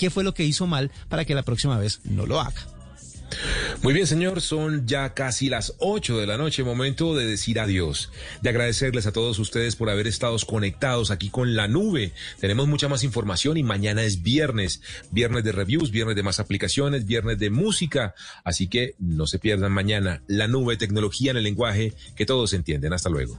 qué 0.00 0.08
fue 0.08 0.24
lo 0.24 0.32
que 0.32 0.44
hizo 0.44 0.66
mal 0.66 0.90
para 1.10 1.26
que 1.26 1.34
la 1.34 1.42
próxima 1.42 1.76
vez 1.76 2.00
no 2.04 2.24
lo 2.24 2.40
haga. 2.40 2.66
Muy 3.82 3.92
bien, 3.92 4.06
señor, 4.06 4.40
son 4.40 4.86
ya 4.86 5.12
casi 5.12 5.50
las 5.50 5.74
8 5.78 6.18
de 6.18 6.26
la 6.26 6.38
noche, 6.38 6.64
momento 6.64 7.14
de 7.14 7.26
decir 7.26 7.60
adiós, 7.60 8.10
de 8.40 8.48
agradecerles 8.48 9.06
a 9.06 9.12
todos 9.12 9.38
ustedes 9.38 9.76
por 9.76 9.90
haber 9.90 10.06
estado 10.06 10.36
conectados 10.46 11.10
aquí 11.10 11.28
con 11.28 11.54
la 11.54 11.68
nube. 11.68 12.12
Tenemos 12.40 12.66
mucha 12.66 12.88
más 12.88 13.04
información 13.04 13.58
y 13.58 13.62
mañana 13.62 14.02
es 14.02 14.22
viernes, 14.22 14.80
viernes 15.10 15.44
de 15.44 15.52
reviews, 15.52 15.90
viernes 15.90 16.16
de 16.16 16.22
más 16.22 16.40
aplicaciones, 16.40 17.04
viernes 17.04 17.38
de 17.38 17.50
música, 17.50 18.14
así 18.42 18.68
que 18.68 18.94
no 18.98 19.26
se 19.26 19.38
pierdan 19.38 19.70
mañana 19.70 20.22
la 20.26 20.48
nube, 20.48 20.78
tecnología 20.78 21.30
en 21.30 21.36
el 21.36 21.44
lenguaje 21.44 21.92
que 22.16 22.24
todos 22.24 22.54
entienden. 22.54 22.94
Hasta 22.94 23.10
luego. 23.10 23.38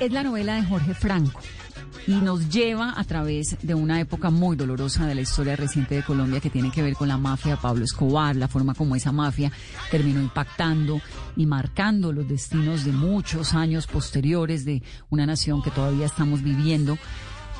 Es 0.00 0.12
la 0.12 0.22
novela 0.22 0.54
de 0.54 0.64
Jorge 0.64 0.94
Franco 0.94 1.40
y 2.06 2.12
nos 2.12 2.48
lleva 2.48 2.94
a 2.96 3.04
través 3.04 3.56
de 3.60 3.74
una 3.74 4.00
época 4.00 4.30
muy 4.30 4.56
dolorosa 4.56 5.06
de 5.06 5.14
la 5.14 5.20
historia 5.20 5.56
reciente 5.56 5.96
de 5.96 6.02
Colombia 6.02 6.40
que 6.40 6.50
tiene 6.50 6.70
que 6.70 6.82
ver 6.82 6.94
con 6.94 7.08
la 7.08 7.18
mafia 7.18 7.52
de 7.52 7.60
Pablo 7.60 7.84
Escobar, 7.84 8.36
la 8.36 8.48
forma 8.48 8.74
como 8.74 8.96
esa 8.96 9.12
mafia 9.12 9.50
terminó 9.90 10.20
impactando 10.20 11.00
y 11.36 11.46
marcando 11.46 12.12
los 12.12 12.28
destinos 12.28 12.84
de 12.84 12.92
muchos 12.92 13.54
años 13.54 13.86
posteriores 13.86 14.64
de 14.64 14.82
una 15.10 15.26
nación 15.26 15.62
que 15.62 15.70
todavía 15.70 16.06
estamos 16.06 16.42
viviendo 16.42 16.94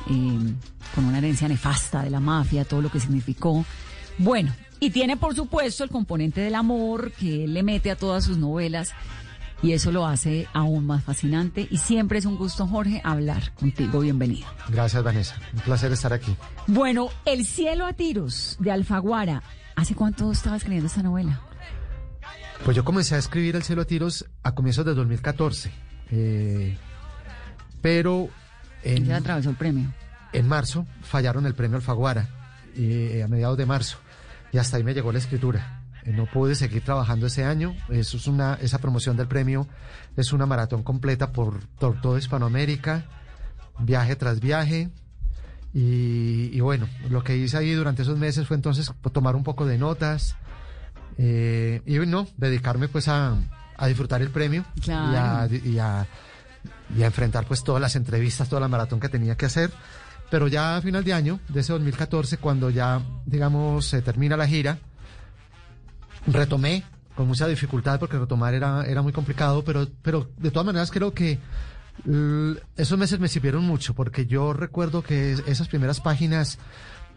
eh, 0.09 0.53
con 0.95 1.05
una 1.05 1.17
herencia 1.17 1.47
nefasta 1.47 2.03
de 2.03 2.09
la 2.09 2.19
mafia, 2.19 2.65
todo 2.65 2.81
lo 2.81 2.89
que 2.89 2.99
significó. 2.99 3.65
Bueno, 4.17 4.53
y 4.79 4.89
tiene 4.91 5.17
por 5.17 5.35
supuesto 5.35 5.83
el 5.83 5.89
componente 5.89 6.41
del 6.41 6.55
amor 6.55 7.11
que 7.11 7.43
él 7.43 7.53
le 7.53 7.63
mete 7.63 7.91
a 7.91 7.97
todas 7.97 8.23
sus 8.23 8.37
novelas 8.37 8.93
y 9.61 9.73
eso 9.73 9.91
lo 9.91 10.05
hace 10.05 10.47
aún 10.53 10.85
más 10.85 11.03
fascinante. 11.03 11.67
Y 11.69 11.77
siempre 11.77 12.19
es 12.19 12.25
un 12.25 12.37
gusto, 12.37 12.67
Jorge, 12.67 13.01
hablar 13.03 13.53
contigo. 13.55 13.99
Bienvenido. 13.99 14.47
Gracias, 14.69 15.03
Vanessa. 15.03 15.35
Un 15.53 15.59
placer 15.61 15.91
estar 15.91 16.13
aquí. 16.13 16.35
Bueno, 16.67 17.09
El 17.25 17.45
cielo 17.45 17.85
a 17.85 17.93
tiros 17.93 18.57
de 18.59 18.71
Alfaguara. 18.71 19.43
¿Hace 19.75 19.95
cuánto 19.95 20.31
estaba 20.31 20.57
escribiendo 20.57 20.87
esta 20.87 21.03
novela? 21.03 21.41
Pues 22.65 22.75
yo 22.75 22.83
comencé 22.83 23.15
a 23.15 23.17
escribir 23.17 23.55
El 23.55 23.63
cielo 23.63 23.81
a 23.81 23.85
tiros 23.85 24.25
a 24.43 24.53
comienzos 24.53 24.85
de 24.85 24.93
2014. 24.93 25.71
Eh, 26.11 26.77
pero 27.81 28.29
en, 28.83 29.05
¿Ya 29.05 29.17
atravesó 29.17 29.49
el 29.49 29.55
premio? 29.55 29.93
En 30.33 30.47
marzo 30.47 30.85
fallaron 31.01 31.45
el 31.45 31.55
premio 31.55 31.77
Alfaguara, 31.77 32.27
eh, 32.75 33.21
a 33.23 33.27
mediados 33.27 33.57
de 33.57 33.65
marzo. 33.65 33.97
Y 34.51 34.57
hasta 34.57 34.77
ahí 34.77 34.83
me 34.83 34.93
llegó 34.93 35.11
la 35.11 35.19
escritura. 35.19 35.78
Eh, 36.03 36.11
no 36.11 36.25
pude 36.25 36.55
seguir 36.55 36.83
trabajando 36.83 37.27
ese 37.27 37.43
año. 37.43 37.75
Eso 37.89 38.17
es 38.17 38.27
una, 38.27 38.55
esa 38.61 38.79
promoción 38.79 39.17
del 39.17 39.27
premio 39.27 39.67
es 40.19 40.33
una 40.33 40.45
maratón 40.45 40.83
completa 40.83 41.31
por, 41.31 41.65
por 41.79 42.01
toda 42.01 42.19
Hispanoamérica, 42.19 43.05
viaje 43.79 44.15
tras 44.15 44.39
viaje. 44.39 44.89
Y, 45.71 46.59
bueno, 46.61 46.89
lo 47.09 47.23
que 47.23 47.37
hice 47.37 47.55
ahí 47.57 47.73
durante 47.73 48.01
esos 48.01 48.17
meses 48.17 48.47
fue 48.47 48.55
entonces 48.55 48.91
tomar 49.13 49.35
un 49.35 49.43
poco 49.43 49.67
de 49.67 49.77
notas 49.77 50.35
eh, 51.19 51.83
y 51.85 51.99
no, 51.99 52.27
dedicarme 52.37 52.87
pues 52.87 53.07
a, 53.07 53.35
a 53.77 53.87
disfrutar 53.87 54.23
el 54.23 54.31
premio 54.31 54.65
y, 54.83 54.89
a, 54.89 55.47
y, 55.47 55.77
a, 55.77 56.07
y 56.97 57.03
a 57.03 57.05
enfrentar 57.05 57.45
pues 57.45 57.63
todas 57.63 57.79
las 57.79 57.95
entrevistas, 57.95 58.49
toda 58.49 58.61
la 58.61 58.67
maratón 58.67 58.99
que 58.99 59.09
tenía 59.09 59.37
que 59.37 59.45
hacer. 59.45 59.71
Pero 60.31 60.47
ya 60.47 60.77
a 60.77 60.81
final 60.81 61.03
de 61.03 61.13
año, 61.13 61.39
de 61.49 61.59
ese 61.59 61.73
2014, 61.73 62.37
cuando 62.37 62.69
ya, 62.71 63.01
digamos, 63.25 63.85
se 63.85 64.01
termina 64.01 64.37
la 64.37 64.47
gira, 64.47 64.79
retomé 66.27 66.83
con 67.15 67.27
mucha 67.27 67.47
dificultad 67.47 67.99
porque 67.99 68.17
retomar 68.17 68.53
era, 68.53 68.85
era 68.85 69.01
muy 69.01 69.11
complicado, 69.11 69.63
pero, 69.63 69.87
pero 70.01 70.29
de 70.37 70.51
todas 70.51 70.65
maneras 70.65 70.91
creo 70.91 71.13
que 71.13 71.39
esos 72.77 72.97
meses 72.97 73.19
me 73.19 73.27
sirvieron 73.27 73.65
mucho 73.65 73.93
porque 73.93 74.25
yo 74.25 74.53
recuerdo 74.53 75.01
que 75.01 75.33
esas 75.47 75.67
primeras 75.67 75.99
páginas 75.99 76.57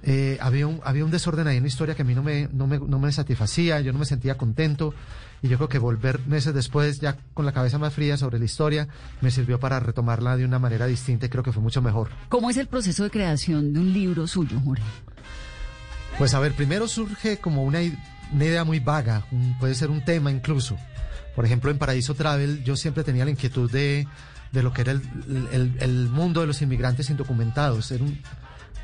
eh, 0.03 0.39
había, 0.41 0.67
un, 0.67 0.81
había 0.83 1.05
un 1.05 1.13
desorden 1.13 1.47
ahí 1.47 1.59
en 1.59 1.63
la 1.63 1.69
historia 1.69 1.95
que 1.95 2.03
a 2.03 2.05
mí 2.05 2.15
no 2.15 2.23
me, 2.25 2.49
no, 2.53 2.67
me, 2.67 2.81
no 2.81 2.99
me 2.99 3.13
satisfacía, 3.13 3.81
yo 3.81 3.93
no 3.93 4.01
me 4.01 4.05
sentía 4.05 4.37
contento 4.37 4.93
y 5.41 5.49
yo 5.49 5.57
creo 5.57 5.69
que 5.69 5.79
volver 5.79 6.19
meses 6.27 6.53
después 6.53 6.99
ya 7.01 7.17
con 7.35 7.47
la 7.47 7.53
cabeza 7.53 7.79
más 7.79 7.95
fría 7.95 8.17
sobre 8.17 8.41
la 8.41 8.45
historia 8.45 8.89
me 9.21 9.31
sirvió 9.31 9.61
para 9.61 9.79
retomarla 9.79 10.37
de 10.37 10.45
una 10.45 10.59
manera 10.59 10.87
distinta 10.87 11.27
y 11.27 11.29
creo 11.29 11.45
que 11.45 11.53
fue 11.53 11.63
mucho 11.63 11.83
mejor. 11.83 12.09
¿Cómo 12.29 12.51
es 12.51 12.57
el 12.57 12.67
proceso 12.67 13.05
de 13.05 13.11
creación 13.11 13.73
de 13.73 13.79
un 13.79 13.93
libro 13.93 14.27
suyo, 14.27 14.59
Jorge? 14.65 14.83
Pues 16.19 16.35
a 16.35 16.41
ver, 16.41 16.53
primero 16.55 16.89
surge 16.89 17.39
como 17.39 17.63
una 17.63 17.81
una 18.33 18.45
idea 18.45 18.65
muy 18.65 18.81
vaga, 18.81 19.25
puede 19.61 19.75
ser 19.75 19.91
un 19.91 20.05
tema 20.05 20.31
incluso. 20.31 20.77
Por 21.35 21.45
ejemplo, 21.45 21.71
en 21.71 21.79
Paraíso 21.79 22.15
Travel 22.15 22.63
yo 22.65 22.77
siempre 22.77 23.05
tenía 23.05 23.25
la 23.25 23.31
inquietud 23.31 23.71
de, 23.71 24.07
de 24.53 24.63
lo 24.63 24.73
que 24.73 24.83
era 24.83 24.93
el, 24.93 25.77
el, 25.81 26.09
mundo 26.09 26.41
de 26.41 26.47
los 26.47 26.61
inmigrantes 26.63 27.09
indocumentados. 27.11 27.91
Era, 27.91 28.05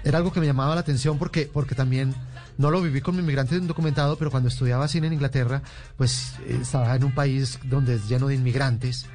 era 0.05 0.19
algo 0.19 0.33
que 0.33 0.41
me 0.41 0.47
llamaba 0.47 0.75
la 0.75 0.81
atención 0.81 1.19
porque, 1.19 1.51
porque 1.53 1.75
también 1.75 2.15
no 2.57 2.71
lo 2.71 2.81
viví 2.81 3.01
con 3.01 3.19
inmigrante 3.19 3.57
indocumentado, 3.57 4.17
pero 4.17 4.31
cuando 4.31 4.49
estudiaba 4.49 4.89
cine 4.89 5.09
en 5.09 5.13
Inglaterra, 5.15 5.63
pues 5.97 6.35
estaba 6.47 6.95
en 6.97 7.05
un 7.05 7.15
país 7.15 7.59
donde 7.65 7.95
es 7.95 8.09
lleno 8.09 8.29
de 8.29 8.35
inmigrantes 8.35 9.07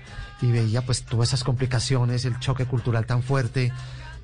y 0.41 0.51
veía 0.51 0.85
pues 0.85 1.03
todas 1.03 1.29
esas 1.29 1.43
complicaciones, 1.43 2.25
el 2.25 2.39
choque 2.39 2.65
cultural 2.65 3.05
tan 3.05 3.23
fuerte, 3.23 3.71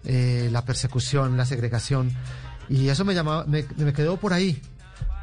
eh, 0.05 0.49
la 0.51 0.65
persecución, 0.65 1.35
la 1.37 1.45
segregación. 1.45 2.11
Y 2.67 2.89
eso 2.89 3.05
me 3.05 3.15
llamaba, 3.15 3.45
me 3.45 3.93
quedó 3.93 4.17
por 4.17 4.33
ahí. 4.33 4.61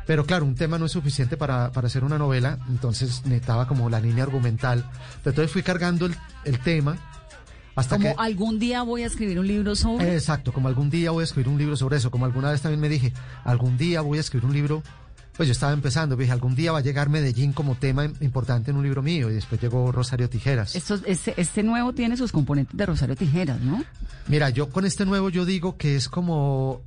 Pero 0.07 0.25
claro, 0.25 0.45
un 0.45 0.55
tema 0.55 0.79
no 0.79 0.87
es 0.87 0.93
suficiente 0.93 1.37
para, 1.37 1.73
para 1.73 1.89
hacer 1.89 2.05
una 2.05 2.17
novela, 2.17 2.59
entonces 2.69 3.23
necesitaba 3.25 3.67
como 3.67 3.91
la 3.91 4.01
línea 4.01 4.25
argumental. 4.25 4.89
Entonces 5.25 5.51
fui 5.51 5.63
cargando 5.63 6.07
el, 6.07 6.59
tema 6.61 6.97
hasta 7.75 7.97
como 7.97 8.19
algún 8.19 8.59
día 8.59 8.83
voy 8.83 9.03
a 9.03 9.07
escribir 9.07 9.39
un 9.39 9.47
libro 9.47 9.77
sobre. 9.77 10.15
Exacto, 10.15 10.53
como 10.53 10.69
algún 10.69 10.89
día 10.89 11.11
voy 11.11 11.23
a 11.23 11.25
escribir 11.25 11.49
un 11.49 11.59
libro 11.59 11.77
sobre 11.77 11.99
eso. 11.99 12.11
Como 12.11 12.25
alguna 12.25 12.51
vez 12.51 12.63
también 12.63 12.81
me 12.81 12.89
dije, 12.89 13.13
algún 13.45 13.77
día 13.77 14.01
voy 14.01 14.19
a 14.19 14.21
escribir 14.21 14.47
un 14.47 14.55
libro. 14.55 14.83
Pues 15.37 15.49
yo 15.49 15.53
estaba 15.53 15.75
empezando, 15.75 16.17
dije, 16.17 16.33
algún 16.33 16.55
día 16.55 16.73
va 16.73 16.79
a 16.79 16.81
llegar 16.81 17.11
Medellín 17.11 17.53
como 17.53 17.75
tema 17.75 18.07
importante 18.21 18.71
en 18.71 18.79
un 18.79 18.85
libro 18.85 19.03
mío. 19.03 19.31
Y 19.31 19.35
después 19.35 19.61
llegó 19.61 19.93
Rosario 19.93 20.31
Tijeras. 20.31 20.75
Esto, 20.75 20.99
este, 21.05 21.39
este 21.39 21.63
nuevo 21.63 21.93
tiene 21.93 22.17
sus 22.17 22.33
componentes 22.33 22.75
de 22.75 22.87
Rosario 22.87 23.17
Tijeras, 23.17 23.61
¿no? 23.61 23.85
Mira, 24.29 24.49
yo 24.49 24.71
con 24.71 24.87
este 24.87 25.05
nuevo 25.05 25.29
yo 25.29 25.45
digo 25.45 25.77
que 25.77 25.97
es 25.97 26.09
como, 26.09 26.81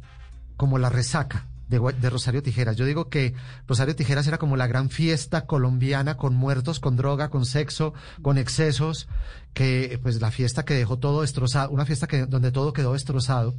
como 0.58 0.80
la 0.80 0.90
resaca 0.90 1.46
de, 1.70 2.10
Rosario 2.10 2.42
Tijeras. 2.42 2.76
Yo 2.76 2.86
digo 2.86 3.10
que 3.10 3.34
Rosario 3.68 3.96
Tijeras 3.96 4.28
era 4.28 4.40
como 4.40 4.58
la 4.58 4.68
gran 4.68 4.90
fiesta 4.90 5.46
colombiana 5.46 6.18
con 6.18 6.36
muertos, 6.36 6.80
con 6.80 6.96
droga, 6.96 7.30
con 7.30 7.46
sexo, 7.46 7.94
con 8.22 8.38
excesos, 8.38 9.08
que 9.54 10.00
pues 10.02 10.20
la 10.20 10.32
fiesta 10.32 10.66
que 10.66 10.74
dejó 10.74 10.98
todo 10.98 11.22
destrozado, 11.22 11.70
una 11.70 11.86
fiesta 11.86 12.08
que 12.08 12.26
donde 12.26 12.52
todo 12.52 12.74
quedó 12.74 12.94
destrozado. 12.94 13.56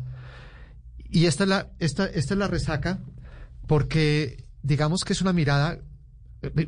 Y 1.08 1.26
esta 1.26 1.44
es 1.44 1.48
la 1.48 1.70
esta 1.78 2.06
esta 2.06 2.34
es 2.34 2.38
la 2.38 2.48
resaca 2.48 2.98
porque 3.66 4.44
digamos 4.62 5.04
que 5.04 5.12
es 5.12 5.22
una 5.22 5.32
mirada 5.32 5.78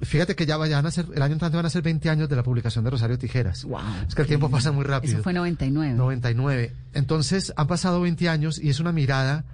Fíjate 0.02 0.36
que 0.36 0.44
ya 0.44 0.58
vayan 0.58 0.84
a 0.84 0.90
ser, 0.90 1.06
el 1.14 1.22
año 1.22 1.32
entrante 1.32 1.56
van 1.56 1.64
a 1.64 1.70
ser 1.70 1.80
20 1.80 2.10
años 2.10 2.28
de 2.28 2.36
la 2.36 2.42
publicación 2.42 2.84
de 2.84 2.90
Rosario 2.90 3.16
Tijeras. 3.16 3.64
Wow, 3.64 3.80
es 4.06 4.14
que 4.14 4.20
el 4.20 4.28
tiempo 4.28 4.50
pasa 4.50 4.70
muy 4.70 4.84
rápido. 4.84 5.14
Eso 5.14 5.22
fue 5.22 5.32
99. 5.32 5.94
99. 5.94 6.74
Entonces 6.92 7.54
han 7.56 7.68
pasado 7.68 8.02
20 8.02 8.28
años 8.28 8.58
y 8.62 8.68
es 8.68 8.80
una 8.80 8.92
mirada 8.92 9.46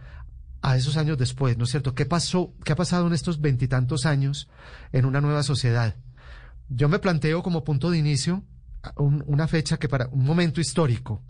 a 0.62 0.76
esos 0.76 0.96
años 0.96 1.18
después, 1.18 1.56
¿no 1.56 1.64
es 1.64 1.70
cierto? 1.70 1.94
¿Qué 1.94 2.04
pasó, 2.06 2.52
qué 2.64 2.72
ha 2.72 2.76
pasado 2.76 3.06
en 3.06 3.12
estos 3.12 3.40
veintitantos 3.40 4.06
años 4.06 4.48
en 4.92 5.04
una 5.04 5.20
nueva 5.20 5.42
sociedad? 5.42 5.94
Yo 6.68 6.88
me 6.88 6.98
planteo 6.98 7.42
como 7.42 7.64
punto 7.64 7.90
de 7.90 7.98
inicio 7.98 8.44
un- 8.96 9.22
una 9.26 9.48
fecha 9.48 9.76
que 9.78 9.88
para 9.88 10.08
un 10.08 10.24
momento 10.24 10.60
histórico. 10.60 11.22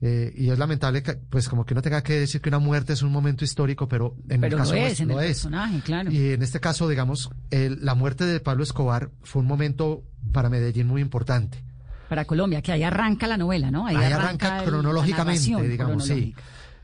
Eh, 0.00 0.32
y 0.36 0.50
es 0.50 0.58
lamentable 0.58 1.02
que, 1.02 1.14
pues, 1.14 1.48
como 1.48 1.66
que 1.66 1.74
uno 1.74 1.82
tenga 1.82 2.02
que 2.04 2.12
decir 2.20 2.40
que 2.40 2.48
una 2.48 2.60
muerte 2.60 2.92
es 2.92 3.02
un 3.02 3.10
momento 3.10 3.44
histórico, 3.44 3.88
pero 3.88 4.14
en 4.28 4.40
Pero 4.40 4.56
el 4.56 4.62
caso 4.62 4.74
no 4.76 4.78
es, 4.86 5.00
en 5.00 5.08
lo 5.08 5.18
el 5.20 5.24
es. 5.26 5.30
personaje, 5.38 5.80
claro. 5.80 6.12
Y 6.12 6.30
en 6.34 6.42
este 6.42 6.60
caso, 6.60 6.88
digamos, 6.88 7.30
el- 7.50 7.84
la 7.84 7.96
muerte 7.96 8.24
de 8.24 8.38
Pablo 8.38 8.62
Escobar 8.62 9.10
fue 9.24 9.42
un 9.42 9.48
momento 9.48 10.04
para 10.32 10.48
Medellín 10.50 10.86
muy 10.86 11.00
importante. 11.02 11.64
Para 12.08 12.26
Colombia, 12.26 12.62
que 12.62 12.70
ahí 12.70 12.84
arranca 12.84 13.26
la 13.26 13.36
novela, 13.36 13.72
¿no? 13.72 13.88
Ahí, 13.88 13.96
arranca, 13.96 14.60
el- 14.60 14.66
cronológicamente, 14.68 15.62
digamos, 15.68 16.04
sí. 16.06 16.32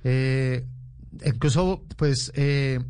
Eh, 0.02 0.66
incluso, 1.24 1.82
pues, 1.96 2.32
eh, 2.34 2.80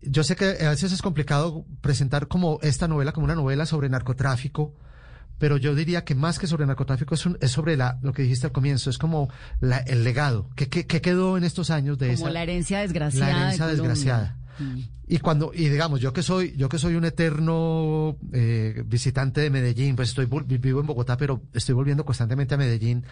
yo 0.00 0.24
sé 0.24 0.34
que 0.36 0.64
a 0.66 0.70
veces 0.70 0.92
es 0.92 1.02
complicado 1.02 1.64
presentar 1.80 2.26
como 2.28 2.58
esta 2.62 2.88
novela 2.88 3.12
como 3.12 3.24
una 3.24 3.34
novela 3.36 3.66
sobre 3.66 3.88
narcotráfico, 3.88 4.74
pero 5.38 5.56
yo 5.56 5.74
diría 5.74 6.04
que 6.04 6.14
más 6.14 6.38
que 6.38 6.46
sobre 6.46 6.66
narcotráfico 6.66 7.14
es, 7.14 7.24
un- 7.26 7.38
es 7.40 7.50
sobre 7.52 7.76
la, 7.76 7.98
lo 8.02 8.12
que 8.12 8.22
dijiste 8.22 8.46
al 8.46 8.52
comienzo, 8.52 8.90
es 8.90 8.98
como 8.98 9.28
la- 9.60 9.78
el 9.78 10.02
legado, 10.04 10.48
que, 10.56 10.68
que, 10.68 10.86
que 10.86 11.00
quedó 11.00 11.36
en 11.36 11.44
estos 11.44 11.70
años 11.70 11.98
de 11.98 12.08
Como 12.14 12.26
esa... 12.26 12.30
la 12.30 12.42
herencia 12.42 12.80
desgraciada. 12.80 13.32
la 13.32 13.40
herencia 13.42 13.66
de 13.66 13.72
desgraciada. 13.72 14.36
Mm. 14.58 14.80
Y 15.08 15.18
cuando, 15.18 15.52
y 15.54 15.68
digamos, 15.68 16.00
yo 16.00 16.12
que 16.12 16.22
soy, 16.22 16.54
yo 16.56 16.68
que 16.68 16.78
soy 16.78 16.94
un 16.94 17.04
eterno 17.04 18.16
eh, 18.32 18.82
visitante 18.86 19.40
de 19.40 19.50
Medellín, 19.50 19.94
pues 19.96 20.10
estoy 20.10 20.26
vivo 20.26 20.80
en 20.80 20.86
Bogotá, 20.86 21.16
pero 21.16 21.42
estoy 21.52 21.74
volviendo 21.74 22.04
constantemente 22.04 22.54
a 22.54 22.58
Medellín, 22.58 23.04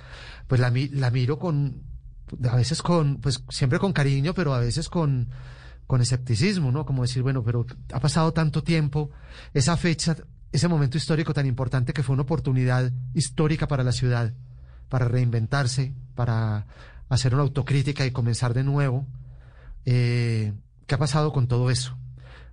pues 0.47 0.61
la 0.61 0.71
miro 1.11 1.39
con, 1.39 1.83
a 2.49 2.57
veces 2.57 2.83
con, 2.83 3.19
pues 3.19 3.43
siempre 3.49 3.79
con 3.79 3.93
cariño, 3.93 4.35
pero 4.35 4.55
a 4.55 4.61
veces 4.61 4.89
con, 4.89 5.29
con 5.87 6.01
escepticismo, 6.01 6.71
¿no? 6.73 6.87
Como 6.87 7.03
decir, 7.03 7.23
bueno, 7.23 7.43
pero 7.43 7.67
ha 7.93 8.01
pasado 8.01 8.33
tanto 8.33 8.63
tiempo, 8.63 9.11
esa 9.55 9.77
fecha, 9.77 10.17
ese 10.53 10.69
momento 10.69 10.97
histórico 10.97 11.35
tan 11.35 11.47
importante 11.47 11.93
que 11.93 12.03
fue 12.03 12.15
una 12.15 12.23
oportunidad 12.23 12.93
histórica 13.15 13.69
para 13.69 13.85
la 13.85 13.93
ciudad, 13.93 14.33
para 14.89 15.07
reinventarse, 15.09 15.95
para 16.15 16.67
hacer 17.09 17.35
una 17.35 17.43
autocrítica 17.43 18.07
y 18.07 18.11
comenzar 18.11 18.55
de 18.55 18.65
nuevo. 18.65 19.07
Eh, 19.85 20.53
¿Qué 20.87 20.95
ha 20.95 20.99
pasado 20.99 21.33
con 21.33 21.49
todo 21.49 21.71
eso? 21.71 21.97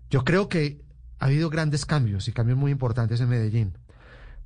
Yo 0.09 0.23
creo 0.23 0.47
que 0.47 0.81
ha 1.19 1.25
habido 1.25 1.49
grandes 1.49 1.85
cambios 1.85 2.27
y 2.27 2.31
cambios 2.31 2.57
muy 2.57 2.71
importantes 2.71 3.19
en 3.21 3.29
Medellín. 3.29 3.77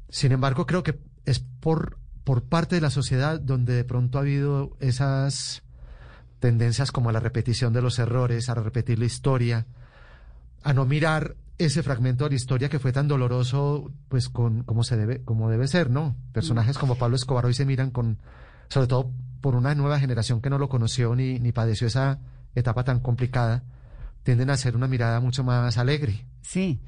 Sin 0.10 0.31
embargo, 0.31 0.66
creo 0.66 0.83
que 0.83 1.00
es 1.25 1.39
por, 1.39 1.98
por 2.23 2.44
parte 2.44 2.75
de 2.75 2.81
la 2.81 2.89
sociedad 2.89 3.39
donde 3.39 3.73
de 3.73 3.83
pronto 3.83 4.18
ha 4.18 4.21
habido 4.21 4.75
esas 4.79 5.63
tendencias 6.39 6.91
como 6.91 7.09
a 7.09 7.13
la 7.13 7.19
repetición 7.19 7.73
de 7.73 7.81
los 7.81 8.00
errores, 8.00 8.50
a 8.50 8.56
repetir 8.56 9.00
la 9.00 9.06
historia, 9.06 9.68
a 10.63 10.73
no 10.73 10.85
mirar 10.85 11.35
ese 11.57 11.83
fragmento 11.83 12.23
de 12.23 12.31
la 12.31 12.35
historia 12.35 12.69
que 12.69 12.79
fue 12.79 12.91
tan 12.91 13.07
doloroso, 13.07 13.91
pues 14.09 14.29
con 14.29 14.63
como 14.63 14.83
se 14.83 14.97
debe, 14.97 15.23
como 15.23 15.50
debe 15.50 15.68
ser, 15.68 15.89
¿no? 15.89 16.15
Personajes 16.33 16.77
como 16.77 16.95
Pablo 16.95 17.15
Escobar 17.15 17.45
hoy 17.45 17.53
se 17.53 17.65
miran 17.65 17.91
con, 17.91 18.18
sobre 18.69 18.88
todo 18.88 19.12
por 19.41 19.56
una 19.56 19.75
nueva 19.75 20.00
generación 20.00 20.41
que 20.41 20.50
no 20.50 20.57
lo 20.57 20.69
conoció 20.69 21.15
ni, 21.15 21.39
ni 21.39 21.51
padeció 21.51 21.88
esa 21.88 22.19
etapa 22.56 22.83
tan 22.83 23.00
complicada, 23.00 23.63
tienden 24.23 24.50
a 24.50 24.53
hacer 24.53 24.75
una 24.75 24.88
mirada 24.88 25.19
mucho 25.19 25.44
más 25.44 25.77
alegre. 25.77 26.25
Sí, 26.41 26.79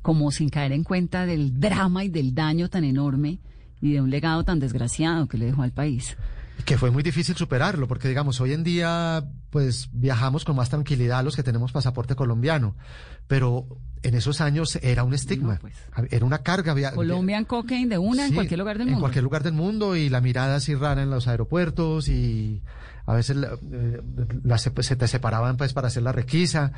como 0.00 0.30
sin 0.30 0.48
caer 0.48 0.72
en 0.72 0.84
cuenta 0.84 1.26
del 1.26 1.60
drama 1.60 2.04
y 2.04 2.08
del 2.08 2.34
daño 2.34 2.68
tan 2.70 2.84
enorme 2.84 3.40
y 3.82 3.92
de 3.92 4.00
un 4.00 4.08
legado 4.10 4.44
tan 4.44 4.58
desgraciado 4.60 5.26
que 5.28 5.36
le 5.36 5.44
dejó 5.46 5.62
al 5.62 5.72
país. 5.72 6.16
que 6.64 6.78
fue 6.78 6.90
muy 6.92 7.02
difícil 7.02 7.34
superarlo, 7.34 7.88
porque 7.88 8.06
digamos, 8.08 8.40
hoy 8.40 8.52
en 8.52 8.62
día 8.62 9.24
pues 9.50 9.88
viajamos 9.92 10.44
con 10.44 10.54
más 10.54 10.68
tranquilidad 10.70 11.24
los 11.24 11.34
que 11.34 11.42
tenemos 11.42 11.72
pasaporte 11.72 12.14
colombiano, 12.14 12.76
pero 13.26 13.66
en 14.04 14.14
esos 14.14 14.40
años 14.40 14.78
era 14.80 15.02
un 15.02 15.12
estigma, 15.12 15.54
No, 15.54 15.60
pues. 15.60 15.74
era 16.10 16.24
una 16.24 16.38
carga. 16.38 16.74
Colombian 16.94 17.44
cocaine 17.46 17.88
de 17.88 17.98
una 17.98 18.22
en 18.24 18.28
Sí, 18.28 18.34
cualquier 18.34 18.60
lugar 18.60 18.78
del 18.78 18.86
En 18.86 18.92
mundo. 18.92 19.02
cualquier 19.02 19.24
lugar 19.24 19.42
del 19.42 19.54
mundo 19.54 19.96
y 19.96 20.08
la 20.08 20.20
mirada 20.20 20.54
así 20.56 20.74
rara 20.76 21.02
en 21.02 21.10
los 21.10 21.26
aeropuertos 21.26 22.08
y 22.08 22.62
a 23.06 23.14
veces 23.14 23.36
la- 23.36 23.54
eh, 23.72 24.00
la 24.44 24.56
se, 24.58 24.70
se 24.82 24.94
te 24.94 25.08
separaban 25.08 25.56
pues 25.56 25.72
para 25.72 25.88
hacer 25.88 26.04
la 26.04 26.12
requisa 26.12 26.72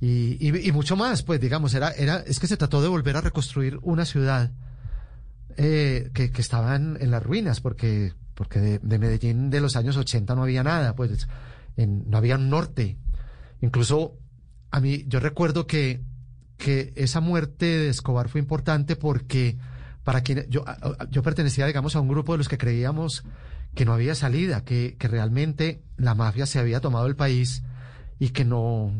y, 0.00 0.36
y- 0.38 0.68
y 0.68 0.72
mucho 0.72 0.96
más, 0.96 1.22
pues 1.22 1.40
digamos, 1.40 1.72
era, 1.72 1.92
era, 1.92 2.18
es 2.26 2.38
que 2.40 2.46
se 2.46 2.56
trató 2.58 2.82
de 2.82 2.88
volver 2.88 3.16
a 3.16 3.22
reconstruir 3.22 3.78
una 3.82 4.04
ciudad 4.04 4.50
eh, 5.56 6.10
que, 6.12 6.30
que 6.30 6.40
estaba 6.40 6.76
en, 6.76 7.10
las 7.10 7.22
ruinas 7.22 7.60
porque, 7.60 8.12
porque 8.34 8.60
de, 8.60 8.78
de 8.78 8.98
Medellín 8.98 9.50
de 9.50 9.60
los 9.60 9.76
años 9.76 9.96
80 9.96 10.34
no 10.34 10.42
había 10.42 10.62
nada, 10.62 10.94
pues 10.94 11.28
no 11.76 12.16
había 12.16 12.36
un 12.36 12.50
norte. 12.50 12.96
Incluso 13.60 14.18
a 14.70 14.80
mí, 14.80 15.04
yo 15.06 15.20
recuerdo 15.20 15.66
que, 15.66 16.02
que 16.56 16.92
esa 16.96 17.20
muerte 17.20 17.66
de 17.66 17.88
Escobar 17.88 18.28
fue 18.28 18.40
importante 18.40 18.96
porque 18.96 19.56
para 20.02 20.22
quien 20.22 20.46
yo, 20.50 20.64
yo 21.10 21.22
pertenecía, 21.22 21.66
digamos, 21.66 21.96
a 21.96 22.00
un 22.00 22.08
grupo 22.08 22.32
de 22.32 22.38
los 22.38 22.48
que 22.48 22.58
creíamos 22.58 23.24
que 23.74 23.84
no 23.84 23.92
había 23.92 24.14
salida, 24.14 24.64
que, 24.64 24.96
que 24.98 25.08
realmente 25.08 25.82
la 25.96 26.14
mafia 26.14 26.46
se 26.46 26.58
había 26.58 26.80
tomado 26.80 27.06
el 27.06 27.16
país 27.16 27.62
y 28.18 28.30
que 28.30 28.44
no, 28.44 28.92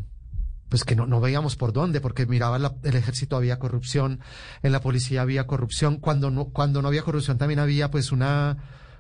pues 0.75 0.83
que 0.83 0.97
no, 0.97 1.07
no 1.07 1.21
veíamos 1.21 1.55
por 1.55 1.73
dónde, 1.73 2.01
porque 2.01 2.27
miraba 2.27 2.59
la- 2.59 2.75
el 2.83 2.97
ejército 2.97 3.37
había 3.37 3.61
corrupción, 3.61 4.19
en 4.65 4.73
la 4.73 4.81
policía 4.81 5.23
había 5.23 5.47
corrupción, 5.47 5.99
cuando 5.99 6.33
no, 6.33 6.47
cuando 6.47 6.83
no 6.83 6.89
había 6.89 7.03
corrupción 7.03 7.39
también 7.39 7.61
había 7.61 7.93
pues 7.93 8.11
una 8.11 8.57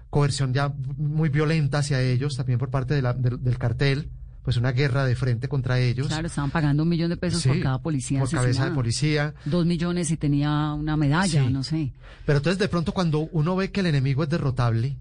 coerción 0.08 0.54
ya 0.54 0.72
muy 0.96 1.30
violenta 1.30 1.78
hacia 1.78 2.00
ellos, 2.00 2.36
también 2.36 2.60
por 2.60 2.70
parte 2.70 2.94
de 2.94 3.02
la- 3.02 3.12
del, 3.12 3.42
del 3.42 3.58
cartel, 3.58 4.08
pues 4.44 4.56
una 4.56 4.70
guerra 4.70 5.04
de 5.04 5.16
frente 5.16 5.48
contra 5.48 5.80
ellos. 5.80 6.06
Claro, 6.06 6.28
estaban 6.28 6.52
pagando 6.52 6.84
un 6.84 6.88
millón 6.90 7.10
de 7.10 7.16
pesos 7.16 7.44
por 7.44 7.60
cada 7.60 7.82
policía 7.82 8.20
por 8.20 8.30
cabeza 8.30 8.66
de 8.66 8.70
policía. 8.70 9.34
Dos 9.44 9.66
millones 9.66 10.12
y 10.12 10.16
tenía 10.16 10.74
una 10.74 10.96
medalla, 10.96 11.44
Sí. 11.44 11.52
no 11.52 11.64
sé. 11.64 11.92
Pero 12.24 12.38
entonces 12.38 12.60
de 12.60 12.68
pronto 12.68 12.92
cuando 12.92 13.18
uno 13.32 13.56
ve 13.56 13.72
que 13.72 13.80
el 13.80 13.86
enemigo 13.86 14.22
es 14.22 14.28
derrotable, 14.28 14.96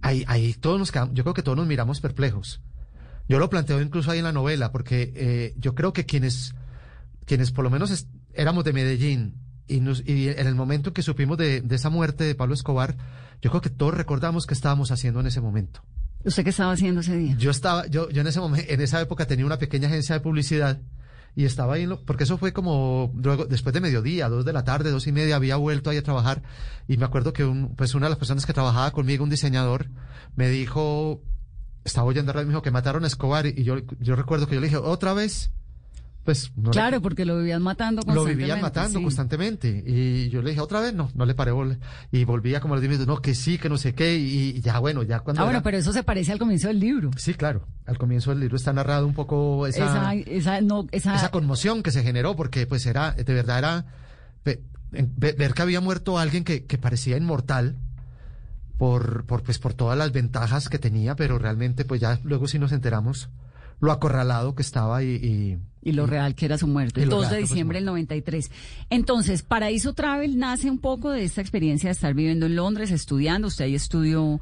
ahí, 0.00 0.24
ahí 0.28 0.54
todos 0.54 0.78
nos 0.78 0.90
quedamos, 0.90 1.14
yo 1.14 1.24
creo 1.24 1.34
que 1.34 1.42
todos 1.42 1.58
nos 1.58 1.66
miramos 1.66 2.00
perplejos. 2.00 2.62
Yo 3.28 3.38
lo 3.38 3.48
planteo 3.50 3.80
incluso 3.80 4.10
ahí 4.10 4.18
en 4.18 4.24
la 4.24 4.32
novela, 4.32 4.72
porque 4.72 5.12
eh, 5.14 5.54
yo 5.56 5.74
creo 5.74 5.92
que 5.92 6.04
quienes, 6.06 6.54
quienes 7.24 7.50
por 7.52 7.64
lo 7.64 7.70
menos 7.70 8.06
éramos 8.34 8.64
de 8.64 8.72
Medellín 8.72 9.34
y, 9.66 9.80
nos, 9.80 10.02
y 10.06 10.28
en 10.28 10.46
el 10.46 10.54
momento 10.54 10.90
en 10.90 10.94
que 10.94 11.02
supimos 11.02 11.38
de, 11.38 11.60
de 11.60 11.76
esa 11.76 11.90
muerte 11.90 12.24
de 12.24 12.34
Pablo 12.34 12.54
Escobar, 12.54 12.96
yo 13.40 13.50
creo 13.50 13.60
que 13.60 13.70
todos 13.70 13.94
recordamos 13.94 14.46
qué 14.46 14.54
estábamos 14.54 14.90
haciendo 14.90 15.20
en 15.20 15.26
ese 15.26 15.40
momento. 15.40 15.82
¿Usted 16.24 16.44
qué 16.44 16.50
estaba 16.50 16.72
haciendo 16.72 17.00
ese 17.00 17.16
día? 17.16 17.34
Yo 17.36 17.50
estaba, 17.50 17.86
yo, 17.86 18.08
yo 18.10 18.20
en 18.20 18.26
ese 18.28 18.40
momento, 18.40 18.72
en 18.72 18.80
esa 18.80 19.00
época 19.00 19.26
tenía 19.26 19.44
una 19.44 19.58
pequeña 19.58 19.88
agencia 19.88 20.14
de 20.14 20.20
publicidad 20.20 20.80
y 21.34 21.46
estaba 21.46 21.74
ahí, 21.74 21.88
porque 22.06 22.24
eso 22.24 22.38
fue 22.38 22.52
como 22.52 23.12
luego, 23.16 23.46
después 23.46 23.72
de 23.72 23.80
mediodía, 23.80 24.28
dos 24.28 24.44
de 24.44 24.52
la 24.52 24.64
tarde, 24.64 24.90
dos 24.90 25.06
y 25.06 25.12
media, 25.12 25.36
había 25.36 25.56
vuelto 25.56 25.90
ahí 25.90 25.96
a 25.96 26.02
trabajar 26.02 26.42
y 26.86 26.96
me 26.96 27.04
acuerdo 27.04 27.32
que 27.32 27.44
un, 27.44 27.74
pues 27.74 27.94
una 27.94 28.06
de 28.06 28.10
las 28.10 28.18
personas 28.18 28.46
que 28.46 28.52
trabajaba 28.52 28.90
conmigo, 28.92 29.24
un 29.24 29.30
diseñador, 29.30 29.88
me 30.36 30.48
dijo, 30.48 31.22
estaba 31.84 32.06
oyendo 32.06 32.32
radio, 32.32 32.46
me 32.46 32.52
dijo 32.52 32.62
que 32.62 32.70
mataron 32.70 33.04
a 33.04 33.06
Escobar 33.06 33.46
y 33.46 33.62
yo, 33.64 33.76
yo 34.00 34.16
recuerdo 34.16 34.46
que 34.46 34.54
yo 34.54 34.60
le 34.60 34.66
dije, 34.68 34.76
otra 34.76 35.12
vez, 35.14 35.50
pues 36.24 36.52
no 36.54 36.66
le- 36.66 36.70
claro, 36.70 37.02
porque 37.02 37.24
lo 37.24 37.36
vivían 37.38 37.62
matando 37.62 38.00
lo 38.02 38.06
constantemente. 38.06 38.38
vivían 38.44 38.60
matando 38.60 38.98
sí. 39.00 39.04
constantemente. 39.04 39.82
Y 39.84 40.28
yo 40.28 40.40
le 40.40 40.50
dije, 40.50 40.60
otra 40.62 40.78
vez, 40.80 40.94
no, 40.94 41.10
no 41.14 41.26
le 41.26 41.34
paré 41.34 41.50
bola. 41.50 41.78
Y 42.12 42.24
volvía 42.24 42.60
como 42.60 42.76
le 42.76 42.86
dije, 42.86 43.04
no, 43.06 43.20
que 43.20 43.34
sí, 43.34 43.58
que 43.58 43.68
no 43.68 43.76
sé 43.76 43.94
qué. 43.94 44.16
Y, 44.16 44.50
y 44.50 44.60
ya, 44.60 44.78
bueno, 44.78 45.02
ya 45.02 45.18
cuando. 45.20 45.40
Ah, 45.42 45.44
bueno, 45.44 45.58
era- 45.58 45.64
pero 45.64 45.78
eso 45.78 45.92
se 45.92 46.04
parece 46.04 46.30
al 46.30 46.38
comienzo 46.38 46.68
del 46.68 46.78
libro. 46.78 47.10
Sí, 47.16 47.34
claro. 47.34 47.66
Al 47.86 47.98
comienzo 47.98 48.30
del 48.30 48.38
libro 48.38 48.54
está 48.56 48.72
narrado 48.72 49.04
un 49.04 49.14
poco 49.14 49.66
esa, 49.66 49.84
Esa, 49.84 50.14
esa, 50.14 50.60
no, 50.60 50.86
esa, 50.92 51.16
esa 51.16 51.30
conmoción 51.32 51.82
que 51.82 51.90
se 51.90 52.04
generó, 52.04 52.36
porque 52.36 52.68
pues 52.68 52.86
era, 52.86 53.10
de 53.12 53.24
verdad 53.34 53.58
era 53.58 53.86
ver 54.94 55.54
que 55.54 55.62
había 55.62 55.80
muerto 55.80 56.18
alguien 56.18 56.44
que, 56.44 56.66
que 56.66 56.78
parecía 56.78 57.16
inmortal 57.16 57.76
por, 58.82 59.26
por, 59.26 59.44
pues, 59.44 59.60
por 59.60 59.74
todas 59.74 59.96
las 59.96 60.10
ventajas 60.10 60.68
que 60.68 60.76
tenía, 60.76 61.14
pero 61.14 61.38
realmente 61.38 61.84
pues 61.84 62.00
ya 62.00 62.18
luego 62.24 62.48
sí 62.48 62.58
nos 62.58 62.72
enteramos 62.72 63.28
lo 63.78 63.92
acorralado 63.92 64.56
que 64.56 64.62
estaba 64.62 65.04
y... 65.04 65.08
y- 65.14 65.58
y 65.84 65.92
lo 65.92 66.04
real 66.06 66.34
que 66.34 66.46
era 66.46 66.58
su 66.58 66.66
muerte. 66.66 67.00
El 67.04 67.08
lo 67.08 67.16
2 67.18 67.30
de 67.30 67.36
diciembre 67.38 67.78
del 67.78 67.84
93. 67.86 68.50
Entonces, 68.90 69.42
Paraíso 69.44 69.92
Travel 69.94 70.36
nace 70.36 70.68
un 70.68 70.78
poco 70.80 71.10
de 71.12 71.22
esta 71.22 71.40
experiencia 71.40 71.88
de 71.90 71.92
estar 71.92 72.12
viviendo 72.14 72.46
en 72.46 72.56
Londres, 72.56 72.90
estudiando. 72.90 73.46
Usted 73.46 73.66
ahí 73.66 73.74
estudió 73.76 74.40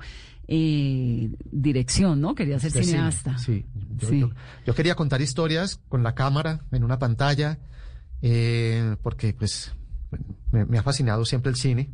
eh, 0.48 1.30
dirección, 1.52 2.20
¿no? 2.22 2.34
Quería 2.34 2.58
ser 2.60 2.72
cineasta. 2.72 3.36
Sí, 3.38 3.66
yo, 3.98 4.08
Sí. 4.08 4.20
yo- 4.20 4.30
yo 4.66 4.74
quería 4.74 4.94
contar 4.94 5.20
historias 5.20 5.80
con 5.90 6.02
la 6.02 6.14
cámara 6.14 6.64
en 6.72 6.82
una 6.84 6.98
pantalla, 6.98 7.58
eh, 8.22 8.96
porque 9.02 9.34
pues 9.34 9.74
me, 10.50 10.64
me 10.64 10.78
ha 10.78 10.82
fascinado 10.82 11.24
siempre 11.26 11.50
el 11.50 11.56
cine, 11.56 11.90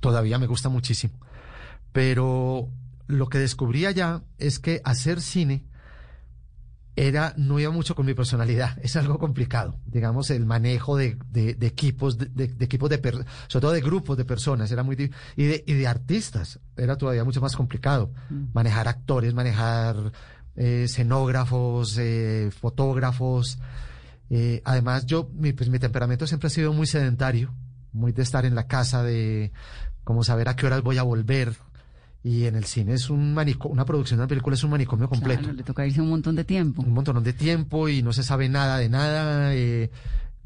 todavía 0.00 0.38
me 0.38 0.46
gusta 0.46 0.68
muchísimo, 0.68 1.14
pero 1.92 2.68
lo 3.06 3.28
que 3.28 3.38
descubrí 3.38 3.84
allá 3.86 4.22
es 4.38 4.58
que 4.58 4.80
hacer 4.84 5.20
cine 5.20 5.64
era 6.94 7.32
no 7.38 7.58
iba 7.58 7.70
mucho 7.70 7.94
con 7.94 8.04
mi 8.04 8.12
personalidad, 8.12 8.78
es 8.82 8.96
algo 8.96 9.18
complicado, 9.18 9.78
digamos 9.86 10.30
el 10.30 10.44
manejo 10.44 10.96
de, 10.96 11.16
de- 11.30 11.54
de 11.54 11.66
equipos, 11.66 12.18
de, 12.18 12.26
de- 12.48 12.64
equipos 12.64 12.90
de 12.90 12.98
per- 12.98 13.24
sobre 13.48 13.60
todo 13.62 13.72
de 13.72 13.80
grupos 13.80 14.16
de 14.18 14.24
personas, 14.26 14.70
era 14.70 14.82
muy 14.82 14.96
y 15.36 15.44
de, 15.44 15.64
y 15.66 15.72
de 15.72 15.86
artistas, 15.86 16.60
era 16.76 16.96
todavía 16.96 17.24
mucho 17.24 17.40
más 17.40 17.56
complicado, 17.56 18.12
manejar 18.52 18.88
actores, 18.88 19.32
manejar 19.32 20.12
eh, 20.54 20.82
escenógrafos, 20.84 21.96
eh, 21.98 22.50
fotógrafos, 22.60 23.58
eh, 24.28 24.60
además 24.64 25.06
yo 25.06 25.30
mi, 25.34 25.52
pues 25.54 25.70
mi 25.70 25.78
temperamento 25.78 26.26
siempre 26.26 26.48
ha 26.48 26.50
sido 26.50 26.74
muy 26.74 26.86
sedentario, 26.86 27.54
muy 27.92 28.12
de 28.12 28.22
estar 28.22 28.44
en 28.44 28.54
la 28.54 28.66
casa, 28.66 29.02
de 29.02 29.50
como 30.04 30.24
saber 30.24 30.48
a 30.50 30.56
qué 30.56 30.66
horas 30.66 30.82
voy 30.82 30.98
a 30.98 31.02
volver. 31.04 31.54
Y 32.24 32.46
en 32.46 32.54
el 32.54 32.64
cine 32.64 32.94
es 32.94 33.10
un 33.10 33.34
manico, 33.34 33.68
una 33.68 33.84
producción 33.84 34.18
de 34.18 34.22
una 34.22 34.28
película 34.28 34.54
es 34.54 34.62
un 34.62 34.70
manicomio 34.70 35.08
completo. 35.08 35.40
Claro, 35.42 35.56
le 35.56 35.62
toca 35.64 35.86
irse 35.86 36.00
un 36.00 36.10
montón 36.10 36.36
de 36.36 36.44
tiempo. 36.44 36.82
Un 36.82 36.92
montón 36.94 37.22
de 37.24 37.32
tiempo 37.32 37.88
y 37.88 38.02
no 38.02 38.12
se 38.12 38.22
sabe 38.22 38.48
nada 38.48 38.78
de 38.78 38.88
nada. 38.88 39.54
eh, 39.54 39.90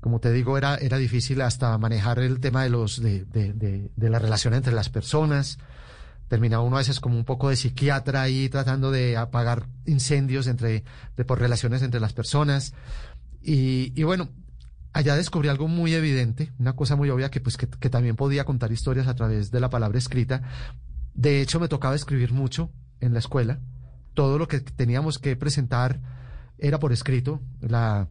como 0.01 0.21
te 0.21 0.33
digo, 0.33 0.57
era, 0.57 0.77
era 0.77 0.97
difícil 0.99 1.41
hasta 1.43 1.77
manejar 1.79 2.21
el 2.21 2.41
tema 2.41 2.63
de 2.63 2.71
los, 2.71 3.03
de, 3.03 3.25
de, 3.25 3.53
de, 3.53 3.91
de 3.95 4.11
la 4.11 4.19
relación 4.19 4.55
entre 4.55 4.73
las 4.73 4.89
personas. 4.89 5.59
Terminaba 6.29 6.65
uno 6.65 6.77
a 6.77 6.81
veces 6.81 6.99
como 6.99 7.17
un 7.17 7.25
poco 7.25 7.51
de 7.51 7.57
psiquiatra 7.57 8.23
ahí 8.23 8.49
tratando 8.49 8.91
de 8.91 9.17
apagar 9.17 9.67
incendios 9.85 10.47
entre, 10.47 10.83
de, 11.17 11.25
por 11.25 11.41
relaciones 11.41 11.83
entre 11.83 12.01
las 12.01 12.13
personas. 12.13 12.73
Y, 13.43 13.93
y 13.95 14.03
bueno, 14.05 14.31
allá 14.93 15.15
descubrí 15.15 15.49
algo 15.49 15.69
muy 15.69 15.93
evidente, 15.95 16.53
una 16.59 16.75
cosa 16.75 16.97
muy 16.97 17.11
obvia 17.11 17.31
que 17.31 17.41
pues 17.41 17.57
que, 17.57 17.69
que 17.69 17.91
también 17.91 18.17
podía 18.17 18.45
contar 18.45 18.73
historias 18.73 19.09
a 19.09 19.15
través 19.15 19.51
de 19.51 19.61
la 19.61 19.71
palabra 19.71 19.99
escrita. 19.99 20.43
De 21.17 21.41
hecho, 21.41 21.59
me 21.59 21.69
tocaba 21.69 21.95
escribir 21.95 22.33
mucho 22.33 22.71
en 23.01 23.13
la 23.15 23.19
escuela. 23.19 23.59
Todo 24.15 24.39
lo 24.39 24.47
que 24.49 24.61
teníamos 24.61 25.19
que 25.19 25.35
presentar 25.35 26.01
era 26.59 26.79
por 26.79 26.93
escrito. 26.93 27.41
La, 27.61 28.09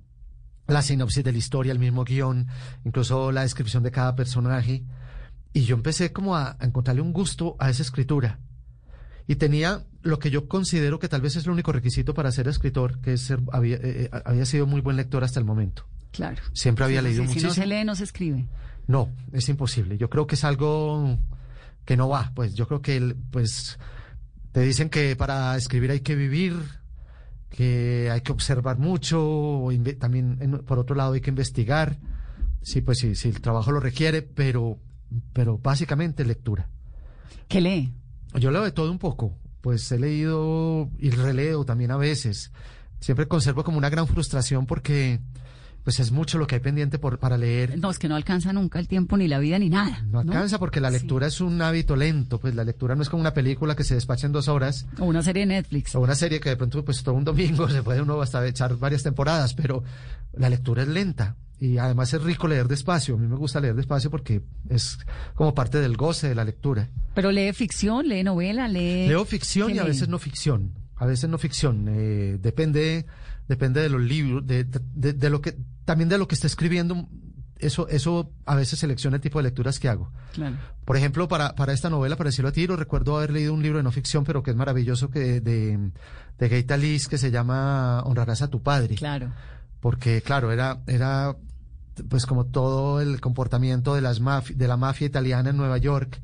la 0.67 0.81
sinopsis 0.81 1.23
de 1.23 1.31
la 1.31 1.37
historia, 1.37 1.71
el 1.71 1.79
mismo 1.79 2.03
guion, 2.03 2.47
incluso 2.83 3.31
la 3.31 3.41
descripción 3.43 3.83
de 3.83 3.91
cada 3.91 4.15
personaje. 4.15 4.83
Y 5.53 5.61
yo 5.65 5.75
empecé 5.75 6.11
como 6.11 6.35
a, 6.35 6.57
a 6.59 6.65
encontrarle 6.65 7.01
un 7.01 7.13
gusto 7.13 7.55
a 7.59 7.69
esa 7.69 7.83
escritura. 7.83 8.39
Y 9.27 9.35
tenía 9.35 9.85
lo 10.01 10.19
que 10.19 10.29
yo 10.29 10.47
considero 10.47 10.99
que 10.99 11.07
tal 11.07 11.21
vez 11.21 11.35
es 11.35 11.45
el 11.45 11.51
único 11.51 11.71
requisito 11.71 12.13
para 12.13 12.31
ser 12.31 12.47
escritor, 12.47 12.99
que 13.01 13.13
es 13.13 13.21
ser, 13.21 13.39
había, 13.51 13.77
eh, 13.77 13.81
eh, 13.83 14.09
había 14.25 14.45
sido 14.45 14.67
muy 14.67 14.81
buen 14.81 14.97
lector 14.97 15.23
hasta 15.23 15.39
el 15.39 15.45
momento. 15.45 15.87
Claro. 16.11 16.41
Siempre 16.53 16.85
había 16.85 17.01
Sí, 17.01 17.07
leído 17.07 17.21
sí, 17.23 17.27
muchísimo. 17.27 17.53
Si 17.53 17.59
no 17.59 17.63
se 17.63 17.69
lee, 17.69 17.83
no 17.85 17.95
se 17.95 18.03
escribe. 18.03 18.47
No, 18.87 19.09
es 19.31 19.49
imposible. 19.49 19.97
Yo 19.97 20.09
creo 20.09 20.27
que 20.27 20.35
es 20.35 20.43
algo 20.43 21.17
que 21.85 21.95
no 21.97 22.09
va. 22.09 22.31
Pues 22.35 22.53
yo 22.55 22.67
creo 22.67 22.81
que, 22.81 23.15
pues, 23.31 23.77
te 24.51 24.61
dicen 24.61 24.89
que 24.89 25.15
para 25.15 25.55
escribir 25.55 25.91
hay 25.91 25.99
que 26.01 26.15
vivir, 26.15 26.55
que 27.49 28.09
hay 28.11 28.21
que 28.21 28.31
observar 28.31 28.77
mucho, 28.77 29.21
o 29.23 29.71
también 29.99 30.37
en- 30.41 30.59
por 30.59 30.79
otro 30.79 30.95
lado 30.95 31.13
hay 31.13 31.21
que 31.21 31.29
investigar. 31.29 31.97
Sí, 32.61 32.81
pues 32.81 32.97
sí, 32.99 33.15
sí, 33.15 33.29
el 33.29 33.41
trabajo 33.41 33.71
lo 33.71 33.79
requiere, 33.79 34.21
pero, 34.23 34.79
pero 35.33 35.57
básicamente 35.59 36.25
lectura. 36.25 36.67
¿Qué 37.47 37.61
lee? 37.61 37.93
Yo 38.33 38.51
leo 38.51 38.63
de 38.63 38.71
todo 38.71 38.91
un 38.91 38.97
poco, 38.99 39.37
pues 39.61 39.91
he 39.91 39.99
leído 39.99 40.89
y 40.97 41.11
releo 41.11 41.63
también 41.63 41.91
a 41.91 41.97
veces. 41.97 42.51
Siempre 42.99 43.27
conservo 43.27 43.63
como 43.63 43.77
una 43.77 43.89
gran 43.89 44.07
frustración 44.07 44.65
porque 44.65 45.19
pues 45.85 46.01
es 46.01 46.11
mucho 46.11 46.37
lo 46.37 46.45
que 46.47 46.55
hay 46.55 46.61
pendiente 46.61 46.99
por, 46.99 47.17
para 47.19 47.37
leer. 47.37 47.79
No, 47.79 47.89
es 47.89 47.97
que 47.99 48.09
no 48.09 48.15
alcanza 48.17 48.51
nunca 48.51 48.79
el 48.79 48.87
tiempo, 48.89 49.15
ni 49.15 49.29
la 49.29 49.39
vida, 49.39 49.57
ni 49.59 49.69
nada. 49.69 50.03
No 50.09 50.19
alcanza 50.19 50.59
porque 50.59 50.81
la 50.81 50.89
Sí. 50.89 50.97
lectura 50.99 51.27
es 51.27 51.39
un 51.39 51.61
hábito 51.61 51.95
lento, 51.95 52.39
pues 52.39 52.53
la 52.55 52.63
lectura 52.65 52.95
no 52.95 53.03
es 53.03 53.09
como 53.09 53.21
una 53.21 53.33
película 53.33 53.75
que 53.77 53.83
se 53.85 53.93
despacha 53.95 54.25
en 54.27 54.33
dos 54.33 54.49
horas 54.49 54.85
O 54.99 55.05
una 55.05 55.21
serie 55.23 55.41
de 55.43 55.53
Netflix. 55.53 55.95
o 55.95 56.01
una 56.01 56.15
serie 56.15 56.41
que 56.41 56.49
de 56.49 56.57
pronto 56.57 56.83
pues 56.83 57.01
todo 57.03 57.15
un 57.15 57.23
domingo 57.23 57.69
se 57.69 57.81
puede 57.83 58.01
uno 58.01 58.19
hasta 58.21 58.45
echar 58.45 58.75
varias 58.77 59.03
temporadas, 59.03 59.53
pero 59.53 59.83
la 60.33 60.49
lectura 60.49 60.81
es 60.83 60.89
lenta 60.89 61.35
y 61.59 61.77
además 61.77 62.13
es 62.13 62.21
rico 62.21 62.47
leer 62.49 62.67
despacio. 62.67 63.15
A 63.15 63.17
mí 63.17 63.27
me 63.27 63.37
gusta 63.37 63.61
leer 63.61 63.75
despacio 63.75 64.09
porque 64.11 64.41
es 64.69 64.97
como 65.35 65.53
parte 65.53 65.79
del 65.79 65.95
goce 65.95 66.27
de 66.27 66.35
la 66.35 66.43
lectura. 66.43 66.89
Pero 67.13 67.31
lee 67.31 67.53
ficción, 67.53 68.09
lee 68.09 68.23
novela, 68.23 68.67
lee... 68.67 69.07
Leo 69.07 69.23
ficción 69.23 69.69
¿Qué 69.69 69.75
y 69.75 69.79
a 69.79 69.83
veces 69.83 70.09
no 70.09 70.17
ficción. 70.19 70.73
A 70.97 71.05
veces 71.05 71.29
no 71.29 71.37
ficción. 71.37 71.85
eh, 71.89 72.37
depende, 72.41 73.05
depende 73.47 73.81
de 73.81 73.89
los 73.89 74.01
libros, 74.01 74.45
de, 74.47 74.63
de- 74.65 74.81
de- 74.95 75.13
de 75.13 75.29
lo 75.29 75.41
que, 75.41 75.55
también 75.85 76.09
de 76.09 76.17
lo 76.17 76.27
que 76.27 76.35
esté 76.35 76.47
escribiendo. 76.47 77.07
Eso, 77.57 77.87
eso 77.87 78.33
a 78.45 78.55
veces 78.55 78.79
selecciona 78.79 79.15
el 79.15 79.21
tipo 79.21 79.39
de 79.39 79.43
lecturas 79.43 79.79
que 79.79 79.87
hago. 79.87 80.11
Claro. 80.33 80.57
Por 80.83 80.97
ejemplo, 80.97 81.29
para, 81.29 81.55
para 81.55 81.71
esta 81.71 81.89
novela, 81.89 82.17
para 82.17 82.29
decirlo 82.29 82.49
a 82.49 82.51
tiro, 82.51 82.75
recuerdo 82.75 83.15
haber 83.15 83.31
leído 83.31 83.53
un 83.53 83.63
libro 83.63 83.77
de 83.77 83.83
no 83.83 83.91
ficción, 83.91 84.25
pero 84.25 84.43
que 84.43 84.51
es 84.51 84.57
maravilloso, 84.57 85.09
que 85.09 85.39
de, 85.39 85.91
de 86.37 86.49
Gay 86.49 86.63
Talis, 86.63 87.07
que 87.07 87.17
se 87.17 87.31
llama 87.31 88.01
Honrarás 88.01 88.41
a 88.41 88.49
tu 88.49 88.61
padre. 88.61 88.95
Claro. 88.95 89.31
Porque, 89.79 90.21
claro, 90.21 90.51
era, 90.51 90.81
era 90.85 91.37
pues 92.09 92.25
como 92.25 92.45
todo 92.45 92.99
el 92.99 93.21
comportamiento 93.21 93.95
de, 93.95 94.01
las 94.01 94.19
de 94.53 94.67
la 94.67 94.77
mafia 94.77 95.07
italiana 95.07 95.51
en 95.51 95.57
Nueva 95.57 95.77
York, 95.77 96.19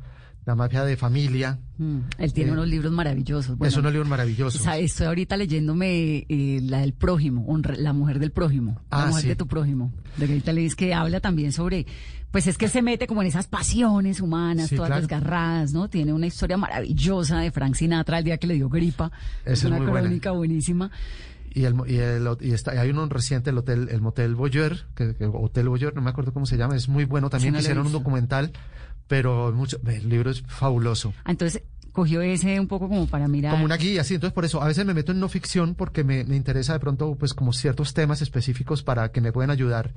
la 0.45 0.55
mafia 0.55 0.83
de 0.83 0.97
familia. 0.97 1.59
Mm, 1.77 1.97
Él 2.17 2.33
tiene 2.33 2.49
Eh, 2.49 2.53
unos 2.53 2.67
libros 2.67 2.91
maravillosos. 2.91 3.57
Bueno, 3.57 3.69
es 3.69 3.77
un 3.77 3.85
libro 3.91 4.07
maravilloso. 4.09 4.57
o 4.57 4.61
sea, 4.61 4.77
estoy 4.77 5.05
ahorita 5.07 5.37
leyéndome 5.37 6.25
eh, 6.29 6.59
la 6.63 6.79
del 6.79 6.93
prójimo, 6.93 7.45
la 7.77 7.93
mujer 7.93 8.17
del 8.19 8.31
prójimo, 8.31 8.81
la 8.91 9.03
Ah, 9.03 9.05
mujer 9.07 9.21
sí. 9.21 9.27
de 9.27 9.35
tu 9.35 9.47
prójimo, 9.47 9.91
de 10.17 10.27
Greta 10.27 10.51
Lewis, 10.51 10.75
que 10.75 10.93
habla 10.95 11.19
también 11.19 11.51
sobre, 11.51 11.85
pues 12.31 12.47
es 12.47 12.57
que 12.57 12.67
se 12.69 12.81
mete 12.81 13.05
como 13.07 13.21
en 13.21 13.27
esas 13.27 13.47
pasiones 13.47 14.19
humanas, 14.19 14.69
Sí, 14.69 14.75
todas 14.75 14.89
claro. 14.89 15.01
desgarradas, 15.01 15.73
¿no? 15.73 15.89
Tiene 15.89 16.11
una 16.13 16.25
historia 16.27 16.57
maravillosa 16.57 17.39
de 17.39 17.51
Frank 17.51 17.75
Sinatra 17.75 18.17
el 18.17 18.23
día 18.23 18.37
que 18.37 18.47
le 18.47 18.55
dio 18.55 18.67
gripa. 18.69 19.11
Esa 19.43 19.53
es 19.53 19.63
una 19.65 19.77
muy 19.77 19.85
buena. 19.87 20.01
crónica 20.07 20.31
buenísima. 20.31 20.89
Y, 21.53 21.65
el, 21.65 21.75
y, 21.85 21.97
el, 21.97 22.27
y 22.39 22.51
está, 22.53 22.71
hay 22.79 22.89
uno 22.89 23.05
reciente, 23.07 23.49
el 23.49 23.57
hotel, 23.57 23.89
el 23.91 23.99
Motel 24.01 24.35
Boyer, 24.35 24.85
que, 24.95 25.13
que- 25.15 25.25
Hotel 25.25 25.67
Boyer, 25.67 25.93
no 25.93 26.01
me 26.01 26.09
acuerdo 26.09 26.31
cómo 26.33 26.45
se 26.45 26.55
llama, 26.57 26.77
es 26.77 26.87
muy 26.87 27.03
bueno 27.05 27.29
también. 27.29 27.55
he 27.55 27.59
Hicieron 27.59 27.87
un 27.87 27.91
documental, 27.91 28.53
pero 29.11 29.51
mucho, 29.51 29.77
el 29.85 30.07
libro 30.07 30.31
es 30.31 30.41
fabuloso. 30.47 31.13
Entonces, 31.25 31.63
cogió 31.91 32.21
ese 32.21 32.57
un 32.61 32.67
poco 32.69 32.87
como 32.87 33.07
para 33.07 33.27
mirar. 33.27 33.51
Como 33.51 33.65
una 33.65 33.75
guía, 33.75 34.05
sí. 34.05 34.13
Entonces, 34.13 34.33
por 34.33 34.45
eso, 34.45 34.61
a 34.61 34.67
veces 34.67 34.85
me 34.85 34.93
meto 34.93 35.11
en 35.11 35.19
no 35.19 35.27
ficción 35.27 35.75
porque 35.75 36.05
me, 36.05 36.23
me 36.23 36.37
interesa 36.37 36.71
de 36.71 36.79
pronto, 36.79 37.17
pues, 37.19 37.33
como 37.33 37.51
ciertos 37.51 37.93
temas 37.93 38.21
específicos 38.21 38.83
para 38.83 39.11
que 39.11 39.19
me 39.19 39.33
puedan 39.33 39.49
ayudar 39.51 39.91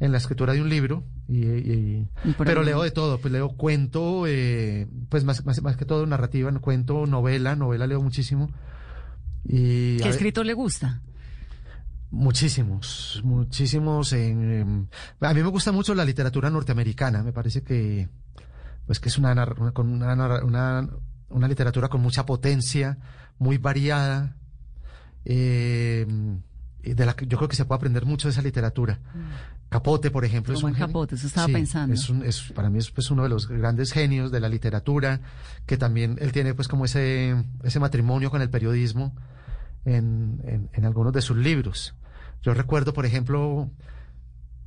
en 0.00 0.10
la 0.10 0.18
escritura 0.18 0.54
de 0.54 0.60
un 0.60 0.68
libro. 0.68 1.04
Y, 1.28 1.44
y- 1.46 2.08
Y 2.24 2.32
por 2.32 2.48
pero 2.48 2.64
leo 2.64 2.82
de 2.82 2.90
todo, 2.90 3.20
pues 3.20 3.32
leo 3.32 3.50
cuento, 3.50 4.24
eh, 4.26 4.88
pues 5.08 5.22
más, 5.22 5.44
más, 5.46 5.62
más 5.62 5.76
que 5.76 5.84
todo 5.84 6.04
narrativa, 6.04 6.50
cuento, 6.58 7.06
novela, 7.06 7.54
novela 7.54 7.86
leo 7.86 8.02
muchísimo. 8.02 8.50
Y 9.44 9.98
¿Qué 9.98 10.08
escritor 10.08 10.44
le 10.46 10.54
gusta? 10.54 11.00
Muchísimos, 12.10 13.20
muchísimos. 13.22 14.12
En, 14.14 14.52
em, 14.52 14.86
a 15.20 15.32
mí 15.34 15.42
me 15.42 15.48
gusta 15.48 15.70
mucho 15.72 15.94
la 15.94 16.04
literatura 16.04 16.50
norteamericana. 16.50 17.22
Me 17.22 17.32
parece 17.32 17.62
que, 17.62 18.08
pues, 18.88 18.98
que 18.98 19.08
es 19.10 19.16
una, 19.18 19.30
una- 19.32 19.70
con 19.72 20.02
una, 20.02 20.88
una, 21.30 21.46
literatura 21.48 21.86
con 21.88 22.00
mucha 22.00 22.26
potencia, 22.26 22.98
muy 23.38 23.56
variada. 23.58 24.34
eh, 25.24 26.06
de 26.82 27.04
la 27.06 27.14
que 27.14 27.26
yo 27.26 27.36
creo 27.36 27.48
que 27.48 27.56
se 27.56 27.64
puede 27.66 27.76
aprender 27.76 28.06
mucho 28.06 28.28
de 28.28 28.32
esa 28.32 28.40
literatura. 28.40 28.98
Capote, 29.68 30.10
por 30.10 30.24
ejemplo. 30.24 30.54
Truman 30.54 30.72
un 30.72 30.76
gen- 30.78 30.86
Capote, 30.86 31.16
eso 31.16 31.26
estaba 31.26 31.46
Sí, 31.46 31.52
pensando. 31.52 31.92
Es 31.94 32.08
un- 32.08 32.24
es- 32.24 32.50
para 32.54 32.70
mí 32.70 32.78
es 32.78 32.90
pues, 32.90 33.10
uno 33.10 33.24
de 33.24 33.28
los 33.28 33.46
grandes 33.48 33.92
genios 33.92 34.30
de 34.32 34.40
la 34.40 34.48
literatura, 34.48 35.20
que 35.66 35.76
también 35.76 36.16
él 36.20 36.32
tiene 36.32 36.54
pues 36.54 36.66
como 36.66 36.86
ese, 36.86 37.36
ese 37.62 37.78
matrimonio 37.78 38.30
con 38.30 38.40
el 38.40 38.48
periodismo 38.48 39.14
en, 39.84 40.40
en, 40.44 40.70
en 40.72 40.84
algunos 40.86 41.12
de 41.12 41.20
sus 41.20 41.36
libros. 41.36 41.94
Yo 42.42 42.54
recuerdo, 42.54 42.94
por 42.94 43.04
ejemplo, 43.04 43.68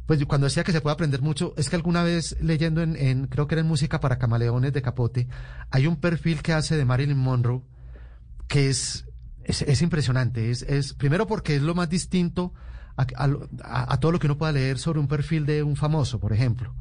pues 0.05 0.23
cuando 0.25 0.45
decía 0.45 0.63
que 0.63 0.71
se 0.71 0.81
puede 0.81 0.93
aprender 0.93 1.21
mucho, 1.21 1.53
es 1.57 1.69
que 1.69 1.75
alguna 1.75 2.03
vez 2.03 2.35
leyendo 2.41 2.81
en, 2.81 3.27
creo 3.27 3.47
que 3.47 3.55
era 3.55 3.61
en 3.61 3.67
Música 3.67 3.99
para 3.99 4.17
Camaleones 4.17 4.73
de 4.73 4.81
Capote, 4.81 5.27
hay 5.69 5.87
un 5.87 5.97
perfil 5.97 6.41
que 6.41 6.53
hace 6.53 6.75
de 6.75 6.85
Marilyn 6.85 7.17
Monroe 7.17 7.61
que 8.47 8.69
es, 8.69 9.05
es, 9.43 9.61
es 9.61 9.81
impresionante. 9.81 10.51
Es, 10.51 10.63
es, 10.63 10.93
primero 10.93 11.27
porque 11.27 11.55
es 11.55 11.61
lo 11.61 11.75
más 11.75 11.89
distinto 11.89 12.53
a 12.97 13.97
todo 13.99 14.11
lo 14.11 14.19
que 14.19 14.27
uno 14.27 14.37
pueda 14.37 14.51
leer 14.51 14.77
sobre 14.77 14.99
un 14.99 15.07
perfil 15.07 15.45
de 15.45 15.63
un 15.63 15.75
famoso, 15.75 16.19
por 16.19 16.33
ejemplo. 16.33 16.75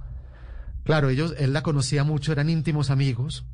Claro, 0.84 1.08
ellos, 1.08 1.34
él 1.38 1.52
la 1.52 1.62
conocía 1.62 2.04
mucho, 2.04 2.32
eran 2.32 2.50
íntimos 2.50 2.90
amigos, 2.90 3.46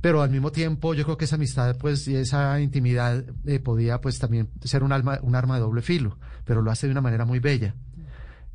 pero 0.00 0.22
al 0.22 0.30
mismo 0.30 0.52
tiempo 0.52 0.94
yo 0.94 1.04
creo 1.04 1.16
que 1.16 1.24
esa 1.24 1.36
amistad 1.36 1.76
pues 1.78 2.06
y 2.06 2.16
esa 2.16 2.60
intimidad 2.60 3.24
eh, 3.44 3.58
podía 3.58 4.00
pues 4.00 4.18
también 4.18 4.48
ser 4.62 4.82
un, 4.82 4.92
alma, 4.92 5.18
un 5.22 5.34
arma 5.34 5.56
de 5.56 5.60
doble 5.60 5.82
filo, 5.82 6.18
pero 6.44 6.62
lo 6.62 6.70
hace 6.70 6.86
de 6.86 6.92
una 6.92 7.00
manera 7.00 7.24
muy 7.24 7.40
bella. 7.40 7.74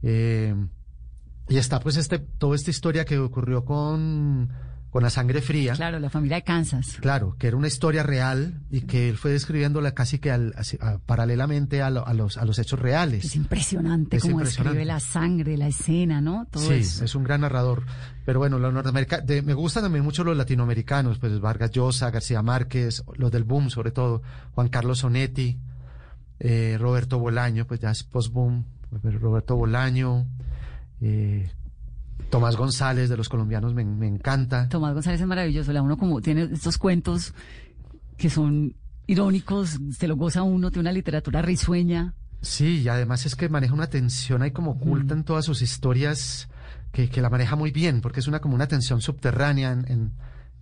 Eh, 0.03 0.55
y 1.49 1.57
está 1.57 1.79
pues 1.79 1.97
este, 1.97 2.19
toda 2.19 2.55
esta 2.55 2.69
historia 2.71 3.03
que 3.05 3.17
ocurrió 3.19 3.65
con, 3.65 4.49
con 4.89 5.03
la 5.03 5.09
sangre 5.09 5.41
fría. 5.41 5.73
Claro, 5.73 5.99
la 5.99 6.09
familia 6.09 6.37
de 6.37 6.43
Kansas. 6.43 6.97
Claro, 7.01 7.35
que 7.37 7.47
era 7.47 7.57
una 7.57 7.67
historia 7.67 8.03
real 8.03 8.61
y 8.71 8.81
que 8.81 9.09
él 9.09 9.17
fue 9.17 9.31
describiéndola 9.31 9.91
casi 9.93 10.17
que 10.19 10.31
al- 10.31 10.53
a- 10.79 10.97
paralelamente 10.99 11.81
a, 11.81 11.89
lo- 11.89 12.07
a 12.07 12.13
los, 12.13 12.37
a 12.37 12.45
los 12.45 12.57
hechos 12.57 12.79
Es 12.79 12.83
reales. 12.83 13.35
impresionante 13.35 14.17
Es 14.17 14.23
cómo 14.23 14.35
impresionante. 14.35 14.77
describe 14.77 14.85
la 14.85 14.99
sangre, 15.01 15.57
la 15.57 15.67
escena, 15.67 16.21
¿no? 16.21 16.47
Todo 16.49 16.63
Sí, 16.67 16.73
eso. 16.75 17.03
es 17.03 17.15
un 17.15 17.23
gran 17.25 17.41
narrador. 17.41 17.83
Pero 18.25 18.39
bueno, 18.39 18.57
los 18.57 18.73
norteamericanos, 18.73 19.25
me 19.43 19.53
gustan 19.53 19.83
también 19.83 20.05
mucho 20.05 20.23
los 20.23 20.37
latinoamericanos, 20.37 21.19
pues 21.19 21.37
Vargas 21.41 21.71
Llosa, 21.71 22.11
García 22.11 22.41
Márquez, 22.41 23.03
los 23.17 23.29
del 23.31 23.43
boom 23.43 23.69
sobre 23.69 23.91
todo, 23.91 24.21
Juan 24.53 24.69
Carlos 24.69 24.99
Sonetti, 24.99 25.59
eh, 26.39 26.77
Roberto 26.79 27.19
Bolaño, 27.19 27.67
pues 27.67 27.79
ya 27.81 27.91
es 27.91 28.03
post-boom, 28.03 28.63
Roberto 28.91 29.55
Bolaño, 29.55 30.25
eh, 30.99 31.49
Tomás 32.29 32.55
González 32.55 33.09
de 33.09 33.17
los 33.17 33.29
colombianos 33.29 33.73
me, 33.73 33.83
me 33.83 34.07
encanta. 34.07 34.69
Tomás 34.69 34.93
González 34.93 35.21
es 35.21 35.27
maravilloso. 35.27 35.71
La 35.73 35.81
uno 35.81 35.97
como 35.97 36.21
tiene 36.21 36.43
estos 36.43 36.77
cuentos 36.77 37.33
que 38.17 38.29
son 38.29 38.75
irónicos, 39.07 39.79
se 39.91 40.07
lo 40.07 40.15
goza 40.15 40.43
uno, 40.43 40.71
tiene 40.71 40.81
una 40.81 40.91
literatura 40.91 41.41
risueña. 41.41 42.13
Sí, 42.41 42.81
y 42.81 42.87
además 42.87 43.25
es 43.25 43.35
que 43.35 43.49
maneja 43.49 43.73
una 43.73 43.87
tensión 43.87 44.41
ahí 44.41 44.51
como 44.51 44.71
oculta 44.71 45.13
en 45.13 45.23
todas 45.23 45.45
sus 45.45 45.61
historias 45.61 46.49
que, 46.91 47.09
que 47.09 47.21
la 47.21 47.29
maneja 47.29 47.55
muy 47.55 47.71
bien, 47.71 48.01
porque 48.01 48.19
es 48.19 48.27
una 48.27 48.39
como 48.39 48.55
una 48.55 48.67
tensión 48.67 49.01
subterránea 49.01 49.71
en, 49.71 49.91
en, 49.91 50.11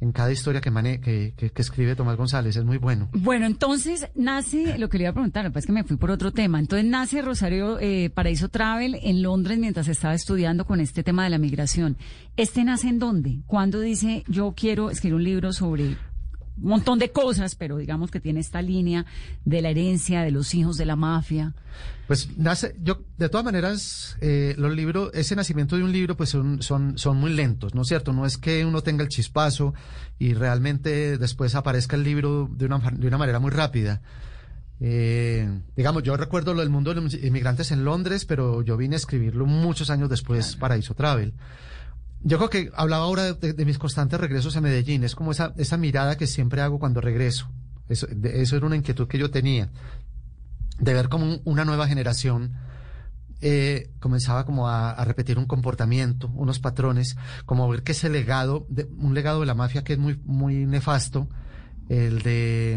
en 0.01 0.11
cada 0.11 0.31
historia 0.31 0.61
que, 0.61 0.71
mane 0.71 1.01
que, 1.01 1.33
que, 1.35 1.51
que, 1.51 1.61
escribe 1.61 1.95
Tomás 1.95 2.15
González, 2.15 2.55
es 2.55 2.63
muy 2.63 2.77
bueno. 2.77 3.09
Bueno, 3.13 3.45
entonces 3.45 4.09
nace, 4.15 4.77
lo 4.77 4.89
que 4.89 4.97
le 4.97 5.03
iba 5.03 5.11
a 5.11 5.13
preguntar, 5.13 5.43
lo 5.43 5.49
que 5.49 5.55
pasa 5.55 5.59
es 5.59 5.65
que 5.67 5.73
me 5.73 5.83
fui 5.83 5.97
por 5.97 6.11
otro 6.11 6.31
tema, 6.31 6.59
entonces 6.59 6.85
nace 6.87 7.21
Rosario 7.21 7.79
eh, 7.79 8.09
Paraíso 8.09 8.49
Travel 8.49 8.97
en 9.01 9.21
Londres 9.21 9.59
mientras 9.59 9.87
estaba 9.87 10.13
estudiando 10.13 10.65
con 10.65 10.79
este 10.79 11.03
tema 11.03 11.23
de 11.23 11.29
la 11.29 11.37
migración. 11.37 11.97
¿Este 12.37 12.63
nace 12.63 12.87
en 12.87 12.99
dónde? 12.99 13.41
¿Cuándo 13.45 13.79
dice 13.79 14.23
yo 14.27 14.53
quiero 14.55 14.89
escribir 14.89 15.15
un 15.15 15.23
libro 15.23 15.53
sobre 15.53 15.97
un 16.61 16.69
montón 16.69 16.99
de 16.99 17.11
cosas, 17.11 17.55
pero 17.55 17.77
digamos 17.77 18.11
que 18.11 18.19
tiene 18.19 18.39
esta 18.39 18.61
línea 18.61 19.05
de 19.45 19.61
la 19.61 19.69
herencia, 19.69 20.21
de 20.21 20.31
los 20.31 20.53
hijos 20.53 20.77
de 20.77 20.85
la 20.85 20.95
mafia. 20.95 21.53
Pues 22.07 22.37
nace, 22.37 22.75
yo, 22.81 23.03
de 23.17 23.29
todas 23.29 23.45
maneras, 23.45 24.17
eh, 24.21 24.55
los 24.57 24.75
libros, 24.75 25.11
ese 25.13 25.35
nacimiento 25.35 25.77
de 25.77 25.83
un 25.83 25.91
libro, 25.91 26.17
pues 26.17 26.29
son, 26.29 26.61
son, 26.61 26.97
son 26.97 27.17
muy 27.17 27.31
lentos, 27.31 27.75
¿no 27.75 27.83
es 27.83 27.87
cierto? 27.87 28.13
No 28.13 28.25
es 28.25 28.37
que 28.37 28.65
uno 28.65 28.81
tenga 28.81 29.03
el 29.03 29.09
chispazo 29.09 29.73
y 30.17 30.33
realmente 30.33 31.17
después 31.17 31.55
aparezca 31.55 31.95
el 31.95 32.03
libro 32.03 32.49
de 32.51 32.65
una, 32.65 32.79
de 32.79 33.07
una 33.07 33.17
manera 33.17 33.39
muy 33.39 33.51
rápida. 33.51 34.01
Eh, 34.81 35.47
digamos, 35.75 36.03
yo 36.03 36.15
recuerdo 36.15 36.53
lo 36.53 36.61
del 36.61 36.69
mundo 36.69 36.93
de 36.93 37.01
los 37.01 37.13
inmigrantes 37.13 37.71
en 37.71 37.83
Londres, 37.83 38.25
pero 38.25 38.61
yo 38.61 38.77
vine 38.77 38.95
a 38.95 38.97
escribirlo 38.97 39.45
muchos 39.45 39.89
años 39.89 40.09
después 40.09 40.55
para 40.55 40.77
Iso 40.77 40.93
Travel. 40.95 41.33
Yo 42.21 42.37
creo 42.37 42.49
que 42.49 42.71
hablaba 42.75 43.05
ahora 43.05 43.33
de, 43.33 43.65
mis 43.65 43.77
constantes 43.77 44.19
regresos 44.19 44.55
a 44.57 44.61
Medellín. 44.61 45.03
Es 45.03 45.15
como 45.15 45.31
esa, 45.31 45.53
esa 45.57 45.77
mirada 45.77 46.17
que 46.17 46.27
siempre 46.27 46.61
hago 46.61 46.79
cuando 46.79 47.01
regreso. 47.01 47.49
Eso, 47.87 48.07
eso 48.23 48.57
era 48.57 48.65
una 48.65 48.75
inquietud 48.75 49.07
que 49.07 49.17
yo 49.17 49.31
tenía. 49.31 49.69
De 50.79 50.93
ver 50.93 51.09
como 51.09 51.39
una 51.45 51.65
nueva 51.65 51.87
generación 51.87 52.55
eh, 53.41 53.89
comenzaba 53.99 54.45
como 54.45 54.67
a, 54.67 55.03
repetir 55.05 55.39
un 55.39 55.45
comportamiento, 55.45 56.29
unos 56.35 56.59
patrones, 56.59 57.15
como 57.45 57.69
ver 57.69 57.83
que 57.83 57.93
ese 57.93 58.09
legado, 58.09 58.65
de, 58.69 58.85
un 58.97 59.13
legado 59.13 59.39
de 59.39 59.45
la 59.45 59.55
mafia 59.55 59.83
que 59.83 59.93
es 59.93 59.99
muy, 59.99 60.19
muy 60.25 60.65
nefasto, 60.65 61.27
el 61.87 62.21
de, 62.21 62.73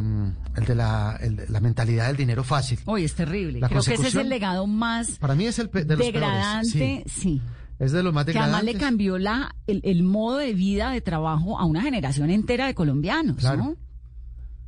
el 0.56 0.64
de, 0.64 0.74
la, 0.74 1.18
la 1.48 1.60
mentalidad 1.60 2.06
del 2.06 2.16
dinero 2.16 2.44
fácil. 2.44 2.78
Hoy 2.86 3.04
es 3.04 3.14
terrible. 3.14 3.60
Creo 3.60 3.82
que 3.82 3.94
ese 3.94 4.06
es 4.06 4.14
el 4.14 4.28
legado 4.28 4.66
más 4.66 5.18
para 5.18 5.34
mí 5.34 5.46
es 5.46 5.58
el 5.58 5.68
de 5.68 5.84
los 5.84 5.98
degradante, 5.98 7.04
sí. 7.08 7.42
Es 7.82 7.90
de 7.90 8.04
los 8.04 8.14
más 8.14 8.24
Que 8.24 8.38
además 8.38 8.62
le 8.62 8.74
cambió 8.74 9.18
la, 9.18 9.56
el, 9.66 10.02
modo 10.04 10.36
de 10.36 10.54
vida, 10.54 10.92
de 10.92 11.00
trabajo 11.00 11.58
a 11.58 11.64
una 11.64 11.82
generación 11.82 12.30
entera 12.30 12.68
de 12.68 12.76
colombianos, 12.76 13.42
¿no? 13.42 13.76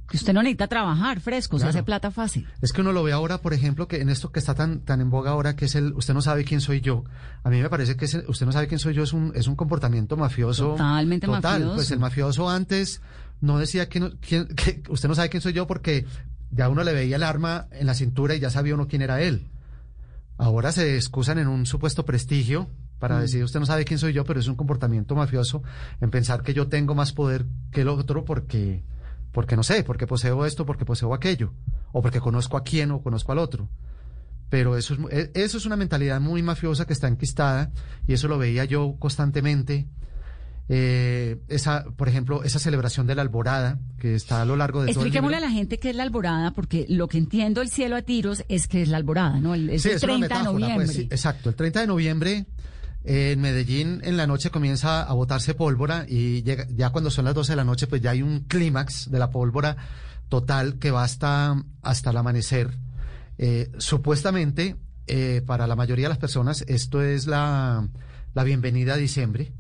Que 0.08 0.16
usted 0.16 0.32
no 0.32 0.42
necesita 0.42 0.66
trabajar 0.66 1.20
fresco, 1.20 1.60
se 1.60 1.66
hace 1.66 1.84
plata 1.84 2.10
fácil. 2.10 2.48
Es 2.60 2.72
que 2.72 2.80
uno 2.80 2.90
lo 2.90 3.04
ve 3.04 3.12
ahora, 3.12 3.40
por 3.40 3.54
ejemplo, 3.54 3.86
que 3.86 4.00
en 4.00 4.08
esto 4.08 4.32
que 4.32 4.40
está 4.40 4.56
tan, 4.56 4.80
tan 4.80 5.00
en 5.00 5.10
boga 5.10 5.30
ahora, 5.30 5.54
que 5.54 5.66
es 5.66 5.76
el 5.76 5.92
usted 5.94 6.12
no 6.12 6.22
sabe 6.22 6.44
quién 6.44 6.60
soy 6.60 6.80
yo. 6.80 7.04
A 7.44 7.50
mí 7.50 7.62
me 7.62 7.70
parece 7.70 7.96
que 7.96 8.04
usted 8.04 8.46
no 8.46 8.50
sabe 8.50 8.66
quién 8.66 8.80
soy 8.80 8.94
yo 8.94 9.04
es 9.04 9.12
un, 9.12 9.30
es 9.36 9.46
un 9.46 9.54
comportamiento 9.54 10.16
mafioso. 10.16 10.72
Totalmente 10.72 11.28
total. 11.28 11.70
Pues 11.76 11.92
el 11.92 12.00
mafioso 12.00 12.50
antes 12.50 13.00
no 13.40 13.58
decía 13.58 13.88
que, 13.88 14.00
que 14.20 14.82
usted 14.88 15.08
no 15.08 15.14
sabe 15.14 15.28
quién 15.28 15.40
soy 15.40 15.52
yo 15.52 15.68
porque 15.68 16.04
ya 16.50 16.68
uno 16.68 16.82
le 16.82 16.92
veía 16.92 17.14
el 17.14 17.22
arma 17.22 17.68
en 17.70 17.86
la 17.86 17.94
cintura 17.94 18.34
y 18.34 18.40
ya 18.40 18.50
sabía 18.50 18.74
uno 18.74 18.88
quién 18.88 19.02
era 19.02 19.22
él. 19.22 19.52
Ahora 20.36 20.72
se 20.72 20.96
excusan 20.96 21.38
en 21.38 21.46
un 21.46 21.64
supuesto 21.64 22.04
prestigio 22.04 22.68
para 22.98 23.18
mm. 23.18 23.20
decir, 23.20 23.44
usted 23.44 23.60
no 23.60 23.66
sabe 23.66 23.84
quién 23.84 23.98
soy 23.98 24.12
yo, 24.12 24.24
pero 24.24 24.40
es 24.40 24.48
un 24.48 24.56
comportamiento 24.56 25.14
mafioso 25.14 25.62
en 26.00 26.10
pensar 26.10 26.42
que 26.42 26.54
yo 26.54 26.68
tengo 26.68 26.94
más 26.94 27.12
poder 27.12 27.46
que 27.70 27.82
el 27.82 27.88
otro 27.88 28.24
porque, 28.24 28.82
porque 29.32 29.56
no 29.56 29.62
sé, 29.62 29.84
porque 29.84 30.06
poseo 30.06 30.46
esto, 30.46 30.66
porque 30.66 30.84
poseo 30.84 31.14
aquello, 31.14 31.52
o 31.92 32.02
porque 32.02 32.20
conozco 32.20 32.56
a 32.56 32.64
quién 32.64 32.90
o 32.90 33.02
conozco 33.02 33.32
al 33.32 33.38
otro. 33.38 33.68
Pero 34.48 34.76
eso 34.76 34.94
es, 34.94 35.00
e, 35.10 35.30
eso 35.34 35.58
es 35.58 35.66
una 35.66 35.76
mentalidad 35.76 36.20
muy 36.20 36.42
mafiosa 36.42 36.86
que 36.86 36.92
está 36.92 37.08
enquistada 37.08 37.72
y 38.06 38.12
eso 38.12 38.28
lo 38.28 38.38
veía 38.38 38.64
yo 38.64 38.96
constantemente. 38.98 39.88
Eh, 40.68 41.40
esa, 41.48 41.84
por 41.96 42.08
ejemplo, 42.08 42.42
esa 42.42 42.58
celebración 42.58 43.06
de 43.06 43.14
la 43.14 43.20
alborada 43.20 43.78
que 43.98 44.14
está 44.14 44.40
a 44.40 44.44
lo 44.46 44.56
largo 44.56 44.82
de 44.82 44.92
Expliquémosle 44.92 45.36
a 45.36 45.40
la 45.40 45.50
gente 45.50 45.78
qué 45.78 45.90
es 45.90 45.96
la 45.96 46.04
alborada, 46.04 46.52
porque 46.52 46.86
lo 46.88 47.06
que 47.06 47.18
entiendo 47.18 47.60
el 47.60 47.68
cielo 47.68 47.96
a 47.96 48.02
tiros 48.02 48.44
es 48.48 48.66
que 48.66 48.80
es 48.80 48.88
la 48.88 48.96
alborada, 48.96 49.40
¿no? 49.40 49.54
El, 49.54 49.68
es 49.68 49.84
el 49.84 50.00
30 50.00 50.26
de 50.26 50.28
pues, 50.28 50.44
noviembre. 50.44 51.08
exacto, 51.10 51.50
el 51.50 51.54
30 51.54 51.80
de 51.80 51.86
noviembre 51.86 52.46
en 53.04 53.40
Medellín 53.40 54.00
en 54.02 54.16
la 54.16 54.26
noche 54.26 54.50
comienza 54.50 55.02
a 55.02 55.12
botarse 55.12 55.54
pólvora 55.54 56.06
y 56.08 56.42
ya 56.42 56.90
cuando 56.90 57.10
son 57.10 57.26
las 57.26 57.34
12 57.34 57.52
de 57.52 57.56
la 57.56 57.64
noche 57.64 57.86
pues 57.86 58.00
ya 58.00 58.10
hay 58.10 58.22
un 58.22 58.40
clímax 58.40 59.10
de 59.10 59.18
la 59.18 59.30
pólvora 59.30 59.76
total 60.28 60.78
que 60.78 60.90
va 60.90 61.04
hasta, 61.04 61.62
hasta 61.82 62.10
el 62.10 62.16
amanecer. 62.16 62.76
Eh, 63.38 63.70
supuestamente, 63.78 64.76
eh, 65.06 65.42
para 65.46 65.66
la 65.66 65.76
mayoría 65.76 66.06
de 66.06 66.10
las 66.10 66.18
personas, 66.18 66.64
esto 66.66 67.02
es 67.02 67.26
la, 67.26 67.88
la 68.32 68.44
bienvenida 68.44 68.94
a 68.94 68.96
diciembre. 68.96 69.52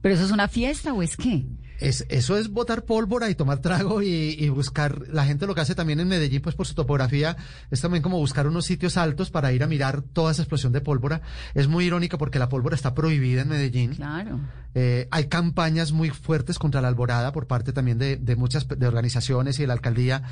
¿Pero 0.00 0.14
eso 0.14 0.24
es 0.24 0.30
una 0.30 0.48
fiesta 0.48 0.92
o 0.92 1.02
es 1.02 1.16
qué? 1.16 1.46
Es, 1.80 2.06
eso 2.08 2.36
es 2.36 2.48
botar 2.48 2.84
pólvora 2.84 3.28
y 3.30 3.34
tomar 3.34 3.58
trago 3.58 4.02
y, 4.02 4.48
buscar, 4.50 5.08
la 5.08 5.24
gente 5.24 5.46
lo 5.46 5.54
que 5.54 5.62
hace 5.62 5.74
también 5.74 6.00
en 6.00 6.08
Medellín, 6.08 6.40
pues 6.40 6.54
por 6.54 6.66
su 6.66 6.74
topografía, 6.74 7.36
es 7.70 7.80
también 7.80 8.02
como 8.02 8.18
buscar 8.18 8.46
unos 8.46 8.66
sitios 8.66 8.96
altos 8.96 9.30
para 9.30 9.52
ir 9.52 9.62
a 9.62 9.66
mirar 9.66 10.02
toda 10.02 10.32
esa 10.32 10.42
explosión 10.42 10.72
de 10.72 10.80
pólvora. 10.80 11.22
Es 11.54 11.68
muy 11.68 11.86
irónico 11.86 12.18
porque 12.18 12.38
la 12.38 12.48
pólvora 12.48 12.76
está 12.76 12.94
prohibida 12.94 13.42
en 13.42 13.48
Medellín. 13.48 13.94
Claro. 13.94 14.38
Eh, 14.74 15.08
hay 15.10 15.26
campañas 15.26 15.92
muy 15.92 16.10
fuertes 16.10 16.58
contra 16.58 16.80
la 16.80 16.88
alborada 16.88 17.32
por 17.32 17.46
parte 17.46 17.72
también 17.72 17.98
de, 17.98 18.16
de 18.16 18.36
muchas 18.36 18.66
de 18.68 18.86
organizaciones 18.86 19.58
y 19.58 19.62
de 19.62 19.66
la 19.66 19.74
alcaldía, 19.74 20.22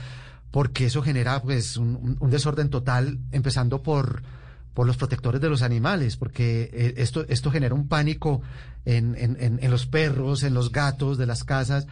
porque 0.50 0.87
eso 0.87 1.03
genera 1.03 1.42
pues 1.42 1.76
un 1.76 2.16
desorden 2.31 2.70
total, 2.70 3.18
empezando 3.33 3.83
por 3.83 4.22
por 4.74 4.87
los 4.87 4.96
protectores 4.96 5.40
de 5.40 5.48
los 5.48 5.62
animales, 5.62 6.16
porque 6.16 6.70
eh, 6.72 6.94
esto, 6.98 7.24
esto 7.28 7.50
genera 7.50 7.74
un 7.74 7.88
pánico 7.88 8.40
en, 8.85 9.14
en, 9.16 9.59
en, 9.61 9.70
los 9.70 9.87
perros, 9.87 10.42
en 10.42 10.54
los 10.54 10.72
gatos 10.72 11.18
de 11.18 11.26
las 11.26 11.44
casas, 11.44 11.87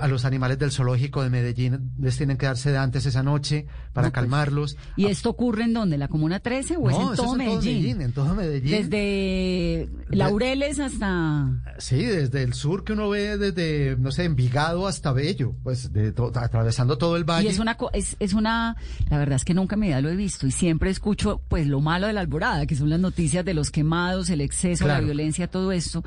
a 0.00 0.08
los 0.08 0.24
animales 0.24 0.58
del 0.58 0.70
zoológico 0.70 1.22
de 1.22 1.30
Medellín 1.30 1.92
les 1.98 2.16
tienen 2.16 2.36
que 2.36 2.46
dar 2.46 2.56
sedantes 2.56 3.06
esa 3.06 3.22
noche 3.22 3.66
para 3.92 4.08
pues, 4.08 4.14
calmarlos. 4.14 4.76
¿Y 4.96 5.06
esto 5.06 5.30
ocurre 5.30 5.64
en 5.64 5.72
dónde? 5.72 5.98
¿La 5.98 6.08
Comuna 6.08 6.40
13 6.40 6.76
o 6.76 6.90
es 6.90 6.96
en 6.96 7.16
todo, 7.16 7.36
Medellín? 7.36 8.00
En 8.00 8.12
todo 8.12 8.34
Medellín. 8.34 8.70
Desde 8.70 9.88
Laureles 10.08 10.80
hasta... 10.80 11.48
Sí, 11.78 12.02
desde 12.02 12.42
el 12.42 12.54
sur 12.54 12.84
que 12.84 12.92
uno 12.92 13.08
ve 13.08 13.36
desde, 13.36 13.96
no 13.98 14.10
sé, 14.12 14.24
Envigado 14.24 14.86
hasta 14.86 15.12
Bello, 15.12 15.54
pues 15.62 15.92
de 15.92 16.14
atravesando 16.34 16.98
todo 16.98 17.16
el 17.16 17.24
valle. 17.24 17.46
Y 17.46 17.50
es 17.50 17.58
una, 17.58 17.76
es, 17.92 18.16
es 18.20 18.34
una, 18.34 18.76
la 19.08 19.18
verdad 19.18 19.36
es 19.36 19.44
que 19.44 19.54
nunca 19.54 19.74
en 19.74 19.80
mi 19.80 19.86
vida 19.88 20.00
lo 20.00 20.10
he 20.10 20.16
visto 20.16 20.46
y 20.46 20.50
siempre 20.50 20.90
escucho 20.90 21.40
pues 21.48 21.66
lo 21.66 21.80
malo 21.80 22.06
de 22.06 22.12
la 22.12 22.20
alborada, 22.20 22.66
que 22.66 22.76
son 22.76 22.90
las 22.90 23.00
noticias 23.00 23.44
de 23.44 23.54
los 23.54 23.70
quemados, 23.70 24.30
el 24.30 24.40
exceso, 24.40 24.86
la 24.86 25.00
violencia, 25.00 25.48
todo 25.48 25.72
esto. 25.72 26.04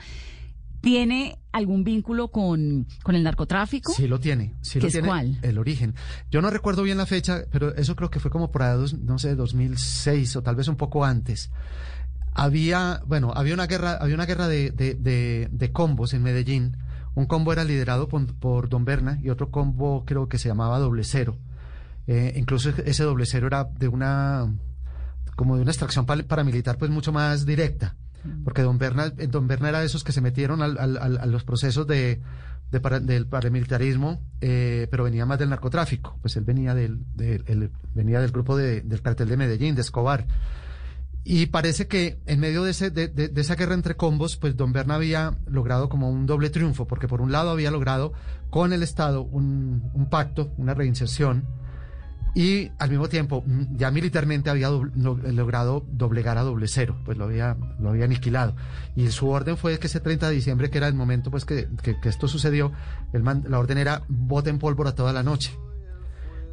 ¿Tiene 0.84 1.39
algún 1.54 1.86
vínculo 1.86 2.28
con, 2.28 2.88
con 3.04 3.15
el 3.15 3.24
narcotráfico? 3.24 3.93
Sí 3.93 4.06
lo 4.06 4.19
tiene. 4.19 4.54
Sí 4.60 4.82
lo 4.82 4.89
tiene 4.89 5.08
cuál? 5.08 5.39
El 5.41 5.58
origen. 5.58 5.96
Yo 6.30 6.41
no 6.41 6.50
recuerdo 6.50 6.84
bien 6.84 6.98
la 6.98 7.06
fecha, 7.06 7.46
pero 7.50 7.74
eso 7.74 7.96
creo 7.96 8.10
que 8.10 8.19
fue 8.19 8.30
como 8.30 8.52
por 8.52 8.63
ahí, 8.63 8.78
no 9.02 9.17
sé, 9.17 9.34
2006 9.36 10.36
o 10.36 10.43
tal 10.43 10.58
vez 10.58 10.67
un 10.67 10.76
poco 10.76 11.06
antes. 11.06 11.52
Había, 12.34 13.02
bueno, 13.06 13.32
había 13.34 13.54
una 13.54 13.65
guerra, 13.65 13.93
había 13.93 14.15
una 14.15 14.26
guerra 14.26 14.50
de, 14.50 14.72
de, 14.72 15.48
de, 15.50 15.72
combos 15.72 16.13
en 16.13 16.22
Medellín. 16.22 16.76
Un 17.15 17.28
combo 17.28 17.54
era 17.54 17.63
liderado 17.63 18.10
por, 18.10 18.67
Don 18.67 18.84
Berna 18.84 19.19
y 19.24 19.30
otro 19.30 19.52
combo 19.52 20.04
creo 20.06 20.28
que 20.28 20.38
se 20.38 20.50
llamaba 20.50 20.80
Doble 20.80 21.06
Cero. 21.06 21.38
Eh, 22.08 22.34
incluso 22.36 22.72
ese 22.72 23.04
Doble 23.04 23.26
Cero 23.26 23.48
era 23.48 23.63
de 23.63 23.88
una, 23.88 24.54
como 25.38 25.56
de 25.56 25.62
una 25.62 25.72
extracción 25.72 26.06
paramilitar 26.06 26.78
pues 26.78 26.91
mucho 26.91 27.13
más 27.13 27.46
directa 27.46 27.96
porque 28.44 28.62
don 28.62 28.78
Berna, 28.78 29.14
eh, 29.18 29.28
don 29.28 29.48
Berna 29.48 29.70
era 29.70 29.80
de 29.80 29.86
esos 29.86 30.04
que 30.04 30.12
se 30.12 30.22
metieron 30.22 30.62
al, 30.62 30.78
al, 30.78 31.18
a 31.18 31.26
los 31.26 31.44
procesos 31.44 31.88
de, 31.88 32.22
del 32.72 33.28
paramilitarismo, 33.28 34.22
eh, 34.42 34.88
pero 34.90 35.04
venía 35.04 35.26
más 35.26 35.38
del 35.38 35.50
narcotráfico, 35.50 36.18
pues 36.22 36.36
él 36.38 36.44
venía 36.44 36.74
del, 36.74 37.00
venía 37.94 38.20
del 38.20 38.32
grupo 38.32 38.58
del 38.58 39.02
cartel 39.02 39.30
de 39.30 39.38
Medellín, 39.38 39.76
de 39.76 39.82
Escobar. 39.82 40.26
Y 41.26 41.46
parece 41.46 41.88
que 41.88 42.20
en 42.26 42.42
medio 42.42 42.64
de, 42.64 42.72
ese, 42.72 42.90
de, 42.90 43.08
de, 43.08 43.42
esa 43.42 43.56
guerra 43.56 43.76
entre 43.76 43.96
combos, 43.96 44.36
pues 44.36 44.58
don 44.58 44.74
Berna 44.74 44.96
había 44.96 45.38
logrado 45.46 45.88
como 45.88 46.10
un 46.10 46.26
doble 46.26 46.50
triunfo, 46.50 46.86
porque 46.86 47.08
por 47.08 47.22
un 47.22 47.32
lado 47.32 47.50
había 47.52 47.72
logrado 47.72 48.12
con 48.50 48.74
el 48.74 48.84
Estado 48.84 49.22
un, 49.22 49.90
un 49.94 50.10
pacto, 50.10 50.52
una 50.58 50.74
reinserción, 50.74 51.46
y 52.36 52.72
al 52.80 52.89
mismo 52.89 53.10
tiempo 53.10 53.43
mm, 53.46 53.78
ya 53.78 53.91
militarmente 53.91 54.50
había 54.50 54.69
logrado 54.69 55.86
doblegar 55.91 56.38
a 56.38 56.41
doble 56.41 56.67
cero, 56.67 56.98
pues 57.06 57.17
lo 57.17 57.26
había, 57.26 57.56
lo 57.80 57.89
había 57.89 58.06
aniquilado. 58.06 58.56
Y 58.96 59.08
su 59.10 59.30
orden 59.30 59.58
fue 59.58 59.78
que 59.80 59.88
ese 59.88 60.00
30 60.00 60.30
de 60.30 60.36
diciembre, 60.36 60.69
que 60.69 60.80
era 60.80 60.88
el 60.88 60.96
momento 60.96 61.30
pues 61.30 61.46
que, 61.46 61.67
que, 61.82 61.98
esto 62.10 62.28
sucedió, 62.28 62.72
el 63.13 63.24
la 63.24 63.60
orden 63.60 63.78
era 63.78 64.04
en 64.46 64.60
pólvora 64.60 64.96
toda 64.96 65.13
la 65.13 65.24
noche. 65.24 65.56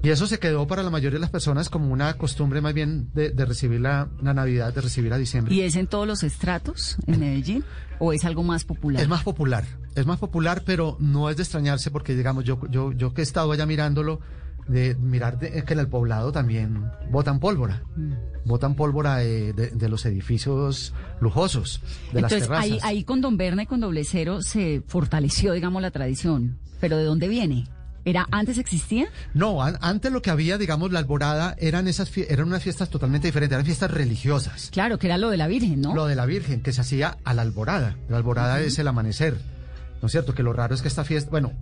Y 0.03 0.09
eso 0.09 0.27
se 0.27 0.39
quedó 0.39 0.67
para 0.67 0.83
la 0.83 0.89
mayoría 0.89 1.17
de 1.17 1.21
las 1.21 1.31
personas 1.31 1.69
como 1.69 1.93
una 1.93 2.15
costumbre 2.15 2.63
más 2.63 2.73
bien 2.73 3.11
de, 3.13 3.31
de 3.31 3.45
recibir 3.45 3.81
la, 3.81 4.09
la, 4.23 4.33
Navidad, 4.33 4.73
de 4.73 4.81
recibir 4.81 5.13
a 5.13 5.19
diciembre. 5.19 5.55
¿Y 5.55 5.61
es 5.61 5.77
en 5.77 5.87
todos 5.87 6.07
los 6.07 6.23
estratos 6.23 6.97
en 7.07 7.21
Medellín? 7.21 7.65
¿O 7.99 8.15
es 8.15 8.25
algo 8.25 8.43
más 8.43 8.65
popular? 8.65 9.03
Es 9.03 9.09
más 9.09 9.23
popular, 9.23 9.65
es 9.95 10.07
más 10.07 10.19
popular, 10.19 10.63
pero 10.65 10.97
no 11.01 11.29
es 11.29 11.37
de 11.37 11.43
extrañarse 11.43 11.91
porque 11.91 12.15
digamos, 12.15 12.45
yo, 12.45 12.59
yo, 12.71 12.93
yo 12.93 13.13
que 13.13 13.21
he 13.21 13.25
estado 13.25 13.53
allá 13.53 13.67
mirándolo, 13.67 14.21
de 14.71 14.95
mirar 14.95 15.39
de- 15.39 15.65
que 15.65 15.73
en 15.75 15.81
el 15.81 15.89
poblado 15.89 16.33
también 16.33 16.91
botan 17.11 17.41
pólvora. 17.41 17.83
Mm. 17.97 18.13
Botan 18.45 18.75
pólvora 18.75 19.17
de, 19.19 19.53
de 19.53 19.89
los 19.89 20.07
edificios 20.07 20.95
lujosos, 21.21 21.81
de 22.13 22.23
las 22.23 22.33
Entonces, 22.33 22.49
terrazas. 22.49 22.65
ahí, 22.65 22.79
ahí 22.83 23.05
con 23.05 23.21
Don 23.21 23.37
Berna 23.37 23.65
y 23.65 23.67
con 23.67 23.81
Doble 23.81 24.05
Cero 24.05 24.41
se 24.43 24.83
fortaleció, 24.87 25.53
digamos, 25.53 25.83
la 25.83 25.91
tradición. 25.91 26.59
¿Pero 26.81 26.97
de 26.97 27.05
dónde 27.05 27.29
viene? 27.29 27.67
¿Era 28.07 28.27
antes 28.31 28.57
existía? 28.57 29.09
No, 29.35 29.63
an- 29.63 29.77
antes 29.83 30.11
lo 30.11 30.23
que 30.23 30.31
había, 30.31 30.57
digamos, 30.57 30.91
la 30.91 31.01
alborada 31.01 31.55
eran 31.59 31.87
esas 31.87 32.11
eran 32.17 32.47
unas 32.47 32.63
fiestas 32.63 32.89
totalmente 32.89 33.29
diferentes, 33.29 33.55
eran 33.57 33.67
fiestas 33.67 33.91
religiosas. 33.91 34.71
Claro, 34.73 34.99
que 34.99 35.07
era 35.07 35.19
lo 35.19 35.29
de 35.29 35.37
la 35.37 35.47
Virgen, 35.49 35.83
¿no? 35.83 35.95
Lo 35.95 36.07
de 36.07 36.15
la 36.17 36.25
Virgen, 36.25 36.63
que 36.63 36.73
se 36.73 36.81
hacía 36.81 37.19
a 37.25 37.35
la 37.35 37.43
alborada. 37.43 37.99
La 38.09 38.17
alborada 38.17 38.61
es 38.61 38.79
el 38.79 38.89
amanecer. 38.89 39.37
¿No 40.01 40.07
es 40.07 40.13
cierto? 40.13 40.35
Que 40.35 40.43
lo 40.43 40.55
raro 40.55 40.75
es 40.75 40.81
que 40.81 40.89
esta 40.89 41.05
fiesta, 41.05 41.31
bueno, 41.31 41.53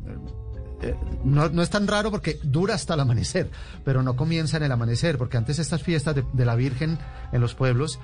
eh, 0.82 0.94
no, 1.24 1.48
no 1.48 1.62
es 1.62 1.70
tan 1.70 1.86
raro 1.86 2.10
porque 2.10 2.38
dura 2.42 2.74
hasta 2.74 2.94
el 2.94 3.00
amanecer, 3.00 3.50
pero 3.84 4.02
no 4.02 4.16
comienza 4.16 4.56
en 4.58 4.62
el 4.64 4.72
amanecer, 4.72 5.18
porque 5.18 5.36
antes 5.36 5.58
estas 5.58 5.82
fiestas 5.82 6.14
de, 6.14 6.24
de 6.32 6.44
la 6.44 6.54
Virgen 6.56 6.98
en 7.32 7.40
los 7.40 7.54
pueblos 7.54 7.98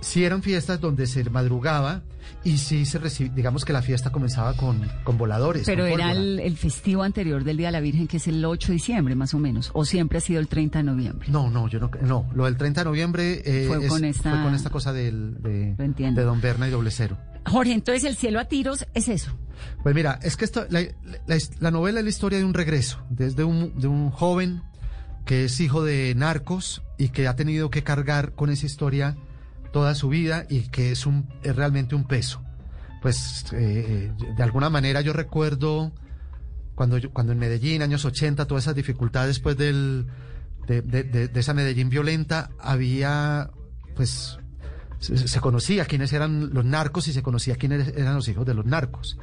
sí 0.00 0.22
eran 0.24 0.42
fiestas 0.42 0.80
donde 0.82 1.06
se 1.06 1.24
madrugaba 1.30 2.02
y 2.42 2.58
sí 2.58 2.84
se 2.84 3.00
reci- 3.00 3.32
digamos 3.32 3.64
que 3.64 3.72
la 3.72 3.80
fiesta 3.80 4.10
comenzaba 4.12 4.52
con, 4.54 4.82
con 5.02 5.16
voladores. 5.16 5.62
Pero 5.64 5.84
con 5.84 5.92
era 5.92 6.12
el, 6.12 6.40
el 6.40 6.56
festivo 6.58 7.02
anterior 7.02 7.42
del 7.42 7.56
Día 7.56 7.68
de 7.68 7.72
la 7.72 7.80
Virgen, 7.80 8.06
que 8.06 8.18
es 8.18 8.28
el 8.28 8.44
8 8.44 8.68
de 8.68 8.72
diciembre, 8.74 9.14
más 9.14 9.32
o 9.32 9.38
menos. 9.38 9.70
O 9.72 9.86
siempre 9.86 10.18
ha 10.18 10.20
sido 10.20 10.40
el 10.40 10.48
30 10.48 10.80
de 10.80 10.82
noviembre. 10.84 11.28
No, 11.30 11.48
no, 11.48 11.68
yo 11.68 11.80
no, 11.80 11.90
no. 12.02 12.26
Lo 12.34 12.44
del 12.44 12.56
30 12.58 12.82
de 12.82 12.84
noviembre 12.84 13.42
eh, 13.46 13.66
Fue 13.66 13.82
es- 13.84 13.88
con 13.90 14.04
esta- 14.04 14.30
fue 14.30 14.42
con 14.42 14.54
esta 14.54 14.68
cosa 14.68 14.92
del, 14.92 15.40
de 15.42 15.74
Don 16.22 16.40
Berna 16.42 16.68
y 16.68 16.70
Doble 16.70 16.90
Cero. 16.90 17.16
Jorge, 17.46 17.72
entonces 17.72 18.04
el 18.04 18.16
cielo 18.16 18.40
a 18.40 18.44
tiros 18.46 18.86
es 18.94 19.08
eso. 19.08 19.34
Pues 19.82 19.94
mira, 19.94 20.18
es 20.22 20.36
que 20.36 20.44
esto, 20.44 20.66
la, 20.70 20.82
la- 21.26 21.38
la 21.60 21.70
novela 21.70 22.00
es 22.00 22.04
la 22.04 22.10
historia 22.10 22.38
de 22.38 22.44
un 22.44 22.54
regreso, 22.54 23.02
desde 23.10 23.44
un, 23.44 23.78
de 23.80 23.86
un 23.88 24.10
joven 24.10 24.62
que 25.24 25.46
es 25.46 25.58
hijo 25.60 25.82
de 25.84 26.14
narcos 26.14 26.82
y 26.98 27.08
que 27.08 27.26
ha 27.28 27.36
tenido 27.36 27.70
que 27.70 27.82
cargar 27.82 28.32
con 28.34 28.50
esa 28.50 28.66
historia 28.66 29.16
toda 29.72 29.94
su 29.94 30.08
vida 30.08 30.44
y 30.48 30.68
que 30.68 30.92
es, 30.92 31.06
un, 31.06 31.28
es 31.42 31.56
realmente 31.56 31.94
un 31.94 32.04
peso. 32.06 32.42
Pues 33.02 33.46
eh, 33.52 34.12
de 34.36 34.42
alguna 34.42 34.70
manera 34.70 35.00
yo 35.00 35.12
recuerdo 35.12 35.92
cuando, 36.74 36.98
yo- 36.98 37.10
cuando 37.12 37.32
en 37.32 37.38
Medellín, 37.38 37.82
años 37.82 38.04
80, 38.04 38.46
todas 38.46 38.64
esas 38.64 38.74
dificultades 38.74 39.36
después 39.36 39.56
del, 39.56 40.06
de, 40.66 40.82
de- 40.82 41.02
de- 41.04 41.28
de 41.28 41.40
esa 41.40 41.54
Medellín 41.54 41.88
violenta, 41.88 42.50
había 42.58 43.50
pues 43.96 44.38
se, 45.04 45.28
se 45.28 45.40
conocía 45.40 45.84
quiénes 45.84 46.12
eran 46.12 46.52
los 46.52 46.64
narcos 46.64 47.06
y 47.08 47.12
se 47.12 47.22
conocía 47.22 47.56
quiénes 47.56 47.88
eran 47.96 48.14
los 48.14 48.28
hijos 48.28 48.44
de 48.46 48.54
los 48.54 48.64
narcos. 48.66 49.18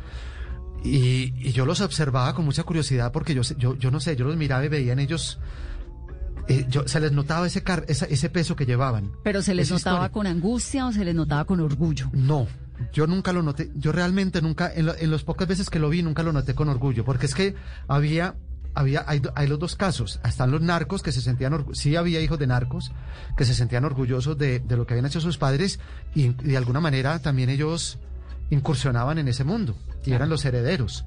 Y, 0.84 1.34
y 1.38 1.52
yo 1.52 1.66
los 1.66 1.82
observaba 1.82 2.34
con 2.34 2.46
mucha 2.46 2.64
curiosidad 2.64 3.12
porque 3.12 3.34
yo, 3.36 3.42
yo, 3.58 3.76
yo 3.78 3.92
no 3.92 4.00
sé, 4.00 4.16
yo 4.16 4.26
los 4.26 4.36
miraba 4.38 4.66
y 4.66 4.68
veía 4.68 4.94
en 4.94 5.00
ellos, 5.00 5.40
eh, 6.48 6.66
yo, 6.70 6.88
se 6.88 7.00
les 7.00 7.12
notaba 7.12 7.46
ese, 7.46 7.62
car- 7.64 7.86
esa- 7.88 8.06
ese 8.08 8.30
peso 8.30 8.56
que 8.56 8.66
llevaban. 8.66 9.12
Pero 9.24 9.42
se 9.44 9.54
les 9.54 9.70
notaba 9.70 9.98
historia. 10.08 10.12
con 10.12 10.28
angustia 10.28 10.88
o 10.88 10.92
se 10.92 11.06
les 11.06 11.14
notaba 11.14 11.46
con 11.46 11.60
orgullo. 11.60 12.10
No, 12.14 12.48
yo 12.94 13.06
nunca 13.06 13.32
lo 13.32 13.44
noté, 13.44 13.72
yo 13.76 13.92
realmente 13.92 14.42
nunca, 14.42 14.72
en, 14.74 14.88
lo- 14.88 14.96
en 14.96 15.12
las 15.12 15.24
pocas 15.24 15.48
veces 15.48 15.70
que 15.70 15.78
lo 15.78 15.88
vi, 15.90 16.02
nunca 16.02 16.24
lo 16.24 16.34
noté 16.34 16.56
con 16.56 16.68
orgullo, 16.68 17.06
porque 17.06 17.28
es 17.28 17.36
que 17.36 17.54
había, 17.88 18.34
había, 18.74 19.06
hay, 19.08 19.48
los 19.48 19.60
dos 19.60 19.76
casos, 19.76 20.20
están 20.24 20.52
los 20.52 20.62
narcos 20.62 21.02
que 21.04 21.12
se 21.12 21.22
sentían, 21.22 21.66
sí 21.74 21.96
había 21.96 22.22
hijos 22.22 22.40
de 22.40 22.48
narcos 22.48 22.92
que 23.38 23.46
se 23.46 23.54
sentían 23.54 23.86
orgullosos 23.86 24.38
de, 24.38 24.60
de 24.60 24.78
lo 24.78 24.86
que 24.86 24.94
habían 24.94 25.06
hecho 25.06 25.22
sus 25.22 25.38
padres 25.38 25.80
y, 26.16 26.28
y 26.28 26.34
de 26.34 26.58
alguna 26.58 26.80
manera 26.80 27.20
también 27.20 27.50
ellos 27.50 28.00
incursionaban 28.50 29.18
en 29.18 29.28
ese 29.28 29.44
mundo 29.44 29.76
y 30.06 30.14
eran 30.14 30.30
los 30.30 30.46
herederos. 30.46 31.06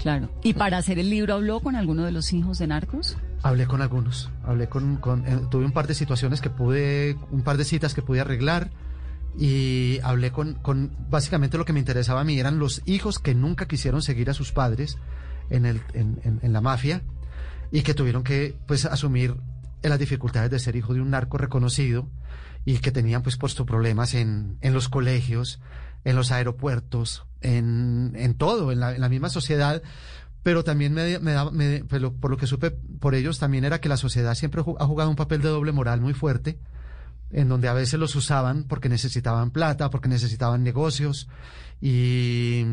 Claro. 0.00 0.30
¿Y 0.42 0.54
para 0.54 0.78
hacer 0.78 0.98
el 0.98 1.10
libro 1.10 1.34
habló 1.34 1.60
con 1.60 1.76
alguno 1.76 2.04
de 2.04 2.12
los 2.12 2.32
hijos 2.32 2.58
de 2.58 2.66
narcos? 2.66 3.16
Hablé 3.42 3.66
con 3.66 3.82
algunos, 3.82 4.30
hablé 4.42 4.68
con, 4.68 4.96
con 4.96 5.26
eh, 5.26 5.40
tuve 5.50 5.64
un 5.64 5.72
par 5.72 5.86
de 5.86 5.94
situaciones 5.94 6.40
que 6.40 6.50
pude, 6.50 7.16
un 7.30 7.42
par 7.42 7.56
de 7.56 7.64
citas 7.64 7.94
que 7.94 8.02
pude 8.02 8.20
arreglar 8.20 8.70
y 9.38 9.98
hablé 10.02 10.30
con, 10.30 10.54
con, 10.54 10.96
básicamente 11.10 11.58
lo 11.58 11.64
que 11.64 11.72
me 11.72 11.80
interesaba 11.80 12.20
a 12.20 12.24
mí 12.24 12.38
eran 12.38 12.58
los 12.58 12.82
hijos 12.86 13.18
que 13.18 13.34
nunca 13.34 13.66
quisieron 13.66 14.00
seguir 14.00 14.30
a 14.30 14.34
sus 14.34 14.52
padres 14.52 14.96
en, 15.50 15.66
el, 15.66 15.80
en, 15.92 16.40
en- 16.42 16.52
la 16.52 16.60
mafia 16.60 17.02
y 17.70 17.82
que 17.82 17.94
tuvieron 17.94 18.22
que 18.22 18.56
pues 18.66 18.84
asumir 18.84 19.36
las 19.82 19.98
dificultades 19.98 20.50
de 20.50 20.58
ser 20.58 20.76
hijo 20.76 20.94
de 20.94 21.00
un 21.00 21.10
narco 21.10 21.38
reconocido 21.38 22.08
y 22.64 22.78
que 22.78 22.90
tenían 22.92 23.22
pues 23.22 23.36
puesto 23.36 23.66
problemas 23.66 24.14
en, 24.14 24.56
en 24.62 24.72
los 24.72 24.88
colegios, 24.88 25.60
en 26.04 26.16
los 26.16 26.32
aeropuertos, 26.32 27.26
en, 27.40 28.12
en 28.14 28.34
todo, 28.34 28.72
en 28.72 28.80
la, 28.80 29.08
misma 29.08 29.28
sociedad. 29.28 29.82
Pero 30.42 30.64
también 30.64 30.92
me, 30.94 31.18
me 31.18 31.84
pues, 31.84 32.02
por 32.20 32.30
lo 32.30 32.36
que 32.36 32.46
supe 32.46 32.70
por 32.70 33.14
ellos 33.14 33.38
también 33.38 33.64
era 33.64 33.80
que 33.80 33.88
la 33.88 33.96
sociedad 33.96 34.34
siempre 34.34 34.60
ha 34.60 34.86
jugado 34.86 35.10
un 35.10 35.16
papel 35.16 35.42
de 35.42 35.48
doble 35.48 35.72
moral 35.72 36.00
muy 36.00 36.14
fuerte, 36.14 36.58
en 37.30 37.48
donde 37.48 37.68
a 37.68 37.72
veces 37.72 37.98
los 37.98 38.14
usaban 38.14 38.64
porque 38.64 38.88
necesitaban 38.88 39.50
plata, 39.50 39.90
porque 39.90 40.08
necesitaban 40.08 40.62
negocios, 40.62 41.28
y 41.80 42.64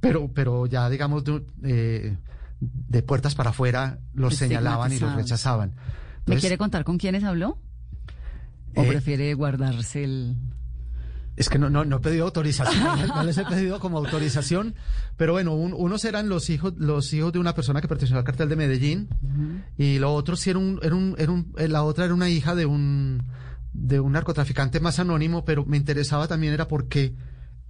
pero, 0.00 0.30
pero 0.32 0.66
ya 0.66 0.88
digamos 0.90 1.24
de, 1.24 1.44
eh, 1.64 2.16
de 2.60 3.02
puertas 3.02 3.34
para 3.34 3.50
afuera 3.50 3.98
los 4.14 4.34
señalaban 4.34 4.92
y 4.92 4.98
los 4.98 5.14
rechazaban. 5.16 5.74
¿Me 6.26 6.36
quiere 6.40 6.58
contar 6.58 6.84
con 6.84 6.98
quiénes 6.98 7.24
habló? 7.24 7.58
¿O 8.74 8.82
Eh, 8.84 8.88
prefiere 8.88 9.32
guardarse 9.34 10.04
el...? 10.04 10.36
Es 11.36 11.48
que 11.48 11.58
no, 11.60 11.70
no, 11.70 11.84
no 11.84 11.96
he 11.98 12.00
pedido 12.00 12.24
autorización, 12.24 12.82
no 13.08 13.22
les 13.22 13.38
he 13.38 13.44
pedido 13.44 13.78
como 13.78 13.98
autorización, 13.98 14.74
pero 15.16 15.32
bueno, 15.34 15.54
un- 15.54 15.72
unos 15.72 16.04
eran 16.04 16.28
los 16.28 16.50
hijos, 16.50 16.74
los 16.78 17.12
hijos 17.12 17.32
de 17.32 17.38
una 17.38 17.54
persona 17.54 17.80
que 17.80 17.86
perteneció 17.86 18.18
al 18.18 18.24
cartel 18.24 18.48
de 18.48 18.56
Medellín 18.56 19.08
y 19.78 20.00
lo 20.00 20.12
otro 20.14 20.34
sí 20.34 20.50
era 20.50 20.58
un, 20.58 20.80
era 20.82 20.96
un, 20.96 21.14
era 21.16 21.30
un- 21.30 21.52
eh, 21.56 21.68
la 21.68 21.84
otra 21.84 22.06
era 22.06 22.14
una 22.14 22.28
hija 22.28 22.56
de 22.56 22.66
un, 22.66 23.22
de 23.72 24.00
un 24.00 24.12
narcotraficante 24.12 24.80
más 24.80 24.98
anónimo, 24.98 25.44
pero 25.44 25.64
me 25.64 25.76
interesaba 25.76 26.26
también 26.26 26.52
era 26.54 26.66
porque 26.66 27.14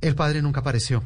el 0.01 0.15
padre 0.15 0.41
nunca 0.41 0.61
apareció. 0.61 1.03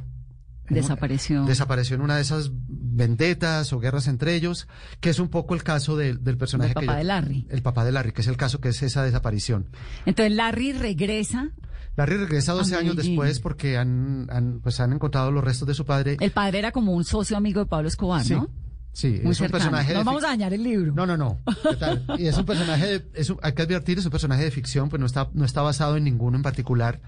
Desapareció. 0.68 1.44
Desapareció 1.44 1.96
en 1.96 2.02
una 2.02 2.16
de 2.16 2.22
esas 2.22 2.50
vendetas 2.52 3.72
o 3.72 3.78
guerras 3.80 4.06
entre 4.06 4.34
ellos, 4.34 4.68
que 5.00 5.10
es 5.10 5.18
un 5.18 5.28
poco 5.28 5.54
el 5.54 5.62
caso 5.62 5.96
del, 5.96 6.22
del 6.22 6.36
personaje 6.36 6.70
que 6.70 6.74
papá 6.74 6.92
yo- 6.92 6.98
de 6.98 7.04
Larry. 7.04 7.46
El 7.50 7.62
papá 7.62 7.84
de 7.84 7.92
Larry, 7.92 8.12
que 8.12 8.20
es 8.22 8.28
el 8.28 8.36
caso 8.36 8.60
que 8.60 8.68
es 8.70 8.82
esa 8.82 9.02
desaparición. 9.02 9.66
Entonces 10.06 10.34
Larry 10.34 10.72
regresa. 10.72 11.50
Larry 11.96 12.16
regresa 12.16 12.52
12 12.52 12.74
A 12.74 12.78
años 12.78 12.96
después 12.96 13.38
porque 13.40 13.76
han, 13.76 14.26
han, 14.30 14.60
pues 14.60 14.80
han 14.80 14.92
encontrado 14.92 15.30
los 15.30 15.44
restos 15.44 15.68
de 15.68 15.74
su 15.74 15.84
padre. 15.84 16.16
El 16.20 16.30
padre 16.30 16.58
era 16.60 16.72
como 16.72 16.92
un 16.92 17.04
socio 17.04 17.36
amigo 17.36 17.60
de 17.60 17.66
Pablo 17.66 17.88
Escobar, 17.88 18.24
sí, 18.24 18.34
¿no? 18.34 18.48
sí, 18.92 19.08
Muy 19.08 19.18
es 19.18 19.24
un 19.26 19.34
cercano. 19.34 19.52
personaje 19.58 19.92
No 19.92 19.98
de 19.98 20.04
vamos 20.04 20.24
a 20.24 20.28
dañar 20.28 20.54
el 20.54 20.62
libro. 20.62 20.92
No, 20.94 21.04
no, 21.04 21.16
no. 21.18 21.38
¿Qué 21.68 21.76
tal? 21.76 22.04
Y 22.18 22.26
es 22.28 22.36
un 22.38 22.46
personaje, 22.46 22.86
de- 22.86 23.04
es 23.14 23.28
un- 23.28 23.38
hay 23.42 23.52
que 23.52 23.62
advertir, 23.62 23.98
es 23.98 24.04
un 24.06 24.10
personaje 24.10 24.42
de 24.44 24.50
ficción, 24.50 24.88
pues 24.88 25.00
no 25.00 25.06
está, 25.06 25.28
no 25.34 25.44
está 25.44 25.60
basado 25.60 25.96
en 25.98 26.04
ninguno 26.04 26.36
en 26.38 26.42
particular. 26.42 27.00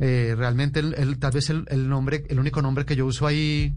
Eh, 0.00 0.34
realmente, 0.36 0.80
el, 0.80 0.94
el- 0.94 1.18
tal 1.18 1.32
vez 1.32 1.50
el, 1.50 1.64
el 1.68 1.88
nombre, 1.88 2.24
el 2.28 2.38
único 2.38 2.62
nombre 2.62 2.84
que 2.84 2.96
yo 2.96 3.06
uso 3.06 3.26
ahí 3.26 3.76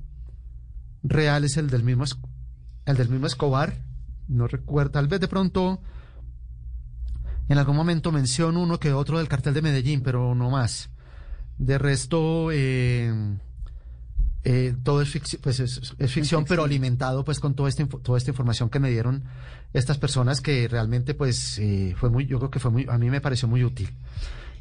real 1.03 1.43
es 1.43 1.57
el 1.57 1.69
del 1.69 1.83
mismo, 1.83 2.03
el 2.85 2.97
del 2.97 3.09
mismo 3.09 3.27
Escobar. 3.27 3.73
No 4.27 4.47
recuerdo, 4.47 4.91
tal 4.91 5.07
vez 5.07 5.19
de 5.19 5.27
pronto 5.27 5.81
en 7.49 7.57
algún 7.57 7.75
momento 7.75 8.11
menciono 8.11 8.61
uno 8.61 8.79
que 8.79 8.93
otro 8.93 9.17
del 9.17 9.27
cartel 9.27 9.53
de 9.53 9.61
Medellín, 9.61 10.01
pero 10.01 10.33
no 10.35 10.49
más. 10.49 10.89
De 11.57 11.77
resto, 11.77 12.49
eh, 12.51 13.13
eh, 14.43 14.75
todo 14.83 15.01
es 15.01 15.09
ficción, 15.09 15.41
pues 15.43 15.59
es, 15.59 15.93
es 15.97 16.11
ficción, 16.11 16.45
pero 16.45 16.63
alimentado 16.63 17.25
pues 17.25 17.39
con 17.39 17.53
toda 17.53 17.67
esta, 17.67 17.85
toda 17.87 18.17
esta 18.17 18.31
información 18.31 18.69
que 18.69 18.79
me 18.79 18.89
dieron 18.89 19.23
estas 19.73 19.97
personas 19.97 20.39
que 20.39 20.67
realmente 20.67 21.13
pues 21.13 21.59
eh, 21.59 21.93
fue 21.97 22.09
muy, 22.09 22.25
yo 22.25 22.39
creo 22.39 22.51
que 22.51 22.59
fue 22.59 22.71
muy, 22.71 22.85
a 22.89 22.97
mí 22.97 23.09
me 23.09 23.21
pareció 23.21 23.47
muy 23.47 23.63
útil. 23.63 23.89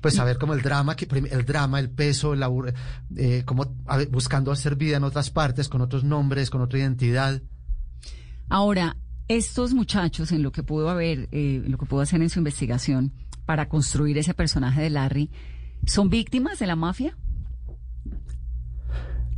Pues 0.00 0.14
saber 0.14 0.38
como 0.38 0.54
el 0.54 0.62
drama, 0.62 0.96
que, 0.96 1.06
el 1.30 1.44
drama, 1.44 1.78
el 1.78 1.90
peso, 1.90 2.34
eh, 3.16 3.42
como 3.44 3.76
a 3.86 3.98
ver, 3.98 4.08
buscando 4.08 4.50
hacer 4.50 4.76
vida 4.76 4.96
en 4.96 5.04
otras 5.04 5.30
partes, 5.30 5.68
con 5.68 5.80
otros 5.82 6.04
nombres, 6.04 6.48
con 6.48 6.62
otra 6.62 6.78
identidad. 6.78 7.42
Ahora, 8.48 8.96
estos 9.28 9.74
muchachos, 9.74 10.32
en 10.32 10.42
lo 10.42 10.52
que 10.52 10.62
pudo 10.62 10.90
haber, 10.90 11.28
eh, 11.32 11.62
lo 11.66 11.78
que 11.78 11.86
pudo 11.86 12.00
hacer 12.00 12.20
en 12.22 12.30
su 12.30 12.40
investigación 12.40 13.12
para 13.46 13.68
construir 13.68 14.16
ese 14.18 14.34
personaje 14.34 14.80
de 14.80 14.90
Larry, 14.90 15.30
¿son 15.86 16.08
víctimas 16.08 16.58
de 16.58 16.66
la 16.66 16.76
mafia? 16.76 17.16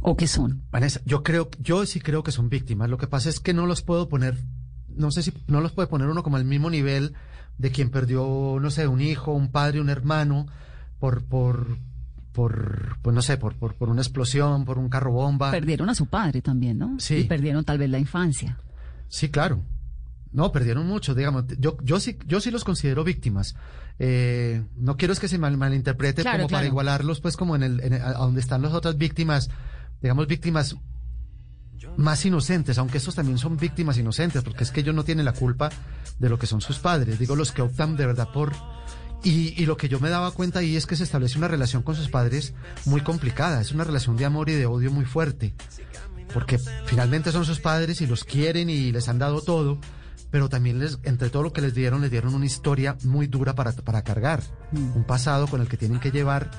¿O 0.01 0.17
qué 0.17 0.27
son? 0.27 0.63
Vanessa, 0.71 1.01
yo 1.05 1.23
creo, 1.23 1.51
yo 1.61 1.87
sí 1.87 2.01
creo 2.01 2.23
que 2.23 2.33
son 2.33 2.49
víctimas. 2.49 2.91
Lo 2.91 2.99
que 2.99 3.07
pasa 3.07 3.29
es 3.29 3.39
que 3.39 3.55
no 3.55 3.67
los 3.67 3.83
puedo 3.83 4.09
poner, 4.09 4.39
no 4.89 5.11
sé 5.11 5.23
si 5.23 5.33
no 5.47 5.61
los 5.61 5.73
puede 5.73 5.89
poner 5.89 6.09
uno 6.09 6.23
como 6.23 6.37
al 6.37 6.45
mismo 6.45 6.71
nivel 6.71 7.15
de 7.59 7.71
quien 7.71 7.91
perdió, 7.91 8.59
no 8.61 8.71
sé, 8.71 8.87
un 8.87 9.01
hijo, 9.01 9.33
un 9.33 9.51
padre, 9.51 9.81
un 9.81 9.89
hermano, 9.89 10.47
por, 10.99 11.25
por, 11.25 11.79
por, 12.33 12.99
pues 13.03 13.15
no 13.15 13.23
sé, 13.23 13.37
por, 13.37 13.55
por, 13.57 13.75
por 13.75 13.89
una 13.89 14.03
explosión, 14.03 14.65
por 14.65 14.79
un 14.79 14.89
carro 14.89 15.13
bomba. 15.13 15.51
Perdieron 15.51 15.89
a 15.91 15.95
su 15.95 16.07
padre 16.07 16.43
también, 16.43 16.79
¿no? 16.79 16.97
Sí. 16.99 17.17
Y 17.19 17.25
perdieron 17.25 17.65
tal 17.65 17.79
vez 17.79 17.91
la 17.91 17.99
infancia. 17.99 18.59
Sí, 19.09 19.29
claro. 19.29 19.63
No, 20.33 20.51
perdieron 20.51 20.87
mucho, 20.87 21.15
digamos. 21.15 21.45
Yo, 21.59 21.77
yo 21.83 22.01
sí, 22.01 22.19
yo 22.27 22.41
sí 22.41 22.51
los 22.51 22.65
considero 22.65 23.05
víctimas. 23.05 23.55
Eh, 23.99 24.65
no 24.77 24.97
quiero 24.97 25.13
es 25.13 25.21
que 25.21 25.29
se 25.29 25.37
mal, 25.39 25.59
malinterprete 25.59 26.23
Claro, 26.23 26.39
como 26.39 26.49
para 26.49 26.67
igualarlos, 26.67 27.21
pues 27.21 27.37
como 27.37 27.55
en 27.55 27.63
el, 27.63 27.81
en 27.81 27.93
el- 27.93 28.01
a 28.03 28.13
donde 28.15 28.41
están 28.41 28.63
las 28.63 28.73
otras 28.73 28.97
víctimas, 28.97 29.51
digamos 30.01 30.27
víctimas 30.27 30.77
más 31.97 32.25
inocentes, 32.25 32.79
aunque 32.79 32.99
estos 32.99 33.15
también 33.15 33.39
son 33.39 33.57
víctimas 33.57 33.99
inocentes, 33.99 34.43
porque 34.43 34.65
es 34.65 34.71
que 34.71 34.81
ellos 34.81 34.95
no 34.95 35.05
tienen 35.05 35.25
la 35.25 35.33
culpa 35.33 35.71
de 36.19 36.29
lo 36.29 36.39
que 36.39 36.47
son 36.47 36.61
sus 36.61 36.79
padres, 36.79 37.19
digo 37.19 37.37
los 37.37 37.53
que 37.53 37.63
optan 37.63 37.97
de 37.97 38.07
verdad 38.07 38.29
por... 38.33 38.53
Y, 39.25 39.55
y 39.57 39.67
lo 39.67 39.77
que 39.77 39.89
yo 39.89 40.01
me 40.01 40.11
daba 40.11 40.33
cuenta 40.33 40.59
ahí 40.59 40.75
es 40.75 40.85
que 40.85 40.97
se 40.97 41.05
establece 41.05 41.39
una 41.39 41.47
relación 41.47 41.85
con 41.85 41.95
sus 41.95 42.09
padres 42.09 42.55
muy 42.87 43.03
complicada, 43.03 43.61
es 43.61 43.71
una 43.71 43.85
relación 43.85 44.17
de 44.17 44.25
amor 44.25 44.51
y 44.51 44.55
de 44.55 44.67
odio 44.67 44.91
muy 44.91 45.05
fuerte, 45.05 45.55
porque 46.35 46.59
finalmente 46.87 47.31
son 47.31 47.45
sus 47.45 47.61
padres 47.61 48.01
y 48.01 48.09
los 48.09 48.25
quieren 48.25 48.69
y 48.69 48.91
les 48.91 49.09
han 49.09 49.21
dado 49.21 49.41
todo, 49.41 49.79
pero 50.33 50.49
también 50.49 50.81
les, 50.81 50.99
entre 51.05 51.31
todo 51.31 51.45
lo 51.45 51.53
que 51.53 51.61
les 51.61 51.73
dieron, 51.73 52.01
les 52.01 52.11
dieron 52.11 52.35
una 52.35 52.47
historia 52.47 52.97
muy 53.05 53.29
dura 53.29 53.55
para, 53.55 53.71
para 53.73 54.03
cargar, 54.03 54.43
un 54.73 55.05
pasado 55.05 55.47
con 55.47 55.61
el 55.61 55.69
que 55.69 55.77
tienen 55.77 56.01
que 56.01 56.11
llevar 56.11 56.51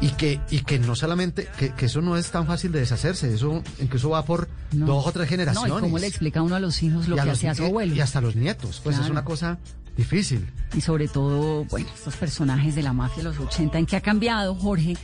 y 0.00 0.08
que, 0.10 0.40
y 0.50 0.60
que 0.60 0.78
no 0.78 0.94
solamente, 0.94 1.48
que, 1.58 1.70
que 1.72 1.86
eso 1.86 2.00
no 2.02 2.16
es 2.16 2.30
tan 2.30 2.46
fácil 2.46 2.70
de 2.72 2.80
deshacerse, 2.80 3.32
eso 3.32 3.62
incluso 3.80 4.10
va 4.10 4.24
por 4.24 4.48
No. 4.72 4.86
dos 4.86 5.06
o 5.06 5.12
tres 5.12 5.28
generaciones. 5.28 5.70
No, 5.70 5.78
y 5.78 5.82
cómo 5.82 5.98
le 5.98 6.06
explica 6.06 6.42
uno 6.42 6.54
a 6.56 6.60
los 6.60 6.82
hijos 6.82 7.08
lo 7.08 7.16
que 7.16 7.22
hacía 7.30 7.54
su 7.54 7.64
abuelo. 7.64 7.94
Y 7.94 8.00
hasta 8.00 8.20
los 8.20 8.36
nietos, 8.36 8.80
pues 8.84 8.98
es 8.98 9.08
una 9.08 9.24
cosa 9.24 9.58
difícil. 9.96 10.46
Y 10.74 10.82
sobre 10.82 11.08
todo, 11.08 11.64
bueno, 11.64 11.88
estos 11.94 12.16
personajes 12.16 12.74
de 12.74 12.82
la 12.82 12.92
mafia 12.92 13.18
de 13.22 13.30
los 13.30 13.38
80, 13.38 13.78
¿en 13.78 13.86
qué 13.86 13.96
ha 13.96 14.00
cambiado, 14.02 14.54
Jorge, 14.54 14.96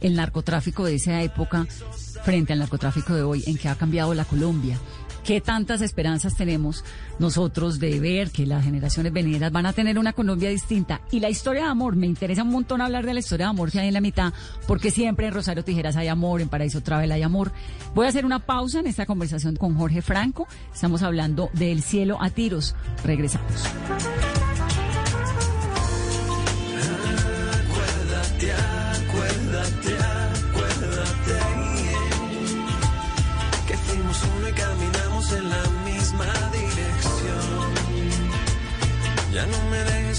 el 0.00 0.14
narcotráfico 0.14 0.84
de 0.84 0.94
esa 0.94 1.20
época 1.22 1.66
frente 2.22 2.52
al 2.52 2.60
narcotráfico 2.60 3.14
de 3.14 3.22
hoy? 3.22 3.42
¿En 3.46 3.56
qué 3.58 3.68
ha 3.68 3.74
cambiado 3.74 4.14
la 4.14 4.24
Colombia? 4.24 4.78
¿Qué 5.26 5.40
tantas 5.40 5.80
esperanzas 5.80 6.36
tenemos 6.36 6.84
nosotros 7.18 7.80
de 7.80 7.98
ver 7.98 8.30
que 8.30 8.46
las 8.46 8.62
generaciones 8.62 9.12
venideras 9.12 9.50
van 9.50 9.66
a 9.66 9.72
tener 9.72 9.98
una 9.98 10.12
Colombia 10.12 10.50
distinta? 10.50 11.00
Y 11.10 11.18
la 11.18 11.28
historia 11.28 11.64
de 11.64 11.68
amor, 11.70 11.96
me 11.96 12.06
interesa 12.06 12.44
un 12.44 12.50
montón 12.50 12.80
hablar 12.80 13.04
de 13.04 13.12
la 13.12 13.18
historia 13.18 13.46
de 13.46 13.50
amor 13.50 13.72
que 13.72 13.80
hay 13.80 13.88
en 13.88 13.94
la 13.94 14.00
mitad, 14.00 14.32
porque 14.68 14.92
siempre 14.92 15.26
en 15.26 15.34
Rosario 15.34 15.64
Tijeras 15.64 15.96
hay 15.96 16.06
amor, 16.06 16.42
en 16.42 16.48
Paraíso 16.48 16.80
Travel 16.80 17.10
hay 17.10 17.22
amor. 17.22 17.50
Voy 17.92 18.06
a 18.06 18.10
hacer 18.10 18.24
una 18.24 18.38
pausa 18.38 18.78
en 18.78 18.86
esta 18.86 19.04
conversación 19.04 19.56
con 19.56 19.74
Jorge 19.74 20.00
Franco. 20.00 20.46
Estamos 20.72 21.02
hablando 21.02 21.50
del 21.54 21.82
cielo 21.82 22.18
a 22.20 22.30
tiros. 22.30 22.76
Regresamos. 23.02 23.64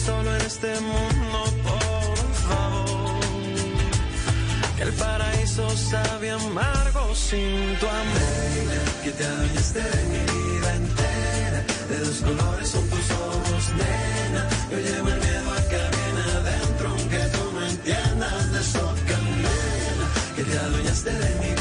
Solo 0.08 0.30
en 0.38 0.42
este 0.54 0.72
mundo, 0.92 1.40
por 1.68 2.28
favor. 2.48 3.20
Que 4.78 4.84
el 4.84 4.94
paraíso 4.94 5.64
sabe 5.92 6.32
amargo 6.32 7.04
sin 7.14 7.76
tu 7.80 7.86
amor. 8.02 8.84
Que 9.04 9.12
te 9.18 9.24
adueñaste 9.34 9.82
de 9.96 10.02
mi 10.14 10.22
vida 10.34 10.70
entera. 10.82 11.60
De 11.90 11.98
dos 12.06 12.20
colores 12.28 12.68
son 12.74 12.86
tus 12.94 13.08
ojos, 13.30 13.64
nena. 13.82 14.44
Yo 14.72 14.78
llevo 14.86 15.08
el 15.16 15.20
miedo 15.28 15.50
a 15.58 15.62
que 15.72 15.82
viene 15.96 16.24
adentro, 16.40 16.86
aunque 16.94 17.22
tú 17.36 17.44
no 17.56 17.62
entiendas 17.74 18.44
de 18.54 18.60
eso, 18.66 18.86
candela. 19.10 20.08
Que 20.36 20.44
te 20.50 20.56
adueñaste 20.66 21.12
de 21.24 21.30
mi 21.42 21.50
vida 21.50 21.57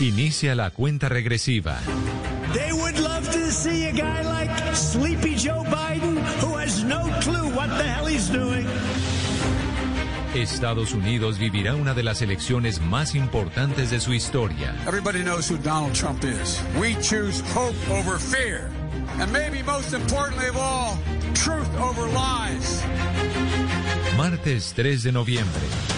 Inicia 0.00 0.54
la 0.54 0.70
cuenta 0.70 1.08
regresiva. 1.08 1.80
They 2.52 2.72
would 2.72 2.98
love 3.00 3.28
to 3.32 3.50
see 3.50 3.86
a 3.86 3.92
guy 3.92 4.22
like 4.22 4.50
Sleepy 4.74 5.34
Joe 5.34 5.64
Biden 5.64 6.18
who 6.40 6.56
has 6.56 6.84
no 6.84 7.02
clue 7.20 7.48
what 7.54 7.68
the 7.76 7.82
hell 7.82 8.06
he's 8.06 8.30
doing. 8.30 8.66
Estados 10.34 10.92
Unidos 10.92 11.38
vivirá 11.38 11.74
una 11.74 11.94
de 11.94 12.04
las 12.04 12.22
elecciones 12.22 12.80
más 12.80 13.16
importantes 13.16 13.90
de 13.90 13.98
su 13.98 14.12
historia. 14.12 14.72
Everybody 14.86 15.24
knows 15.24 15.50
who 15.50 15.56
Donald 15.58 15.94
Trump 15.94 16.22
is. 16.22 16.60
We 16.80 16.94
choose 17.00 17.42
hope 17.52 17.76
over 17.90 18.20
fear. 18.20 18.70
And 19.18 19.32
maybe 19.32 19.64
most 19.64 19.94
importantly 19.94 20.48
of 20.48 20.56
all, 20.56 20.96
truth 21.34 21.68
over 21.80 22.06
lies. 22.12 22.84
Martes 24.16 24.72
3 24.74 25.02
de 25.02 25.10
noviembre. 25.12 25.97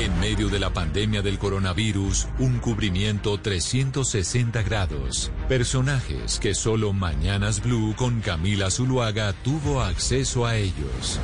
En 0.00 0.18
medio 0.18 0.48
de 0.48 0.58
la 0.58 0.72
pandemia 0.72 1.20
del 1.20 1.38
coronavirus, 1.38 2.26
un 2.38 2.58
cubrimiento 2.58 3.38
360 3.38 4.62
grados. 4.62 5.30
Personajes 5.46 6.38
que 6.40 6.54
solo 6.54 6.94
Mañanas 6.94 7.62
Blue 7.62 7.94
con 7.96 8.22
Camila 8.22 8.70
Zuluaga 8.70 9.34
tuvo 9.42 9.82
acceso 9.82 10.46
a 10.46 10.56
ellos. 10.56 11.20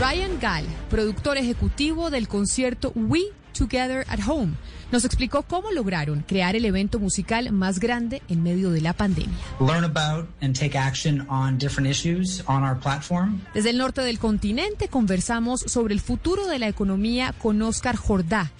Ryan 0.00 0.40
Gall, 0.40 0.66
productor 0.90 1.36
ejecutivo 1.36 2.10
del 2.10 2.26
concierto 2.26 2.90
We 2.96 3.20
Together 3.54 4.04
at 4.08 4.20
Home, 4.26 4.52
nos 4.92 5.04
explicó 5.04 5.42
cómo 5.42 5.70
lograron 5.72 6.24
crear 6.26 6.56
el 6.56 6.64
evento 6.64 6.98
musical 6.98 7.50
más 7.52 7.78
grande 7.80 8.22
en 8.28 8.42
medio 8.42 8.70
de 8.70 8.80
la 8.80 8.92
pandemia. 8.92 9.34
learn 9.60 9.84
about 9.84 10.28
and 10.42 10.58
take 10.58 10.76
action 10.76 11.26
on 11.28 11.56
different 11.58 11.88
issues 11.88 12.42
on 12.46 12.62
our 12.62 12.78
platform. 12.78 13.40
Desde 13.54 13.70
el 13.70 13.78
norte 13.78 14.02
del 14.02 14.18
continente 14.18 14.88
conversamos 14.88 15.60
sobre 15.60 15.94
el 15.94 16.00
futuro 16.00 16.46
de 16.46 16.58
la 16.58 16.68
economía 16.68 17.32
con 17.38 17.60
Oscar 17.62 17.96
Jordá, 17.96 18.50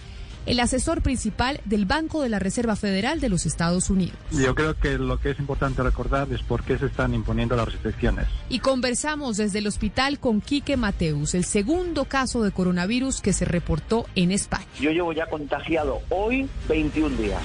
el 0.47 0.61
asesor 0.61 1.03
principal 1.03 1.61
del 1.65 1.87
Banco 1.87 2.23
de 2.23 2.29
la 2.29 2.39
Reserva 2.39 2.77
Federal 2.77 3.21
de 3.21 3.29
los 3.29 3.47
Estados 3.47 3.91
Unidos. 3.91 4.17
Yo 4.31 4.55
creo 4.55 4.79
que 4.79 4.99
lo 4.99 5.19
que 5.19 5.31
es 5.31 5.39
importante 5.39 5.83
recordar 5.83 6.31
es 6.33 6.43
por 6.43 6.63
qué 6.65 6.79
se 6.79 6.87
están 6.87 7.15
imponiendo 7.15 7.57
las 7.57 7.67
restricciones. 7.73 8.27
Y 8.49 8.61
conversamos 8.61 9.37
desde 9.37 9.59
el 9.59 9.67
hospital 9.67 10.19
con 10.19 10.41
Quique 10.41 10.77
Mateus, 10.77 11.35
el 11.35 11.45
segundo 11.45 12.05
caso 12.05 12.43
de 12.43 12.51
coronavirus 12.51 13.21
que 13.21 13.33
se 13.33 13.45
reportó 13.45 14.07
en 14.15 14.33
España. 14.33 14.67
Yo 14.81 14.91
llevo 14.91 15.13
ya 15.13 15.27
contagiado 15.27 16.01
hoy 16.11 16.49
21 16.69 17.17
días. 17.17 17.43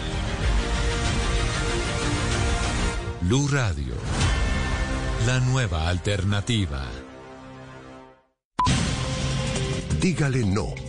Blue 3.22 3.48
Radio, 3.50 3.94
la 5.28 5.40
nueva 5.42 5.88
alternativa. 5.88 6.84
Dígale 10.00 10.46
no 10.46 10.89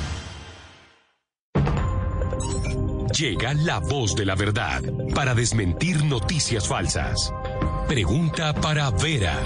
Llega 3.21 3.53
la 3.53 3.77
voz 3.77 4.15
de 4.15 4.25
la 4.25 4.33
verdad 4.33 4.81
para 5.13 5.35
desmentir 5.35 6.03
noticias 6.05 6.67
falsas. 6.67 7.31
Pregunta 7.87 8.51
para 8.51 8.89
Vera. 8.89 9.39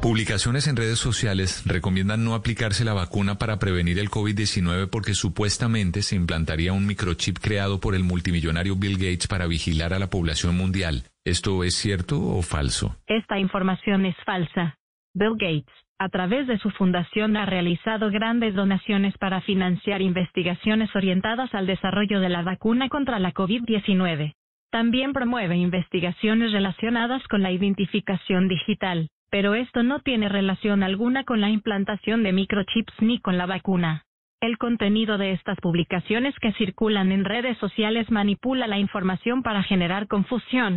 Publicaciones 0.00 0.68
en 0.68 0.76
redes 0.76 1.00
sociales 1.00 1.64
recomiendan 1.66 2.24
no 2.24 2.36
aplicarse 2.36 2.84
la 2.84 2.92
vacuna 2.92 3.38
para 3.38 3.58
prevenir 3.58 3.98
el 3.98 4.08
COVID-19 4.08 4.88
porque 4.88 5.14
supuestamente 5.14 6.02
se 6.02 6.14
implantaría 6.14 6.72
un 6.72 6.86
microchip 6.86 7.38
creado 7.40 7.80
por 7.80 7.96
el 7.96 8.04
multimillonario 8.04 8.76
Bill 8.76 8.96
Gates 8.96 9.26
para 9.26 9.48
vigilar 9.48 9.92
a 9.92 9.98
la 9.98 10.10
población 10.10 10.56
mundial. 10.56 11.06
¿Esto 11.24 11.64
es 11.64 11.74
cierto 11.74 12.22
o 12.22 12.40
falso? 12.42 12.94
Esta 13.08 13.36
información 13.36 14.06
es 14.06 14.14
falsa. 14.24 14.78
Bill 15.12 15.32
Gates, 15.32 15.74
a 15.98 16.08
través 16.08 16.46
de 16.46 16.58
su 16.58 16.70
fundación, 16.70 17.36
ha 17.36 17.46
realizado 17.46 18.10
grandes 18.10 18.54
donaciones 18.54 19.16
para 19.18 19.40
financiar 19.40 20.02
investigaciones 20.02 20.94
orientadas 20.94 21.54
al 21.54 21.66
desarrollo 21.66 22.20
de 22.20 22.28
la 22.28 22.42
vacuna 22.42 22.88
contra 22.88 23.18
la 23.18 23.32
COVID-19. 23.32 24.34
También 24.70 25.12
promueve 25.12 25.56
investigaciones 25.56 26.52
relacionadas 26.52 27.26
con 27.28 27.42
la 27.42 27.50
identificación 27.50 28.48
digital 28.48 29.08
pero 29.30 29.54
esto 29.54 29.82
no 29.82 30.00
tiene 30.00 30.28
relación 30.28 30.82
alguna 30.82 31.24
con 31.24 31.40
la 31.40 31.50
implantación 31.50 32.22
de 32.22 32.32
microchips 32.32 32.94
ni 33.00 33.20
con 33.20 33.36
la 33.36 33.46
vacuna. 33.46 34.04
El 34.40 34.56
contenido 34.56 35.18
de 35.18 35.32
estas 35.32 35.58
publicaciones 35.60 36.34
que 36.40 36.52
circulan 36.52 37.10
en 37.12 37.24
redes 37.24 37.58
sociales 37.58 38.10
manipula 38.10 38.66
la 38.66 38.78
información 38.78 39.42
para 39.42 39.62
generar 39.64 40.06
confusión. 40.06 40.76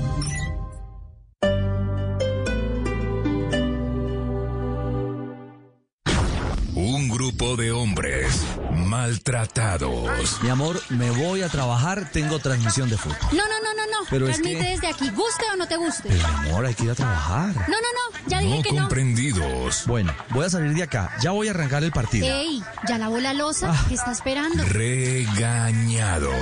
Grupo 7.41 7.55
de 7.59 7.71
hombres 7.71 8.27
maltratados. 8.71 10.43
Mi 10.43 10.49
amor, 10.49 10.79
me 10.89 11.09
voy 11.09 11.41
a 11.41 11.49
trabajar, 11.49 12.07
tengo 12.11 12.37
transmisión 12.37 12.87
de 12.87 12.97
fútbol. 12.97 13.17
No, 13.31 13.37
no, 13.47 13.59
no, 13.63 13.73
no, 13.73 13.85
no. 13.87 13.97
Pero 14.11 14.27
es 14.27 14.35
Transmite 14.35 14.59
que- 14.63 14.69
desde 14.69 14.87
aquí, 14.87 15.09
guste 15.09 15.45
o 15.51 15.55
no 15.55 15.67
te 15.67 15.75
guste. 15.75 16.09
Pero 16.09 16.27
mi 16.43 16.49
amor, 16.49 16.65
hay 16.67 16.75
que 16.75 16.83
ir 16.83 16.91
a 16.91 16.95
trabajar. 16.95 17.47
No, 17.67 17.77
no, 17.77 17.77
no, 17.77 18.27
ya 18.27 18.39
dije 18.41 18.57
No 18.57 18.61
que 18.61 18.71
no. 18.73 18.81
comprendidos. 18.81 19.83
Bueno, 19.87 20.13
voy 20.29 20.45
a 20.45 20.49
salir 20.51 20.73
de 20.75 20.83
acá. 20.83 21.15
Ya 21.21 21.31
voy 21.31 21.47
a 21.47 21.51
arrancar 21.51 21.83
el 21.83 21.91
partido. 21.91 22.27
Ey, 22.27 22.61
ya 22.87 22.99
lavó 22.99 23.17
la 23.19 23.33
losa, 23.33 23.71
Ah. 23.73 23.85
¿qué 23.87 23.95
está 23.95 24.11
esperando? 24.11 24.63
Regañados. 24.65 26.33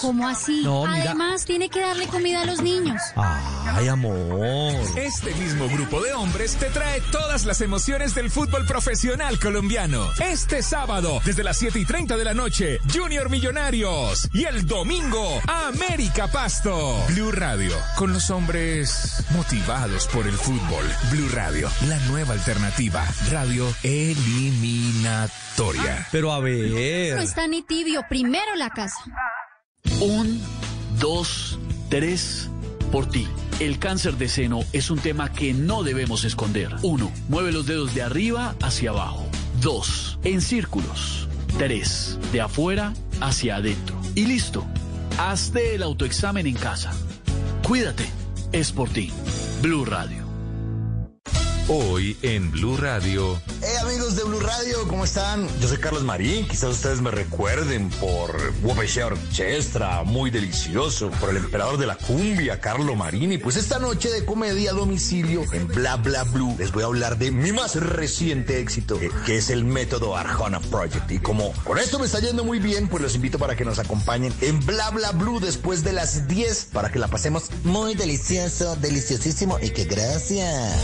¿Cómo 0.00 0.26
así? 0.26 0.62
No, 0.64 0.86
mira. 0.86 1.04
Además, 1.04 1.44
tiene 1.44 1.68
que 1.68 1.80
darle 1.80 2.08
comida 2.08 2.40
a 2.42 2.46
los 2.46 2.62
niños. 2.62 3.00
Ay, 3.14 3.86
amor. 3.86 4.74
Este 4.96 5.32
mismo 5.36 5.68
grupo 5.68 6.00
de 6.00 6.14
hombres 6.14 6.56
te 6.56 6.66
trae 6.66 7.00
todas 7.12 7.44
las 7.44 7.60
emociones 7.60 8.14
del 8.16 8.28
fútbol 8.30 8.66
profesional 8.66 9.38
colombiano. 9.38 10.08
Este 10.18 10.47
sábado, 10.48 11.20
desde 11.24 11.44
las 11.44 11.58
7 11.58 11.78
y 11.78 11.84
30 11.84 12.16
de 12.16 12.24
la 12.24 12.34
noche, 12.34 12.80
Junior 12.92 13.30
Millonarios. 13.30 14.28
Y 14.32 14.44
el 14.44 14.66
domingo, 14.66 15.40
América 15.46 16.26
Pasto. 16.28 17.04
Blue 17.08 17.30
Radio, 17.30 17.76
con 17.96 18.12
los 18.12 18.30
hombres 18.30 19.24
motivados 19.30 20.08
por 20.08 20.26
el 20.26 20.34
fútbol. 20.34 20.84
Blue 21.10 21.28
Radio, 21.32 21.70
la 21.86 21.98
nueva 22.08 22.32
alternativa. 22.32 23.06
Radio 23.30 23.72
eliminatoria. 23.82 26.06
Pero 26.10 26.32
a 26.32 26.40
ver. 26.40 27.16
No 27.16 27.22
está 27.22 27.46
ni 27.46 27.62
tibio, 27.62 28.02
primero 28.08 28.56
la 28.56 28.70
casa. 28.70 28.98
Un, 30.00 30.42
dos, 30.98 31.58
tres, 31.90 32.48
por 32.90 33.08
ti. 33.08 33.28
El 33.60 33.78
cáncer 33.78 34.16
de 34.16 34.28
seno 34.28 34.60
es 34.72 34.90
un 34.90 34.98
tema 34.98 35.32
que 35.32 35.52
no 35.52 35.82
debemos 35.82 36.24
esconder. 36.24 36.74
Uno, 36.82 37.12
mueve 37.28 37.52
los 37.52 37.66
dedos 37.66 37.94
de 37.94 38.02
arriba 38.02 38.54
hacia 38.62 38.90
abajo. 38.90 39.26
Dos, 39.60 40.20
en 40.22 40.40
círculos. 40.40 41.28
Tres, 41.58 42.16
de 42.30 42.40
afuera 42.40 42.92
hacia 43.20 43.56
adentro. 43.56 43.96
Y 44.14 44.26
listo. 44.26 44.64
Hazte 45.18 45.74
el 45.74 45.82
autoexamen 45.82 46.46
en 46.46 46.54
casa. 46.54 46.92
Cuídate. 47.66 48.04
Es 48.52 48.70
por 48.70 48.88
ti. 48.88 49.12
Blue 49.60 49.84
Radio. 49.84 50.24
Hoy 51.68 52.16
en 52.22 52.50
Blue 52.52 52.76
Radio. 52.76 53.38
Hey 53.60 53.74
amigos 53.82 54.14
de 54.14 54.22
Blue 54.22 54.38
Radio, 54.38 54.86
¿cómo 54.86 55.04
están? 55.04 55.48
Yo 55.60 55.66
soy 55.66 55.78
Carlos 55.78 56.04
Marín, 56.04 56.46
quizás 56.46 56.70
ustedes 56.70 57.00
me 57.00 57.10
recuerden 57.10 57.90
por 57.90 58.30
Wopeshe 58.62 59.02
Orchestra, 59.02 60.04
muy 60.04 60.30
delicioso, 60.30 61.10
por 61.18 61.30
el 61.30 61.38
emperador 61.38 61.76
de 61.76 61.86
la 61.86 61.96
cumbia, 61.96 62.60
Carlo 62.60 62.94
Marini. 62.94 63.36
Pues 63.36 63.56
esta 63.56 63.80
noche 63.80 64.10
de 64.10 64.24
comedia 64.24 64.70
a 64.70 64.74
domicilio 64.74 65.42
en 65.52 65.66
Bla 65.66 65.96
Bla 65.96 66.22
Blue 66.22 66.54
les 66.56 66.70
voy 66.70 66.84
a 66.84 66.86
hablar 66.86 67.18
de 67.18 67.32
mi 67.32 67.50
más 67.50 67.74
reciente 67.74 68.60
éxito, 68.60 68.96
que 69.26 69.36
es 69.36 69.50
el 69.50 69.64
método 69.64 70.16
Arjona 70.16 70.60
Project. 70.60 71.10
Y 71.10 71.18
como 71.18 71.52
con 71.64 71.78
esto 71.78 71.98
me 71.98 72.06
está 72.06 72.20
yendo 72.20 72.44
muy 72.44 72.60
bien, 72.60 72.86
pues 72.86 73.02
los 73.02 73.16
invito 73.16 73.40
para 73.40 73.56
que 73.56 73.64
nos 73.64 73.80
acompañen 73.80 74.32
en 74.40 74.64
Bla 74.64 74.90
Bla 74.90 75.10
Blue 75.10 75.40
después 75.40 75.82
de 75.82 75.92
las 75.92 76.28
10 76.28 76.68
para 76.72 76.92
que 76.92 77.00
la 77.00 77.08
pasemos 77.08 77.50
muy 77.64 77.96
delicioso, 77.96 78.76
deliciosísimo 78.76 79.58
y 79.60 79.70
que 79.70 79.84
gracias. 79.84 80.76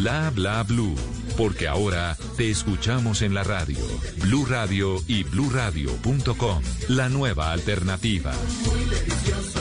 Bla 0.00 0.30
bla 0.30 0.62
blue. 0.62 0.94
Porque 1.36 1.68
ahora 1.68 2.16
te 2.38 2.50
escuchamos 2.50 3.20
en 3.20 3.34
la 3.34 3.44
radio. 3.44 3.76
Blue 4.22 4.46
Radio 4.46 4.96
y 5.06 5.24
bluradio.com. 5.24 6.62
La 6.88 7.10
nueva 7.10 7.52
alternativa. 7.52 8.32
Mucha 8.32 9.59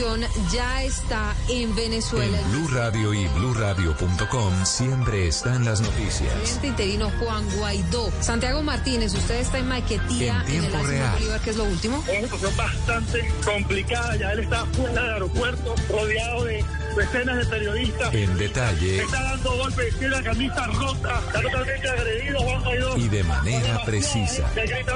atención, 0.00 0.48
ya 0.50 0.82
está 0.82 1.34
en 1.48 1.74
Venezuela 1.74 2.38
En 2.40 2.50
Blue 2.52 2.68
Radio 2.68 3.12
y 3.12 3.26
bluradio.com 3.28 4.64
siempre 4.64 5.28
están 5.28 5.64
las 5.64 5.80
el 5.80 5.86
noticias. 5.86 6.32
presidente 6.34 6.66
interino 6.68 7.10
Juan 7.20 7.44
Guaidó. 7.56 8.10
Santiago 8.20 8.62
Martínez, 8.62 9.14
usted 9.14 9.40
está 9.40 9.58
en 9.58 9.68
Maiquetía, 9.68 10.42
En 10.46 10.54
en, 10.54 10.64
el 10.64 10.70
tiempo 10.70 10.86
real. 10.86 11.12
Bolívar, 11.12 11.40
¿qué 11.40 11.50
es 11.50 11.56
lo 11.56 11.64
último? 11.64 12.02
Es 12.08 12.18
una 12.18 12.28
situación 12.28 12.56
bastante 12.56 13.32
complicada. 13.44 14.16
Ya 14.16 14.32
él 14.32 14.40
está 14.40 14.64
fuera 14.66 15.02
del 15.02 15.12
aeropuerto, 15.12 15.74
rodeado 15.90 16.44
de 16.44 16.64
decenas 16.96 17.36
de 17.36 17.46
periodistas. 17.46 18.14
En 18.14 18.38
detalle 18.38 19.02
Está 19.02 19.22
dando 19.22 19.56
golpes, 19.56 19.98
tiene 19.98 20.16
la 20.16 20.22
camisa 20.22 20.66
rota, 20.66 21.22
está 21.26 21.42
totalmente 21.42 21.88
agredido 21.88 22.40
Juan 22.40 22.64
Guaidó. 22.64 22.96
y 22.96 23.08
de 23.08 23.24
manera 23.24 23.84
precisa. 23.84 24.50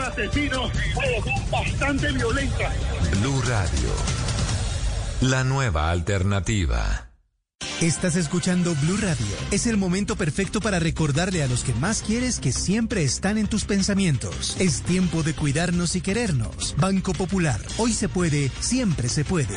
Asesinos, 0.06 0.70
bueno, 0.94 1.24
son 1.24 1.50
bastante 1.50 2.12
violentas. 2.12 2.72
Blue 3.20 3.42
Radio. 3.42 4.33
La 5.30 5.42
nueva 5.42 5.90
alternativa. 5.90 7.08
Estás 7.80 8.14
escuchando 8.14 8.74
Blue 8.82 8.98
Radio. 8.98 9.24
Es 9.52 9.66
el 9.66 9.78
momento 9.78 10.16
perfecto 10.16 10.60
para 10.60 10.78
recordarle 10.78 11.42
a 11.42 11.46
los 11.46 11.64
que 11.64 11.72
más 11.72 12.02
quieres 12.02 12.38
que 12.38 12.52
siempre 12.52 13.04
están 13.04 13.38
en 13.38 13.46
tus 13.46 13.64
pensamientos. 13.64 14.54
Es 14.58 14.82
tiempo 14.82 15.22
de 15.22 15.32
cuidarnos 15.34 15.96
y 15.96 16.02
querernos. 16.02 16.76
Banco 16.78 17.14
Popular. 17.14 17.58
Hoy 17.78 17.94
se 17.94 18.10
puede, 18.10 18.50
siempre 18.60 19.08
se 19.08 19.24
puede. 19.24 19.56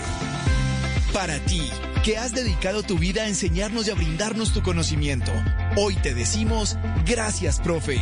Para 1.11 1.37
ti, 1.39 1.63
que 2.01 2.17
has 2.17 2.33
dedicado 2.33 2.81
tu 2.83 2.97
vida 2.97 3.23
a 3.23 3.27
enseñarnos 3.27 3.87
y 3.87 3.91
a 3.91 3.95
brindarnos 3.95 4.53
tu 4.53 4.61
conocimiento, 4.61 5.33
hoy 5.75 5.95
te 5.95 6.13
decimos 6.13 6.77
gracias, 7.05 7.59
profe. 7.59 8.01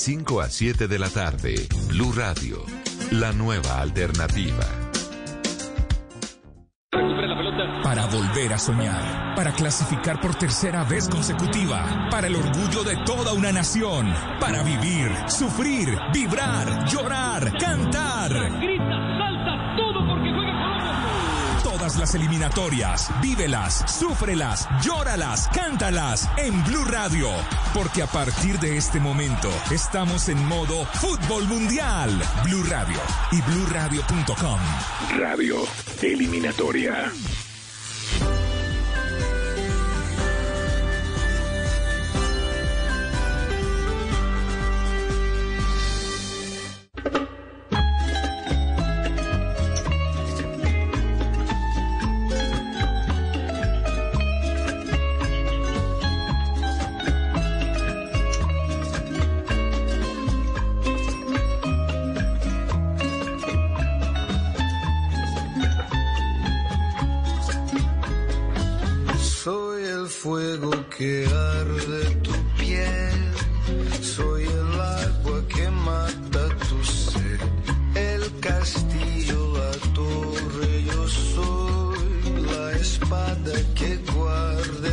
5 0.00 0.40
a 0.40 0.48
7 0.48 0.88
de 0.88 0.98
la 0.98 1.10
tarde. 1.10 1.54
Blue 1.88 2.10
Radio. 2.14 2.64
La 3.10 3.32
nueva 3.32 3.82
alternativa. 3.82 4.64
Para 7.82 8.06
volver 8.06 8.54
a 8.54 8.58
soñar, 8.58 9.34
para 9.36 9.52
clasificar 9.52 10.18
por 10.18 10.34
tercera 10.36 10.84
vez 10.84 11.06
consecutiva, 11.06 12.08
para 12.10 12.28
el 12.28 12.36
orgullo 12.36 12.82
de 12.82 12.96
toda 13.04 13.34
una 13.34 13.52
nación, 13.52 14.10
para 14.40 14.62
vivir, 14.62 15.12
sufrir, 15.28 15.98
vibrar, 16.14 16.88
llorar, 16.88 17.52
cantar. 17.58 18.89
Eliminatorias, 22.14 23.10
vívelas, 23.20 23.84
súfrelas, 23.86 24.68
llóralas, 24.82 25.48
cántalas 25.54 26.28
en 26.36 26.62
Blue 26.64 26.84
Radio, 26.84 27.28
porque 27.74 28.02
a 28.02 28.06
partir 28.06 28.58
de 28.58 28.76
este 28.76 29.00
momento 29.00 29.50
estamos 29.70 30.28
en 30.28 30.44
modo 30.46 30.84
fútbol 30.86 31.46
mundial. 31.46 32.10
Blue 32.44 32.64
Radio 32.64 33.00
y 33.32 33.40
bluradio.com. 33.42 34.60
Radio 35.18 35.56
Eliminatoria. 36.02 37.10
Espada 83.10 83.52
que 83.74 83.96
guarda 84.12 84.89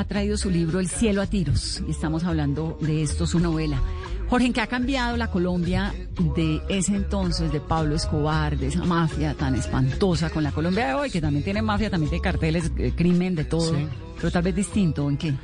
ha 0.00 0.04
traído 0.04 0.36
su 0.38 0.50
libro 0.50 0.80
El 0.80 0.88
cielo 0.88 1.20
a 1.22 1.26
tiros 1.26 1.82
y 1.86 1.90
estamos 1.90 2.24
hablando 2.24 2.78
de 2.80 3.02
esto, 3.02 3.26
su 3.26 3.38
novela. 3.38 3.80
Jorge, 4.28 4.46
¿en 4.46 4.52
qué 4.52 4.60
ha 4.60 4.66
cambiado 4.66 5.16
la 5.16 5.30
Colombia 5.30 5.92
de 6.36 6.62
ese 6.68 6.94
entonces, 6.96 7.52
de 7.52 7.60
Pablo 7.60 7.96
Escobar, 7.96 8.56
de 8.56 8.68
esa 8.68 8.84
mafia 8.84 9.34
tan 9.34 9.56
espantosa 9.56 10.30
con 10.30 10.42
la 10.42 10.52
Colombia 10.52 10.86
de 10.88 10.94
hoy, 10.94 11.10
que 11.10 11.20
también 11.20 11.44
tiene 11.44 11.62
mafia, 11.62 11.90
también 11.90 12.10
tiene 12.10 12.22
carteles, 12.22 12.70
eh, 12.78 12.92
crimen, 12.96 13.34
de 13.34 13.44
todo, 13.44 13.74
Sí. 13.74 13.86
pero 14.16 14.30
tal 14.30 14.42
vez 14.42 14.54
distinto, 14.54 15.08
¿en 15.10 15.16
qué? 15.18 15.34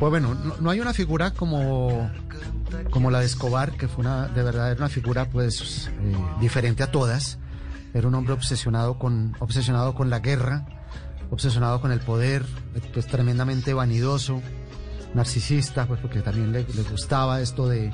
Pues 0.00 0.10
bueno, 0.10 0.34
no, 0.34 0.56
no 0.58 0.70
hay 0.70 0.80
una 0.80 0.92
figura 0.94 1.32
como, 1.32 2.10
como 2.90 3.10
la 3.10 3.20
de 3.20 3.26
Escobar, 3.26 3.72
que 3.72 3.86
fue 3.88 4.04
una, 4.04 4.26
de 4.28 4.42
verdad, 4.42 4.72
era 4.72 4.78
una 4.78 4.88
figura 4.88 5.28
pues 5.28 5.88
eh, 6.00 6.16
diferente 6.40 6.82
a 6.82 6.90
todas. 6.90 7.38
Era 7.92 8.08
un 8.08 8.14
hombre 8.16 8.32
obsesionado 8.32 8.98
con, 8.98 9.36
obsesionado 9.38 9.94
con 9.94 10.10
la 10.10 10.18
guerra, 10.18 10.66
obsesionado 11.30 11.80
con 11.80 11.92
el 11.92 12.00
poder, 12.00 12.44
pues 12.92 13.06
tremendamente 13.06 13.74
vanidoso, 13.74 14.40
narcisista, 15.14 15.86
pues 15.86 16.00
porque 16.00 16.20
también 16.20 16.52
le, 16.52 16.64
gustaba 16.90 17.40
esto 17.40 17.68
de 17.68 17.92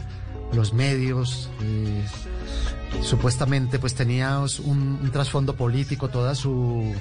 los 0.53 0.73
medios. 0.73 1.51
eh, 1.63 2.05
supuestamente 3.03 3.79
pues 3.79 3.95
tenía 3.95 4.41
un, 4.41 4.99
un 5.01 5.11
trasfondo 5.13 5.55
político, 5.55 6.09
toda 6.09 6.35
su 6.35 6.93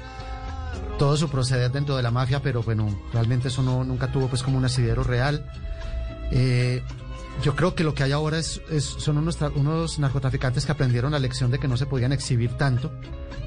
todo 0.99 1.15
su 1.15 1.29
proceder 1.29 1.71
dentro 1.71 1.95
de 1.95 2.03
la 2.03 2.11
mafia, 2.11 2.41
pero 2.41 2.61
bueno, 2.61 2.87
realmente 3.13 3.47
eso 3.47 3.63
no, 3.63 3.83
nunca 3.83 4.11
tuvo 4.11 4.27
pues 4.27 4.43
como 4.43 4.57
un 4.57 4.65
asidero 4.65 5.03
real. 5.03 5.49
Eh, 6.31 6.83
yo 7.41 7.55
creo 7.55 7.75
que 7.75 7.83
lo 7.83 7.93
que 7.93 8.03
hay 8.03 8.11
ahora 8.11 8.37
es, 8.37 8.61
es- 8.69 8.83
son 8.85 9.17
unos, 9.17 9.39
tra- 9.39 9.51
unos 9.55 9.99
narcotraficantes 9.99 10.65
que 10.65 10.71
aprendieron 10.71 11.11
la 11.11 11.19
lección 11.19 11.51
de 11.51 11.59
que 11.59 11.67
no 11.67 11.77
se 11.77 11.85
podían 11.85 12.11
exhibir 12.11 12.51
tanto, 12.57 12.91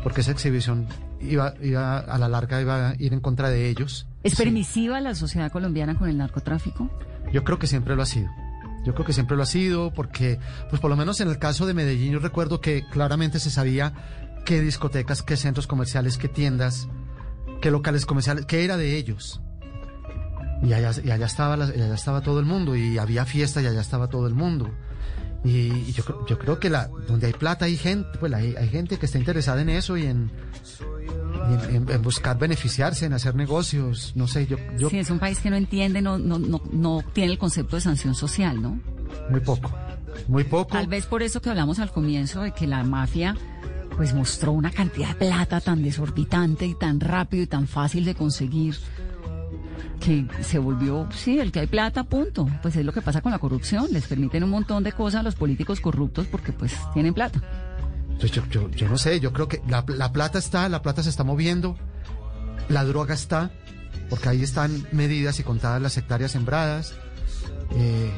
porque 0.03 0.21
esa 0.23 0.31
exhibición 0.33 0.87
iba, 1.21 1.55
iba 1.63 1.99
a 1.99 2.19
la 2.19 2.29
larga 2.29 2.61
iba 2.61 2.91
a 2.91 2.95
ir 2.99 3.13
en 3.13 3.21
contra 3.21 3.51
de 3.51 3.69
ellos. 3.69 4.07
¿Es 4.23 4.37
permisiva 4.37 5.01
la 5.01 5.15
sociedad 5.15 5.51
colombiana 5.53 5.97
con 5.97 6.09
el 6.09 6.17
narcotráfico? 6.19 6.91
Yo 7.33 7.45
creo 7.45 7.59
que 7.59 7.67
siempre 7.67 7.97
lo 7.97 8.03
ha 8.03 8.07
sido. 8.07 8.29
Yo 8.85 8.95
creo 8.95 9.07
que 9.07 9.13
siempre 9.13 9.37
lo 9.37 9.43
ha 9.45 9.47
sido 9.47 9.93
porque, 9.93 10.39
pues 10.69 10.81
por 10.81 10.91
lo 10.91 10.97
menos 10.97 11.21
en 11.21 11.29
el 11.29 11.39
caso 11.39 11.67
de 11.67 11.75
Medellín, 11.75 12.13
yo 12.13 12.19
recuerdo 12.19 12.61
que 12.61 12.85
claramente 12.91 13.39
se 13.39 13.51
sabía 13.51 13.93
qué 14.45 14.61
discotecas, 14.61 15.23
qué 15.23 15.37
centros 15.37 15.69
comerciales, 15.69 16.19
qué 16.19 16.27
tiendas, 16.29 16.89
qué 17.61 17.71
locales 17.71 18.07
comerciales, 18.07 18.45
qué 18.47 18.65
era 18.65 18.77
de 18.77 18.97
ellos. 18.97 19.41
Y 20.63 20.73
allá, 20.73 20.93
y 21.05 21.11
allá, 21.11 21.27
estaba, 21.27 21.57
la- 21.57 21.67
y 21.75 21.81
allá 21.81 21.95
estaba 21.95 22.21
todo 22.21 22.39
el 22.39 22.47
mundo, 22.47 22.77
y 22.77 22.99
había 22.99 23.25
fiesta 23.25 23.61
y 23.61 23.67
allá 23.67 23.81
estaba 23.81 24.09
todo 24.09 24.27
el 24.29 24.35
mundo. 24.35 24.71
Y, 25.45 25.51
y 25.89 25.93
yo, 25.93 26.05
creo- 26.05 26.27
yo 26.27 26.39
creo 26.39 26.61
que 26.61 26.71
la, 26.71 26.89
donde 27.09 27.27
hay 27.27 27.33
plata 27.33 27.65
hay 27.65 27.77
gente, 27.77 28.09
pues 28.21 28.33
hay, 28.33 28.55
hay 28.55 28.69
gente 28.69 28.97
que 28.97 29.07
está 29.07 29.19
interesada 29.19 29.61
en 29.61 29.71
eso 29.71 29.97
y 29.97 30.07
en, 30.07 30.31
y 31.51 31.55
en, 31.69 31.75
en- 31.77 31.91
en 31.91 32.03
buscar 32.03 32.39
beneficiarse, 32.39 33.07
en 33.07 33.13
hacer 33.13 33.35
negocios, 33.35 34.13
no 34.15 34.29
sé, 34.29 34.47
yo, 34.47 34.57
yo 34.79 34.89
Sí, 34.89 34.99
es 34.99 35.11
un 35.11 35.19
país 35.19 35.41
que 35.41 35.51
no 35.51 35.57
entiende, 35.57 36.01
no, 36.01 36.17
no, 36.17 36.39
no, 36.39 36.63
no 36.73 37.03
tiene 37.13 37.33
el 37.33 37.39
concepto 37.39 37.75
de 37.77 37.83
sanción 37.83 38.15
social, 38.15 38.63
¿no? 38.63 38.79
muy 39.31 39.41
poco, 39.41 39.71
muy 40.29 40.45
poco. 40.45 40.73
Tal 40.75 40.87
vez 40.87 41.07
por 41.07 41.23
eso 41.23 41.41
que 41.43 41.51
hablamos 41.51 41.81
al 41.81 41.91
comienzo 41.91 42.43
de 42.43 42.53
que 42.53 42.67
la 42.69 42.83
mafia 42.85 43.37
pues 43.97 44.15
mostró 44.15 44.53
una 44.53 44.71
cantidad 44.71 45.09
de 45.09 45.15
plata 45.17 45.61
tan 45.61 45.83
desorbitante 45.83 46.67
y 46.67 46.75
tan 46.75 46.99
rápido 47.01 47.43
y 47.43 47.47
tan 47.47 47.67
fácil 47.67 48.05
de 48.07 48.15
conseguir 48.15 48.77
que 50.01 50.27
se 50.43 50.59
volvió, 50.59 51.09
sí, 51.13 51.39
el 51.39 51.53
que 51.53 51.61
hay 51.61 51.67
plata, 51.67 52.05
punto. 52.05 52.49
Pues 52.63 52.77
es 52.77 52.85
lo 52.85 52.93
que 52.93 53.03
pasa 53.03 53.21
con 53.21 53.33
la 53.33 53.39
corrupción, 53.39 53.87
les 53.91 54.07
permiten 54.07 54.45
un 54.45 54.51
montón 54.51 54.83
de 54.83 54.93
cosas 54.93 55.21
a 55.21 55.23
los 55.23 55.35
políticos 55.35 55.81
corruptos 55.81 56.27
porque 56.27 56.53
pues 56.53 56.75
tienen 56.93 57.15
plata. 57.15 57.41
Entonces, 58.11 58.33
yo, 58.33 58.47
yo, 58.49 58.71
yo 58.71 58.89
no 58.89 58.99
sé, 58.99 59.21
yo 59.21 59.33
creo 59.33 59.49
que 59.49 59.63
la, 59.69 59.85
la 59.89 60.13
plata 60.13 60.39
está, 60.39 60.69
la 60.69 60.83
plata 60.83 61.03
se 61.03 61.11
está 61.11 61.25
moviendo, 61.25 61.77
la 62.69 62.85
droga 62.85 63.15
está, 63.15 63.51
porque 64.09 64.29
ahí 64.29 64.43
están 64.43 64.87
medidas 64.93 65.41
y 65.41 65.43
contadas 65.43 65.81
las 65.81 65.97
hectáreas 65.97 66.33
sembradas. 66.33 66.95
Eh, 67.75 68.11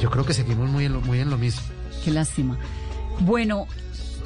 yo 0.00 0.10
creo 0.10 0.24
que 0.24 0.34
seguimos 0.34 0.68
muy 0.70 0.86
en 0.86 0.94
lo, 0.94 1.00
muy 1.00 1.20
en 1.20 1.30
lo 1.30 1.38
mismo. 1.38 1.62
Qué 2.04 2.10
lástima. 2.10 2.58
Bueno, 3.20 3.66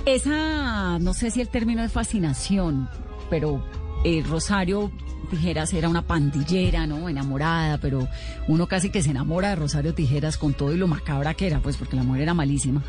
esa, 0.06 0.98
no 0.98 1.14
sé 1.14 1.30
si 1.30 1.40
el 1.40 1.48
término 1.48 1.82
es 1.82 1.92
fascinación, 1.92 2.88
pero 3.28 3.62
eh, 4.04 4.24
Rosario 4.26 4.90
Tijeras 5.28 5.72
era 5.72 5.88
una 5.88 6.02
pandillera, 6.02 6.86
¿no? 6.86 7.08
Enamorada, 7.08 7.78
pero 7.78 8.08
uno 8.46 8.66
casi 8.66 8.90
que 8.90 9.02
se 9.02 9.10
enamora 9.10 9.50
de 9.50 9.56
Rosario 9.56 9.94
Tijeras 9.94 10.36
con 10.36 10.54
todo 10.54 10.74
y 10.74 10.78
lo 10.78 10.88
macabra 10.88 11.34
que 11.34 11.46
era, 11.46 11.60
pues 11.60 11.76
porque 11.76 11.96
la 11.96 12.02
mujer 12.02 12.22
era 12.22 12.34
malísima. 12.34 12.82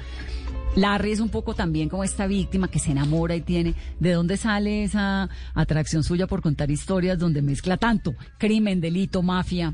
Larry 0.76 1.12
es 1.12 1.20
un 1.20 1.30
poco 1.30 1.56
también 1.56 1.90
como 1.90 2.04
esta 2.04 2.28
víctima 2.28 2.70
que 2.70 2.80
se 2.80 2.92
enamora 2.92 3.36
y 3.36 3.42
tiene. 3.42 3.76
¿De 4.00 4.14
dónde 4.14 4.38
sale 4.38 4.84
esa 4.84 5.30
atracción 5.54 6.04
suya 6.04 6.28
por 6.28 6.42
contar 6.42 6.72
historias 6.72 7.18
donde 7.18 7.42
mezcla 7.42 7.78
tanto 7.78 8.16
crimen, 8.38 8.80
delito, 8.80 9.22
mafia, 9.22 9.74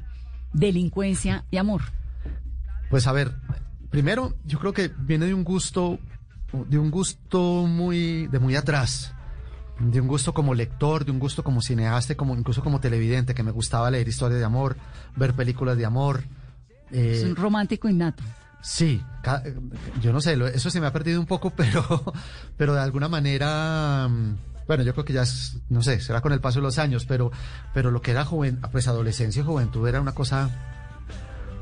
delincuencia 0.54 1.46
y 1.52 1.58
amor? 1.58 1.82
Pues 2.90 3.08
a 3.08 3.12
ver, 3.12 3.34
primero 3.90 4.36
yo 4.46 4.60
creo 4.60 4.74
que 4.74 4.90
viene 5.00 5.26
de 5.26 5.34
un 5.34 5.44
gusto, 5.44 6.00
de 6.70 6.78
un 6.78 6.92
gusto 6.92 7.66
muy, 7.68 8.28
de 8.28 8.40
muy 8.40 8.56
atrás, 8.56 9.14
de 9.80 10.00
un 10.02 10.08
gusto 10.08 10.34
como 10.34 10.54
lector, 10.54 11.06
de 11.06 11.12
un 11.12 11.20
gusto 11.20 11.44
como 11.44 11.62
cineasta, 11.62 12.16
como 12.16 12.36
incluso 12.36 12.64
como 12.64 12.80
televidente, 12.80 13.34
que 13.34 13.44
me 13.44 13.52
gustaba 13.52 13.92
leer 13.92 14.08
historias 14.08 14.40
de 14.40 14.46
amor, 14.46 14.78
ver 15.16 15.34
películas 15.34 15.78
de 15.78 15.86
amor. 15.86 16.24
eh, 16.92 17.14
Es 17.18 17.24
un 17.24 17.36
romántico 17.36 17.90
innato. 17.90 18.24
Sí, 18.62 19.00
yo 20.02 20.12
no 20.12 20.22
sé, 20.22 20.36
eso 20.54 20.70
se 20.72 20.82
me 20.82 20.88
ha 20.88 20.94
perdido 20.94 21.20
un 21.20 21.28
poco, 21.28 21.50
pero, 21.56 22.14
pero 22.58 22.74
de 22.74 22.80
alguna 22.82 23.08
manera, 23.08 24.08
mm, 24.10 24.36
bueno, 24.68 24.84
yo 24.84 24.94
creo 24.94 25.06
que 25.06 25.14
ya 25.14 25.22
es, 25.24 25.58
no 25.70 25.84
sé, 25.84 26.00
será 26.00 26.22
con 26.22 26.34
el 26.34 26.40
paso 26.40 26.60
de 26.60 26.64
los 26.64 26.80
años, 26.80 27.06
pero, 27.06 27.32
pero 27.74 27.92
lo 27.92 28.02
que 28.02 28.12
era 28.12 28.26
joven, 28.26 28.60
pues 28.72 28.88
adolescencia 28.88 29.42
y 29.42 29.46
juventud 29.46 29.88
era 29.88 30.02
una 30.02 30.14
cosa 30.14 30.50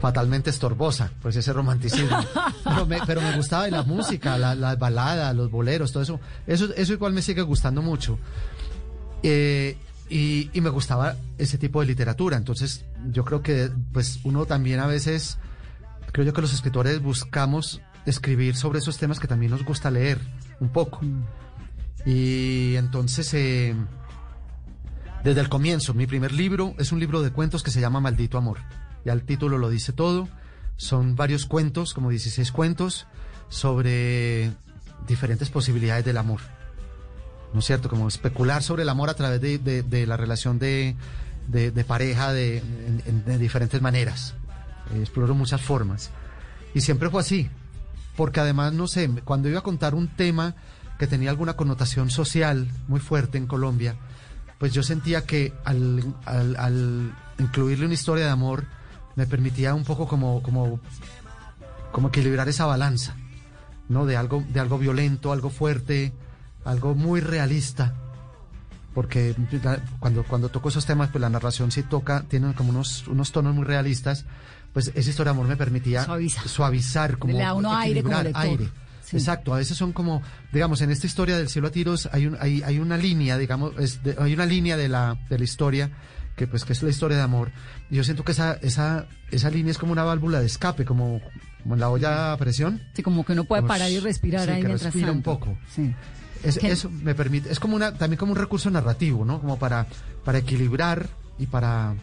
fatalmente 0.04 0.50
estorbosa, 0.50 1.12
pues 1.22 1.38
ese 1.38 1.54
romanticismo. 1.54 2.18
pero, 2.66 2.86
me, 2.86 3.00
pero 3.08 3.22
me 3.22 3.34
gustaba 3.38 3.70
y 3.70 3.72
la 3.72 3.84
música, 3.84 4.38
la, 4.38 4.54
la 4.54 4.76
balada, 4.76 5.32
los 5.32 5.50
boleros, 5.50 5.94
todo 5.94 6.04
eso, 6.04 6.20
eso, 6.46 6.74
eso 6.76 6.92
igual 6.92 7.14
me 7.14 7.22
sigue 7.22 7.42
gustando 7.42 7.82
mucho. 7.82 8.20
Eh, 9.24 9.78
y, 10.10 10.50
y 10.52 10.60
me 10.60 10.70
gustaba 10.70 11.16
ese 11.38 11.58
tipo 11.58 11.80
de 11.80 11.86
literatura, 11.86 12.36
entonces 12.36 12.84
yo 13.14 13.24
creo 13.24 13.42
que 13.42 13.72
pues 13.94 14.20
uno 14.26 14.46
también 14.46 14.82
a 14.82 14.88
veces 14.88 15.38
creo 16.12 16.26
yo 16.26 16.34
que 16.34 16.42
los 16.42 16.54
escritores 16.54 17.02
buscamos 17.02 17.80
escribir 18.06 18.58
sobre 18.58 18.80
esos 18.80 18.98
temas 18.98 19.22
que 19.22 19.28
también 19.30 19.54
nos 19.54 19.64
gusta 19.64 19.90
leer 19.90 20.20
un 20.60 20.68
poco. 20.68 21.00
Y 22.06 22.76
entonces, 22.76 23.34
eh, 23.36 23.74
desde 25.24 25.40
el 25.40 25.48
comienzo, 25.48 25.94
mi 25.94 26.08
primer 26.08 26.34
libro 26.34 26.76
es 26.78 26.92
un 26.92 27.00
libro 27.00 27.22
de 27.22 27.32
cuentos 27.32 27.64
que 27.64 27.72
se 27.72 27.80
llama 27.80 28.02
Maldito 28.02 28.38
Amor. 28.38 28.58
Ya 29.06 29.14
el 29.14 29.24
título 29.24 29.58
lo 29.58 29.70
dice 29.70 29.94
todo. 29.94 30.28
Son 30.78 31.16
varios 31.16 31.46
cuentos, 31.46 31.94
como 31.94 32.10
16 32.10 32.52
cuentos, 32.52 33.06
sobre 33.50 34.52
diferentes 35.08 35.50
posibilidades 35.50 36.06
del 36.06 36.18
amor. 36.18 36.40
¿No 37.54 37.60
es 37.60 37.66
cierto? 37.66 37.90
Como 37.90 38.08
especular 38.08 38.64
sobre 38.64 38.84
el 38.84 38.90
amor 38.90 39.10
a 39.10 39.14
través 39.14 39.40
de, 39.42 39.60
de- 39.60 39.84
de 39.84 40.08
la 40.08 40.18
relación 40.18 40.58
de, 40.60 40.96
de- 41.48 41.84
pareja 41.84 42.34
de 42.34 42.62
diferentes 43.38 43.82
maneras. 43.82 44.34
Eh, 44.94 45.00
exploro 45.02 45.36
muchas 45.36 45.62
formas. 45.62 46.10
Y 46.74 46.82
siempre 46.82 47.10
fue 47.10 47.22
así. 47.22 47.50
Porque 48.16 48.40
además, 48.40 48.74
no 48.74 48.88
sé, 48.88 49.10
cuando 49.24 49.50
iba 49.50 49.60
a 49.60 49.64
contar 49.64 49.94
un 49.96 50.08
tema 50.08 50.56
que 50.98 51.08
tenía 51.08 51.30
alguna 51.30 51.54
connotación 51.54 52.10
social 52.10 52.68
muy 52.88 53.00
fuerte 53.00 53.38
en 53.38 53.48
Colombia, 53.48 53.96
pues 54.60 54.74
yo 54.74 54.82
sentía 54.84 55.26
que 55.26 55.54
al, 55.66 56.04
al- 56.26 56.56
al 56.58 57.16
incluirle 57.40 57.86
una 57.86 57.94
historia 57.94 58.26
de 58.26 58.32
amor 58.32 58.66
me 59.16 59.28
permitía 59.28 59.74
un 59.74 59.84
poco 59.84 60.08
como, 60.08 60.42
como, 60.44 60.80
como 61.92 62.08
equilibrar 62.10 62.48
esa 62.50 62.66
balanza, 62.66 63.16
¿no? 63.90 64.06
De 64.06 64.18
algo, 64.18 64.44
de 64.50 64.60
algo 64.60 64.78
violento, 64.78 65.32
algo 65.32 65.50
fuerte, 65.50 66.14
algo 66.66 66.96
muy 66.96 67.20
realista. 67.22 67.94
Porque 68.94 69.36
cuando, 70.00 70.24
cuando 70.24 70.50
toco 70.50 70.70
esos 70.70 70.86
temas, 70.86 71.10
pues 71.10 71.20
la 71.22 71.30
narración 71.30 71.72
sí 71.72 71.82
toca, 71.84 72.24
tiene 72.28 72.54
como 72.54 72.70
unos, 72.70 73.08
unos 73.08 73.32
tonos 73.32 73.56
muy 73.56 73.64
realistas, 73.66 74.26
pues 74.72 74.92
esa 74.94 75.10
historia 75.10 75.32
de 75.34 75.38
amor 75.38 75.48
me 75.48 75.58
permitía 75.58 76.04
Suaviza. 76.06 76.48
suavizar, 76.48 77.18
como 77.18 77.34
Le 77.34 77.40
da 77.40 77.54
uno 77.54 77.74
aire 77.76 78.04
como 78.04 78.22
lector. 78.22 78.42
aire. 78.44 78.70
Sí. 79.04 79.18
Exacto, 79.18 79.54
a 79.54 79.58
veces 79.58 79.78
son 79.78 79.94
como, 79.94 80.22
digamos, 80.52 80.82
en 80.82 80.92
esta 80.92 81.08
historia 81.08 81.38
del 81.38 81.50
cielo 81.50 81.68
a 81.68 81.72
tiros 81.72 82.08
hay, 82.12 82.28
un, 82.28 82.38
hay, 82.40 82.62
hay 82.64 82.80
una 82.80 82.98
línea, 82.98 83.38
digamos, 83.38 83.74
es 83.80 84.02
de- 84.04 84.16
hay 84.20 84.34
una 84.34 84.46
línea 84.46 84.78
de 84.78 84.88
la, 84.88 85.18
de 85.30 85.38
la 85.40 85.44
historia 85.44 85.92
que 86.36 86.48
pues 86.48 86.66
que 86.66 86.74
es 86.74 86.82
la 86.84 86.90
historia 86.90 87.18
de 87.18 87.24
amor. 87.24 87.52
Y 87.90 87.96
yo 87.98 88.04
siento 88.04 88.24
que 88.24 88.32
esa, 88.32 88.54
esa, 88.62 89.06
esa 89.32 89.50
línea 89.50 89.72
es 89.72 89.78
como 89.78 89.92
una 89.92 90.04
válvula 90.04 90.40
de 90.40 90.46
escape, 90.48 90.86
como, 90.86 91.22
como 91.62 91.76
en 91.76 91.80
la 91.80 91.90
olla 91.90 92.34
a 92.34 92.38
presión. 92.38 92.82
Sí, 92.94 93.04
como 93.04 93.24
que 93.26 93.34
uno 93.34 93.44
puede 93.46 93.64
parar 93.64 93.90
y 93.92 94.00
respirar 94.00 94.46
sí, 94.46 94.52
ahí 94.52 94.62
que 94.62 94.68
mientras 94.68 94.94
respira 94.94 95.12
un 95.12 95.22
tanto. 95.22 95.40
poco. 95.40 95.58
Sí. 95.74 95.94
Es- 96.44 96.58
Eso 96.58 96.90
me 96.90 97.16
permite, 97.16 97.52
es 97.52 97.60
como 97.60 97.76
una, 97.76 97.94
también 97.94 98.18
como 98.18 98.32
un 98.34 98.38
recurso 98.38 98.70
narrativo, 98.70 99.24
¿no? 99.26 99.40
Como 99.40 99.58
para, 99.58 99.88
para 100.26 100.40
equilibrar 100.40 101.08
y 101.40 101.46
para, 101.48 101.96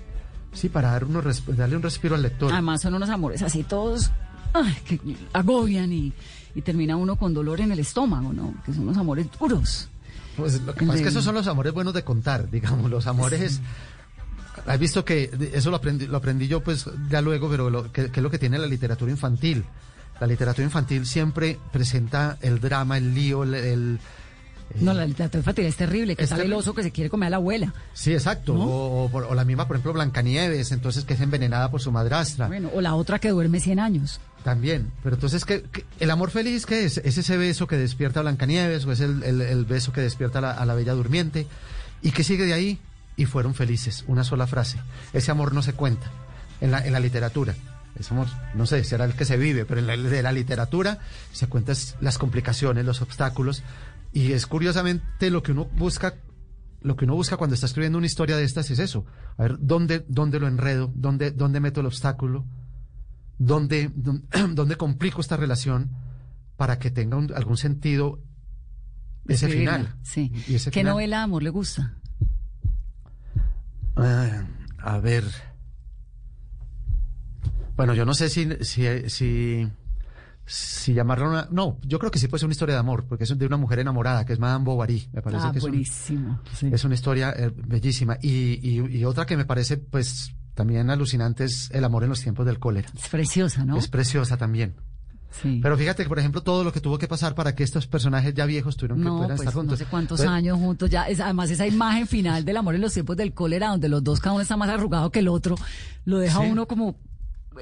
sí, 0.52 0.68
para 0.68 0.92
dar 0.92 1.06
res- 1.08 1.42
darle 1.56 1.76
un 1.76 1.82
respiro 1.82 2.14
al 2.14 2.22
lector. 2.22 2.52
Además 2.52 2.80
son 2.82 2.94
unos 2.94 3.10
amores 3.10 3.42
así 3.42 3.64
todos 3.64 4.10
ay, 4.54 4.74
que 4.86 4.98
agobian 5.32 5.92
y, 5.92 6.12
y 6.54 6.62
termina 6.62 6.96
uno 6.96 7.16
con 7.16 7.34
dolor 7.34 7.60
en 7.60 7.70
el 7.72 7.78
estómago, 7.80 8.32
¿no? 8.32 8.54
Que 8.64 8.72
son 8.72 8.84
unos 8.84 8.96
amores 8.96 9.26
duros. 9.38 9.88
Pues 10.36 10.60
lo 10.62 10.74
que 10.74 10.86
pasa 10.86 10.96
es 10.96 11.02
que 11.02 11.08
esos 11.10 11.22
son 11.24 11.34
los 11.34 11.46
amores 11.46 11.72
buenos 11.74 11.92
de 11.92 12.02
contar, 12.02 12.50
digamos, 12.50 12.90
los 12.90 13.06
amores. 13.06 13.60
Has 14.66 14.78
visto 14.78 15.04
que 15.04 15.30
eso 15.54 15.70
lo 15.70 15.76
aprendí, 15.76 16.06
lo 16.06 16.16
aprendí 16.18 16.48
yo 16.48 16.60
pues 16.60 16.86
ya 17.10 17.20
luego, 17.20 17.48
pero 17.50 17.70
lo, 17.70 17.90
que, 17.92 18.10
que 18.10 18.20
es 18.20 18.22
lo 18.22 18.30
que 18.30 18.38
tiene 18.38 18.58
la 18.58 18.66
literatura 18.66 19.10
infantil. 19.10 19.64
La 20.20 20.26
literatura 20.26 20.64
infantil 20.64 21.06
siempre 21.06 21.58
presenta 21.72 22.36
el 22.42 22.60
drama, 22.60 22.98
el 22.98 23.14
lío, 23.14 23.42
el... 23.42 23.54
el- 23.54 24.00
No, 24.80 24.92
la 24.92 25.06
literatura 25.06 25.40
infantil 25.40 25.64
es 25.64 25.76
terrible, 25.76 26.14
que 26.14 26.24
Es 26.24 26.30
sale 26.30 26.44
el 26.44 26.52
oso 26.52 26.74
que 26.74 26.82
se 26.82 26.90
quiere 26.92 27.08
comer 27.10 27.28
a 27.28 27.30
la 27.30 27.36
abuela. 27.36 27.72
sí, 27.94 28.12
exacto. 28.12 28.54
¿No? 28.54 28.64
O, 28.64 29.04
o 29.06 29.10
o 29.30 29.34
la 29.34 29.44
misma, 29.44 29.66
por 29.66 29.76
ejemplo, 29.76 29.94
Blancanieves, 29.94 30.72
entonces 30.72 31.04
que 31.04 31.14
es 31.14 31.20
envenenada 31.20 31.70
por 31.70 31.80
su 31.80 31.90
madrastra. 31.90 32.46
Bueno, 32.48 32.70
o 32.74 32.80
la 32.82 32.94
otra 32.94 33.18
que 33.18 33.30
duerme 33.30 33.60
100 33.60 33.80
años. 33.80 34.20
También, 34.44 34.90
pero 35.02 35.16
entonces, 35.16 35.44
¿qué, 35.44 35.62
qué- 35.72 35.84
el 36.00 36.10
amor 36.10 36.30
feliz 36.30 36.66
qué 36.66 36.84
es? 36.84 36.98
¿Es 36.98 37.16
ese 37.18 37.36
beso 37.36 37.66
que 37.66 37.76
despierta 37.76 38.20
a 38.20 38.22
Blancanieves 38.22 38.84
o 38.84 38.92
es 38.92 39.00
el, 39.00 39.22
el- 39.22 39.40
el 39.40 39.64
beso 39.64 39.92
que 39.92 40.02
despierta 40.02 40.38
a 40.38 40.42
la, 40.42 40.50
a 40.52 40.66
la 40.66 40.74
Bella 40.74 40.92
Durmiente? 40.92 41.46
¿Y 42.02 42.10
qué 42.12 42.22
sigue 42.24 42.44
de 42.46 42.52
ahí? 42.54 42.78
Y 43.16 43.26
fueron 43.26 43.54
felices, 43.54 44.04
una 44.06 44.24
sola 44.24 44.46
frase. 44.46 44.78
Ese 45.12 45.30
amor 45.30 45.52
no 45.54 45.62
se 45.62 45.72
cuenta 45.74 46.10
en 46.60 46.70
la, 46.70 46.84
en 46.86 46.92
la 46.92 47.00
literatura. 47.00 47.54
Ese 47.98 48.14
amor, 48.14 48.28
no 48.54 48.66
sé, 48.66 48.82
será 48.84 49.04
el 49.04 49.14
que 49.14 49.24
se 49.24 49.36
vive, 49.36 49.64
pero 49.66 49.80
en 49.80 49.86
la, 49.86 49.96
de 49.96 50.22
la 50.22 50.32
literatura 50.32 50.98
se 51.32 51.48
cuentan 51.48 51.76
las 52.00 52.18
complicaciones, 52.18 52.84
los 52.84 53.02
obstáculos. 53.02 53.62
Y 54.12 54.32
es 54.32 54.46
curiosamente 54.46 55.28
lo 55.30 55.42
que 55.42 55.52
uno 55.52 55.66
busca 55.66 56.14
lo 56.82 56.96
que 56.96 57.04
uno 57.04 57.14
busca 57.14 57.36
cuando 57.36 57.52
está 57.52 57.66
escribiendo 57.66 57.98
una 57.98 58.06
historia 58.06 58.38
de 58.38 58.44
estas 58.44 58.70
es 58.70 58.78
eso. 58.78 59.04
A 59.36 59.42
ver, 59.42 59.56
¿dónde, 59.60 60.02
dónde 60.08 60.40
lo 60.40 60.48
enredo? 60.48 60.90
¿Dónde, 60.94 61.30
dónde 61.30 61.60
meto 61.60 61.80
el 61.80 61.86
obstáculo? 61.86 62.46
¿Dónde, 63.38 63.90
dónde, 63.94 64.26
dónde 64.54 64.76
complico 64.76 65.20
esta 65.20 65.36
relación 65.36 65.90
para 66.56 66.78
que 66.78 66.90
tenga 66.90 67.18
un- 67.18 67.34
algún 67.34 67.58
sentido 67.58 68.20
ese 69.28 69.48
final? 69.48 69.94
Sí. 70.02 70.32
Y 70.48 70.54
ese 70.54 70.70
¿Qué 70.70 70.80
final- 70.80 70.94
novela 70.94 71.18
de 71.18 71.22
amor 71.24 71.42
le 71.42 71.50
gusta? 71.50 71.96
Ah, 74.02 74.44
a 74.78 74.98
ver. 74.98 75.24
Bueno, 77.76 77.94
yo 77.94 78.04
no 78.04 78.14
sé 78.14 78.28
si, 78.28 78.46
si, 78.62 78.86
si, 79.08 79.68
si 80.44 80.92
llamarla 80.94 81.28
una... 81.28 81.48
No, 81.50 81.78
yo 81.82 81.98
creo 81.98 82.10
que 82.10 82.18
sí 82.18 82.28
puede 82.28 82.40
ser 82.40 82.46
una 82.46 82.52
historia 82.52 82.74
de 82.74 82.80
amor, 82.80 83.06
porque 83.06 83.24
es 83.24 83.38
de 83.38 83.46
una 83.46 83.56
mujer 83.56 83.78
enamorada, 83.78 84.24
que 84.26 84.32
es 84.34 84.38
Madame 84.38 84.64
Bovary. 84.64 85.08
Me 85.12 85.22
parece 85.22 85.46
ah, 85.46 85.52
que 85.52 85.58
es 85.58 85.64
un- 85.64 85.70
buenísimo. 85.70 86.40
sí. 86.54 86.68
Es 86.72 86.84
una 86.84 86.94
historia 86.94 87.30
eh, 87.36 87.50
bellísima. 87.54 88.18
Y, 88.20 88.60
y- 88.68 88.98
y 88.98 89.04
otra 89.04 89.24
que 89.24 89.36
me 89.36 89.46
parece, 89.46 89.78
pues, 89.78 90.34
también 90.54 90.90
alucinante 90.90 91.44
es 91.44 91.70
El 91.72 91.84
amor 91.84 92.02
en 92.02 92.10
los 92.10 92.20
tiempos 92.20 92.44
del 92.44 92.58
cólera. 92.58 92.88
Es 92.94 93.08
preciosa, 93.08 93.64
¿no? 93.64 93.78
Es 93.78 93.88
preciosa 93.88 94.36
también. 94.36 94.74
Sí. 95.30 95.60
Pero 95.62 95.76
fíjate 95.78 96.02
que, 96.02 96.08
por 96.08 96.18
ejemplo, 96.18 96.42
todo 96.42 96.64
lo 96.64 96.72
que 96.72 96.80
tuvo 96.80 96.98
que 96.98 97.06
pasar 97.06 97.34
para 97.34 97.54
que 97.54 97.62
estos 97.62 97.86
personajes 97.86 98.34
ya 98.34 98.46
viejos 98.46 98.76
tuvieron 98.76 98.98
que 98.98 99.04
No, 99.04 99.10
pudieran 99.18 99.36
pues 99.36 99.40
estar 99.48 99.54
juntos. 99.54 99.78
no 99.78 99.84
sé 99.84 99.90
cuántos 99.90 100.20
Entonces, 100.20 100.36
años 100.36 100.58
juntos 100.58 100.90
ya. 100.90 101.04
Es, 101.08 101.20
además, 101.20 101.50
esa 101.50 101.66
imagen 101.66 102.06
final 102.06 102.44
del 102.44 102.56
amor 102.56 102.74
en 102.74 102.80
los 102.80 102.92
tiempos 102.92 103.16
del 103.16 103.32
cólera, 103.32 103.68
donde 103.68 103.88
los 103.88 104.02
dos 104.02 104.18
cada 104.20 104.32
uno 104.34 104.42
está 104.42 104.56
más 104.56 104.68
arrugado 104.68 105.10
que 105.10 105.20
el 105.20 105.28
otro, 105.28 105.54
lo 106.04 106.18
deja 106.18 106.40
Sí. 106.40 106.46
uno 106.50 106.66
como. 106.66 106.96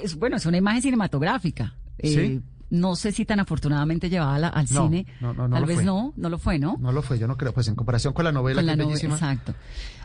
Es, 0.02 0.14
bueno, 0.16 0.36
es 0.36 0.46
una 0.46 0.56
imagen 0.56 0.80
cinematográfica. 0.82 1.74
Eh, 1.98 2.08
Sí. 2.08 2.42
No 2.70 2.96
sé 2.96 3.12
si 3.12 3.24
tan 3.24 3.40
afortunadamente 3.40 4.10
llevada 4.10 4.48
al 4.48 4.66
No, 4.70 4.84
cine. 4.88 5.06
no, 5.20 5.32
no, 5.32 5.48
no 5.48 5.54
Tal 5.54 5.62
lo 5.62 5.66
vez 5.66 5.76
fue. 5.76 5.84
no, 5.84 6.12
no 6.16 6.28
lo 6.28 6.38
fue, 6.38 6.58
¿no? 6.58 6.76
No 6.78 6.92
lo 6.92 7.00
fue, 7.02 7.18
yo 7.18 7.26
no 7.26 7.36
creo. 7.38 7.54
Pues 7.54 7.66
en 7.68 7.74
comparación 7.74 8.12
con 8.12 8.24
la 8.26 8.32
novela, 8.32 8.56
Con 8.60 8.64
que 8.64 8.66
la 8.66 8.72
es 8.72 8.78
novela, 8.78 8.88
bellísima. 8.94 9.14
exacto. 9.14 9.54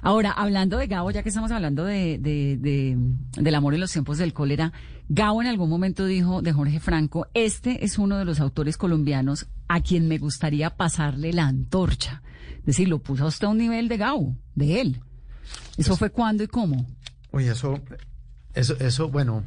Ahora, 0.02 0.32
hablando 0.32 0.78
de 0.78 0.88
Gabo, 0.88 1.12
ya 1.12 1.24
que 1.24 1.30
estamos 1.30 1.52
hablando 1.52 1.84
de, 1.84 2.18
de- 2.20 2.58
de- 2.58 2.98
del 3.42 3.56
amor 3.56 3.74
en 3.74 3.82
los 3.82 3.92
tiempos 3.92 4.18
del 4.18 4.34
cólera, 4.34 4.72
Gabo 5.10 5.42
en 5.42 5.48
algún 5.50 5.70
momento 5.70 6.06
dijo 6.06 6.42
de 6.42 6.54
Jorge 6.54 6.80
Franco, 6.80 7.28
este 7.34 7.84
es 7.84 7.98
uno 7.98 8.18
de 8.18 8.24
los 8.26 8.40
autores 8.40 8.78
colombianos 8.78 9.48
a 9.68 9.82
quien 9.82 10.08
me 10.08 10.18
gustaría 10.18 10.70
pasarle 10.70 11.34
la 11.34 11.48
antorcha. 11.48 12.22
Es 12.60 12.66
decir, 12.66 12.88
lo 12.88 13.00
puso 13.00 13.26
a 13.26 13.28
usted 13.28 13.48
a 13.48 13.50
un 13.50 13.58
nivel 13.58 13.90
de 13.90 13.98
Gabo, 13.98 14.38
de 14.56 14.80
él. 14.80 15.02
¿Eso 15.78 15.90
Pues 15.90 16.00
fue 16.00 16.10
cuándo 16.12 16.44
y 16.44 16.48
cómo? 16.48 16.86
Oye, 17.32 17.52
eso, 17.52 17.80
eso, 18.54 18.76
eso, 18.80 19.10
bueno. 19.10 19.44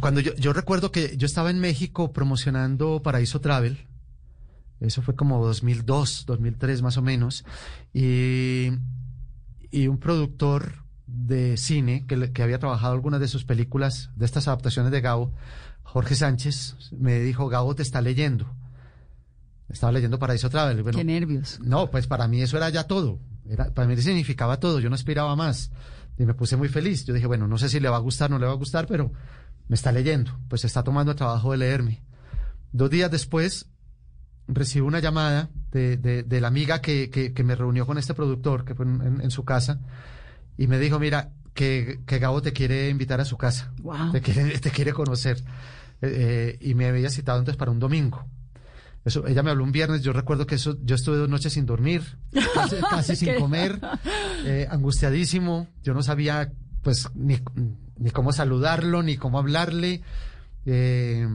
Cuando 0.00 0.20
yo, 0.20 0.34
yo 0.36 0.52
recuerdo 0.52 0.90
que 0.90 1.16
yo 1.16 1.26
estaba 1.26 1.50
en 1.50 1.60
México 1.60 2.12
promocionando 2.12 3.02
Paraíso 3.02 3.40
Travel. 3.40 3.86
Eso 4.80 5.02
fue 5.02 5.14
como 5.14 5.44
2002, 5.44 6.24
2003 6.26 6.82
más 6.82 6.96
o 6.96 7.02
menos. 7.02 7.44
Y, 7.92 8.70
y 9.70 9.86
un 9.88 9.98
productor 9.98 10.84
de 11.06 11.56
cine 11.56 12.04
que, 12.06 12.32
que 12.32 12.42
había 12.42 12.58
trabajado 12.58 12.92
algunas 12.92 13.20
de 13.20 13.28
sus 13.28 13.44
películas, 13.44 14.10
de 14.16 14.24
estas 14.24 14.48
adaptaciones 14.48 14.90
de 14.90 15.00
Gabo, 15.00 15.32
Jorge 15.82 16.14
Sánchez, 16.14 16.76
me 16.98 17.20
dijo, 17.20 17.48
Gabo 17.48 17.74
te 17.74 17.82
está 17.82 18.00
leyendo. 18.00 18.46
Estaba 19.68 19.92
leyendo 19.92 20.18
Paraíso 20.18 20.50
Travel. 20.50 20.82
Bueno, 20.82 20.98
Qué 20.98 21.04
nervios. 21.04 21.60
no, 21.60 21.90
pues 21.90 22.06
para 22.06 22.26
mí 22.28 22.42
eso 22.42 22.56
era 22.56 22.68
ya 22.70 22.84
todo. 22.84 23.18
Era, 23.48 23.72
para 23.72 23.86
mí 23.86 23.96
significaba 23.98 24.58
todo. 24.58 24.80
Yo 24.80 24.88
no 24.88 24.94
aspiraba 24.94 25.36
más. 25.36 25.70
Y 26.18 26.24
me 26.24 26.34
puse 26.34 26.56
muy 26.56 26.68
feliz. 26.68 27.04
Yo 27.04 27.14
dije, 27.14 27.26
bueno, 27.26 27.46
no 27.48 27.58
sé 27.58 27.68
si 27.68 27.80
le 27.80 27.88
va 27.88 27.96
a 27.96 28.00
gustar, 28.00 28.30
no 28.30 28.38
le 28.38 28.46
va 28.46 28.52
a 28.52 28.56
gustar, 28.56 28.86
pero 28.86 29.12
me 29.68 29.74
está 29.76 29.92
leyendo. 29.92 30.38
Pues 30.48 30.64
está 30.64 30.82
tomando 30.82 31.12
el 31.12 31.16
trabajo 31.16 31.52
de 31.52 31.58
leerme. 31.58 32.02
Dos 32.72 32.90
días 32.90 33.10
después 33.10 33.66
recibo 34.48 34.86
una 34.86 35.00
llamada 35.00 35.48
de, 35.72 35.96
de- 35.96 36.22
de 36.22 36.40
la 36.40 36.48
amiga 36.48 36.80
que, 36.80 37.08
que- 37.10 37.32
que 37.32 37.44
me 37.44 37.54
reunió 37.54 37.86
con 37.86 37.96
este 37.98 38.14
productor, 38.14 38.64
que 38.64 38.74
fue 38.74 38.84
en, 38.86 39.30
su 39.30 39.44
casa, 39.44 39.80
y 40.58 40.66
me 40.66 40.78
dijo, 40.78 40.98
mira, 40.98 41.30
que, 41.54 42.00
que 42.06 42.18
Gabo 42.18 42.42
te 42.42 42.52
quiere 42.52 42.88
invitar 42.90 43.20
a 43.20 43.24
su 43.24 43.36
casa. 43.36 43.72
Wow. 43.80 44.12
Te 44.12 44.20
quiere, 44.20 44.58
te 44.58 44.70
quiere 44.70 44.92
conocer. 44.92 45.38
Eh, 46.02 46.56
eh, 46.58 46.58
y 46.60 46.74
me 46.74 46.86
había 46.86 47.08
citado 47.10 47.38
entonces 47.38 47.56
para 47.56 47.70
un 47.70 47.78
domingo. 47.78 48.26
Eso, 49.04 49.26
ella 49.26 49.42
me 49.42 49.50
habló 49.50 49.64
un 49.64 49.72
viernes, 49.72 50.02
yo 50.02 50.12
recuerdo 50.12 50.46
que 50.46 50.54
eso, 50.56 50.76
yo 50.82 50.94
estuve 50.94 51.16
dos 51.16 51.28
noches 51.28 51.52
sin 51.52 51.66
dormir, 51.66 52.02
casi, 52.54 52.76
casi 52.90 53.16
sin 53.16 53.34
comer, 53.36 53.78
eh, 54.46 54.66
angustiadísimo, 54.70 55.68
yo 55.82 55.92
no 55.94 56.02
sabía 56.02 56.50
pues 56.82 57.08
ni, 57.14 57.38
ni 57.98 58.10
cómo 58.10 58.32
saludarlo, 58.32 59.02
ni 59.02 59.16
cómo 59.16 59.38
hablarle, 59.38 60.02
eh, 60.66 61.26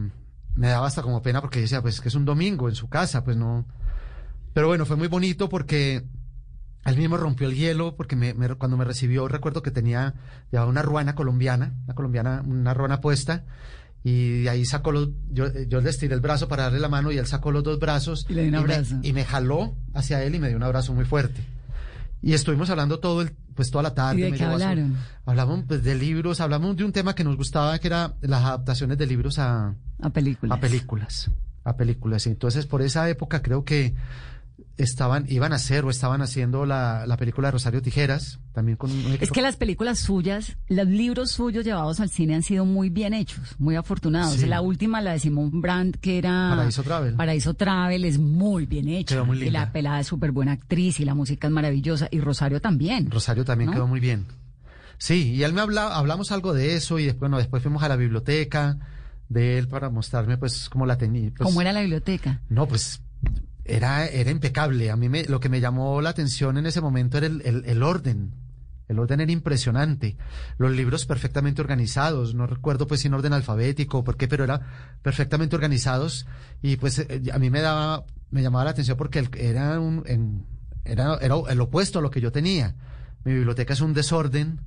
me 0.56 0.68
daba 0.68 0.88
hasta 0.88 1.02
como 1.02 1.22
pena 1.22 1.42
porque 1.42 1.62
decía, 1.62 1.82
pues 1.82 2.02
que 2.02 2.10
es 2.10 2.16
un 2.16 2.26
domingo 2.26 2.70
en 2.70 2.76
su 2.76 2.90
casa, 2.90 3.24
pues 3.24 3.38
no. 3.38 3.66
Pero 4.54 4.68
bueno, 4.68 4.86
fue 4.86 4.96
muy 4.98 5.08
bonito 5.08 5.48
porque 5.50 6.04
él 6.86 6.98
mismo 6.98 7.18
rompió 7.18 7.48
el 7.48 7.56
hielo, 7.56 7.96
porque 7.96 8.16
me, 8.16 8.34
me- 8.34 8.56
cuando 8.56 8.78
me 8.78 8.86
recibió 8.86 9.28
recuerdo 9.28 9.62
que 9.62 9.72
tenía 9.72 10.16
llevaba 10.52 10.70
una 10.70 10.82
ruana 10.82 11.16
colombiana, 11.16 11.76
una 11.86 11.94
colombiana, 11.94 12.42
una 12.46 12.74
ruana 12.74 13.00
puesta, 13.02 13.46
y 14.04 14.44
de 14.44 14.50
ahí 14.50 14.66
sacó 14.66 14.92
los, 14.92 15.10
yo, 15.32 15.48
yo 15.68 15.82
le 15.82 15.90
estiré 15.90 16.16
el 16.16 16.22
brazo 16.22 16.48
para 16.48 16.64
darle 16.64 16.80
la 16.80 16.88
mano 16.90 17.12
y 17.12 17.18
él 17.18 17.28
sacó 17.28 17.52
los 17.52 17.64
dos 17.64 17.80
brazos 17.80 18.26
Y 18.30 18.34
le 18.34 18.50
dio 18.50 18.62
un 18.62 18.68
me- 18.68 18.74
y 19.04 19.14
me 19.14 19.26
jaló 19.26 19.76
hacia 19.94 20.24
él 20.24 20.36
y 20.36 20.40
me 20.40 20.48
dio 20.48 20.58
un 20.58 20.64
abrazo 20.64 20.94
muy 20.94 21.06
fuerte. 21.06 21.44
Y 22.22 22.34
estuvimos 22.34 22.70
hablando 22.70 23.00
todo 23.00 23.22
el, 23.22 23.32
pues 23.56 23.72
toda 23.72 23.84
la 23.84 23.94
tarde. 23.94 24.20
¿Y 24.20 24.24
de 24.24 24.32
me 24.32 24.38
qué 24.38 24.44
su- 24.46 24.50
hablaron? 24.52 24.98
hablamos 25.26 25.64
pues, 25.68 25.84
de 25.84 25.96
libros, 25.96 26.42
hablamos 26.42 26.76
de 26.76 26.84
un 26.84 26.92
tema 26.92 27.16
que 27.16 27.24
nos 27.24 27.38
gustaba, 27.38 27.78
que 27.80 27.88
era 27.88 28.16
las 28.22 28.44
adaptaciones 28.44 28.98
de 28.98 29.06
libros 29.08 29.40
a, 29.40 29.76
A 30.02 30.10
películas. 30.10 30.58
a 30.58 30.62
películas. 30.62 31.32
A 31.64 31.76
películas. 31.78 32.26
Y 32.28 32.30
entonces, 32.32 32.66
por 32.66 32.82
esa 32.82 33.10
época 33.10 33.42
creo 33.42 33.64
que 33.64 33.94
estaban, 34.84 35.26
iban 35.30 35.52
a 35.54 35.58
hacer 35.58 35.84
o 35.86 35.90
estaban 35.90 36.22
haciendo 36.22 36.66
la, 36.66 37.06
la 37.06 37.18
película 37.18 37.50
de 37.50 37.52
Rosario 37.52 37.82
Tijeras, 37.82 38.40
también 38.54 38.78
con 38.78 38.90
un 38.92 39.18
Es 39.20 39.30
que 39.32 39.42
las 39.42 39.56
películas 39.58 40.00
suyas, 40.00 40.56
los 40.68 40.88
libros 40.88 41.32
suyos 41.32 41.66
llevados 41.66 42.00
al 42.00 42.10
cine 42.10 42.36
han 42.36 42.44
sido 42.44 42.66
muy 42.66 42.90
bien 42.90 43.14
hechos, 43.14 43.56
muy 43.58 43.76
afortunados. 43.76 44.36
Sí. 44.36 44.46
La 44.46 44.62
última, 44.62 45.02
la 45.02 45.12
de 45.12 45.20
Simón 45.20 45.62
Brandt, 45.62 45.98
que 45.98 46.18
era... 46.18 46.50
Paraíso 46.56 46.84
Travel. 46.84 47.16
Paraíso 47.16 47.54
Travel 47.54 48.06
es 48.06 48.18
muy 48.20 48.66
bien 48.66 48.88
hecha. 48.88 49.16
Quedó 49.16 49.26
muy 49.26 49.38
Y 49.38 49.42
linda. 49.46 49.60
la 49.66 49.72
pelada 49.72 50.00
es 50.00 50.08
súper 50.08 50.32
buena 50.32 50.54
actriz 50.54 51.00
y 51.00 51.06
la 51.06 51.14
música 51.14 51.48
es 51.48 51.54
maravillosa. 51.54 52.08
Y 52.12 52.20
Rosario 52.22 52.62
también. 52.62 53.12
Rosario 53.12 53.44
también 53.46 53.72
¿no? 53.72 53.76
quedó 53.76 53.88
muy 53.88 54.00
bien. 54.00 54.26
Sí, 54.98 55.32
y 55.34 55.44
él 55.44 55.54
me 55.54 55.62
hablaba, 55.62 55.96
hablamos 55.98 56.32
algo 56.32 56.54
de 56.54 56.76
eso 56.76 57.00
y 57.00 57.06
después, 57.06 57.20
bueno, 57.22 57.38
después 57.38 57.64
fuimos 57.64 57.84
a 57.84 57.88
la 57.90 57.96
biblioteca 57.96 58.78
de 59.30 59.58
él 59.58 59.68
para 59.68 59.90
mostrarme 59.90 60.38
pues 60.38 60.70
cómo 60.70 60.86
la 60.86 60.98
tenía. 60.98 61.30
pues, 61.36 61.48
¿Cómo 61.48 61.62
era 61.62 61.72
la 61.72 61.82
biblioteca? 61.82 62.42
No, 62.50 62.68
pues 62.68 63.02
era, 63.70 64.06
era 64.08 64.32
impecable. 64.32 64.92
A 64.92 64.96
mí 64.96 65.10
me, 65.10 65.24
lo 65.26 65.40
que 65.40 65.50
me 65.50 65.60
llamó 65.62 66.02
la 66.02 66.10
atención 66.10 66.58
en 66.58 66.66
ese 66.66 66.82
momento 66.82 67.18
era 67.18 67.28
el, 67.28 67.42
el- 67.66 67.84
orden. 67.84 68.34
El 68.88 68.98
orden 69.00 69.22
era 69.22 69.32
impresionante. 69.32 70.18
Los 70.58 70.72
libros 70.72 71.06
perfectamente 71.06 71.62
organizados. 71.62 72.34
No 72.34 72.48
recuerdo 72.48 72.88
pues 72.88 73.02
si 73.02 73.08
en 73.08 73.14
orden 73.14 73.34
alfabético 73.34 74.00
o 74.00 74.04
por 74.04 74.18
qué, 74.18 74.28
pero 74.28 74.44
era 74.44 74.62
perfectamente 75.04 75.56
organizados. 75.56 76.26
Y 76.64 76.78
pues 76.78 76.98
eh, 77.00 77.22
a 77.32 77.38
mí 77.38 77.50
me 77.52 77.62
daba, 77.62 78.06
me 78.32 78.42
llamaba 78.42 78.66
la 78.66 78.72
atención 78.72 78.98
porque 78.98 79.28
era 79.36 79.80
un, 79.80 80.46
era, 80.86 81.18
era 81.22 81.36
el 81.50 81.62
opuesto 81.62 82.00
a 82.00 82.02
lo 82.02 82.10
que 82.10 82.20
yo 82.22 82.32
tenía. 82.32 82.76
Mi 83.24 83.34
biblioteca 83.34 83.74
es 83.74 83.82
un 83.82 83.94
desorden. 83.94 84.60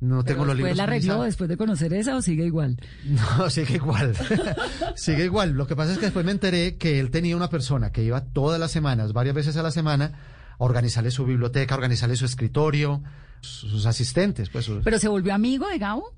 No 0.00 0.22
tengo 0.22 0.44
los 0.44 0.54
libros. 0.56 0.68
¿Después 0.70 0.76
la 0.76 0.82
arregló 0.84 1.22
después 1.24 1.48
de 1.48 1.56
conocer 1.56 1.92
esa 1.92 2.16
o 2.16 2.22
sigue 2.22 2.44
igual? 2.46 2.76
No, 3.04 3.50
sigue 3.50 3.74
igual. 3.74 4.14
sigue 4.96 5.24
igual. 5.24 5.52
Lo 5.52 5.66
que 5.66 5.74
pasa 5.74 5.92
es 5.92 5.98
que 5.98 6.06
después 6.06 6.24
me 6.24 6.30
enteré 6.32 6.76
que 6.76 7.00
él 7.00 7.10
tenía 7.10 7.36
una 7.36 7.50
persona 7.50 7.90
que 7.90 8.04
iba 8.04 8.20
todas 8.24 8.60
las 8.60 8.70
semanas, 8.70 9.12
varias 9.12 9.34
veces 9.34 9.56
a 9.56 9.62
la 9.62 9.70
semana, 9.72 10.12
a 10.58 10.64
organizarle 10.64 11.10
su 11.10 11.24
biblioteca, 11.24 11.74
a 11.74 11.78
organizarle 11.78 12.14
su 12.16 12.24
escritorio, 12.26 13.02
sus, 13.40 13.86
asistentes. 13.86 14.50
Pues, 14.50 14.66
sus- 14.66 14.84
¿Pero 14.84 14.98
se 15.00 15.08
volvió 15.08 15.34
amigo 15.34 15.66
de 15.68 15.78
Gabo? 15.78 16.14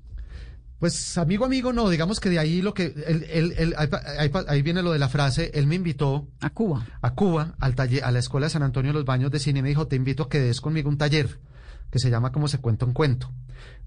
pues 0.79 1.15
amigo, 1.19 1.45
amigo, 1.45 1.73
no. 1.73 1.89
Digamos 1.89 2.19
que 2.19 2.29
de 2.29 2.39
ahí 2.39 2.61
lo 2.63 2.73
que. 2.73 2.85
él- 3.07 3.25
él- 3.31 3.53
él- 3.57 3.75
ahí, 3.77 4.31
ahí 4.47 4.61
viene 4.63 4.81
lo 4.81 4.91
de 4.91 4.97
la 4.99 5.09
frase. 5.09 5.51
Él 5.53 5.67
me 5.67 5.75
invitó. 5.75 6.27
A 6.39 6.49
Cuba. 6.49 6.85
A 7.01 7.13
Cuba, 7.13 7.53
al 7.59 7.75
taller, 7.75 8.03
a 8.03 8.11
la 8.11 8.17
Escuela 8.19 8.47
de 8.47 8.51
San 8.51 8.63
Antonio 8.63 8.91
de 8.91 8.97
los 8.99 9.05
Baños 9.05 9.29
de 9.31 9.37
Cine. 9.39 9.59
y 9.59 9.61
Me 9.63 9.69
dijo: 9.69 9.85
Te 9.87 9.95
invito 9.95 10.23
a 10.23 10.29
que 10.29 10.39
des 10.39 10.59
conmigo 10.59 10.89
un 10.89 10.97
taller 10.97 11.39
que 11.91 11.99
se 11.99 12.09
llama 12.09 12.31
Como 12.31 12.47
se 12.47 12.59
cuenta 12.59 12.85
un 12.85 12.93
cuento. 12.93 13.31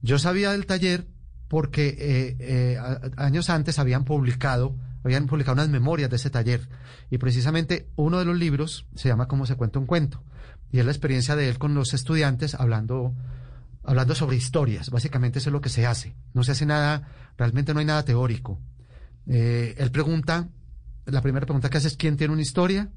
Yo 0.03 0.19
sabía 0.19 0.53
del 0.53 0.67
taller 0.67 1.07
porque 1.49 1.89
eh, 1.99 2.37
eh, 2.39 2.79
años 3.17 3.51
antes 3.51 3.79
habían 3.79 4.05
publicado, 4.05 4.77
habían 5.03 5.27
publicado 5.27 5.55
unas 5.55 5.69
memorias 5.69 6.11
de 6.11 6.17
ese 6.17 6.31
taller. 6.31 6.69
Y 7.11 7.19
precisamente 7.19 7.89
uno 7.97 8.19
de 8.19 8.25
los 8.25 8.39
libros 8.39 8.87
se 8.95 9.09
llama 9.09 9.29
Cómo 9.29 9.47
se 9.47 9.57
cuenta 9.57 9.79
un 9.79 9.87
cuento. 9.87 10.23
Y 10.71 10.81
es 10.81 10.85
la 10.85 10.93
experiencia 10.93 11.37
de 11.37 11.49
él 11.49 11.59
con 11.59 11.75
los 11.75 11.95
estudiantes 11.95 12.55
hablando, 12.55 13.15
hablando 13.83 14.15
sobre 14.15 14.37
historias. 14.37 14.91
Básicamente 14.91 15.39
eso 15.39 15.51
es 15.51 15.53
lo 15.53 15.61
que 15.61 15.69
se 15.69 15.87
hace. 15.87 16.15
No 16.33 16.43
se 16.43 16.53
hace 16.53 16.67
nada, 16.67 17.09
realmente 17.39 17.73
no 17.73 17.81
hay 17.81 17.87
nada 17.87 18.05
teórico. 18.05 18.59
Eh, 19.27 19.75
él 19.79 19.91
pregunta, 19.91 20.49
la 21.07 21.23
primera 21.23 21.47
pregunta 21.47 21.71
que 21.71 21.79
hace 21.79 21.89
es 21.89 21.97
¿quién 21.97 22.17
tiene 22.17 22.33
una 22.33 22.43
historia? 22.43 22.91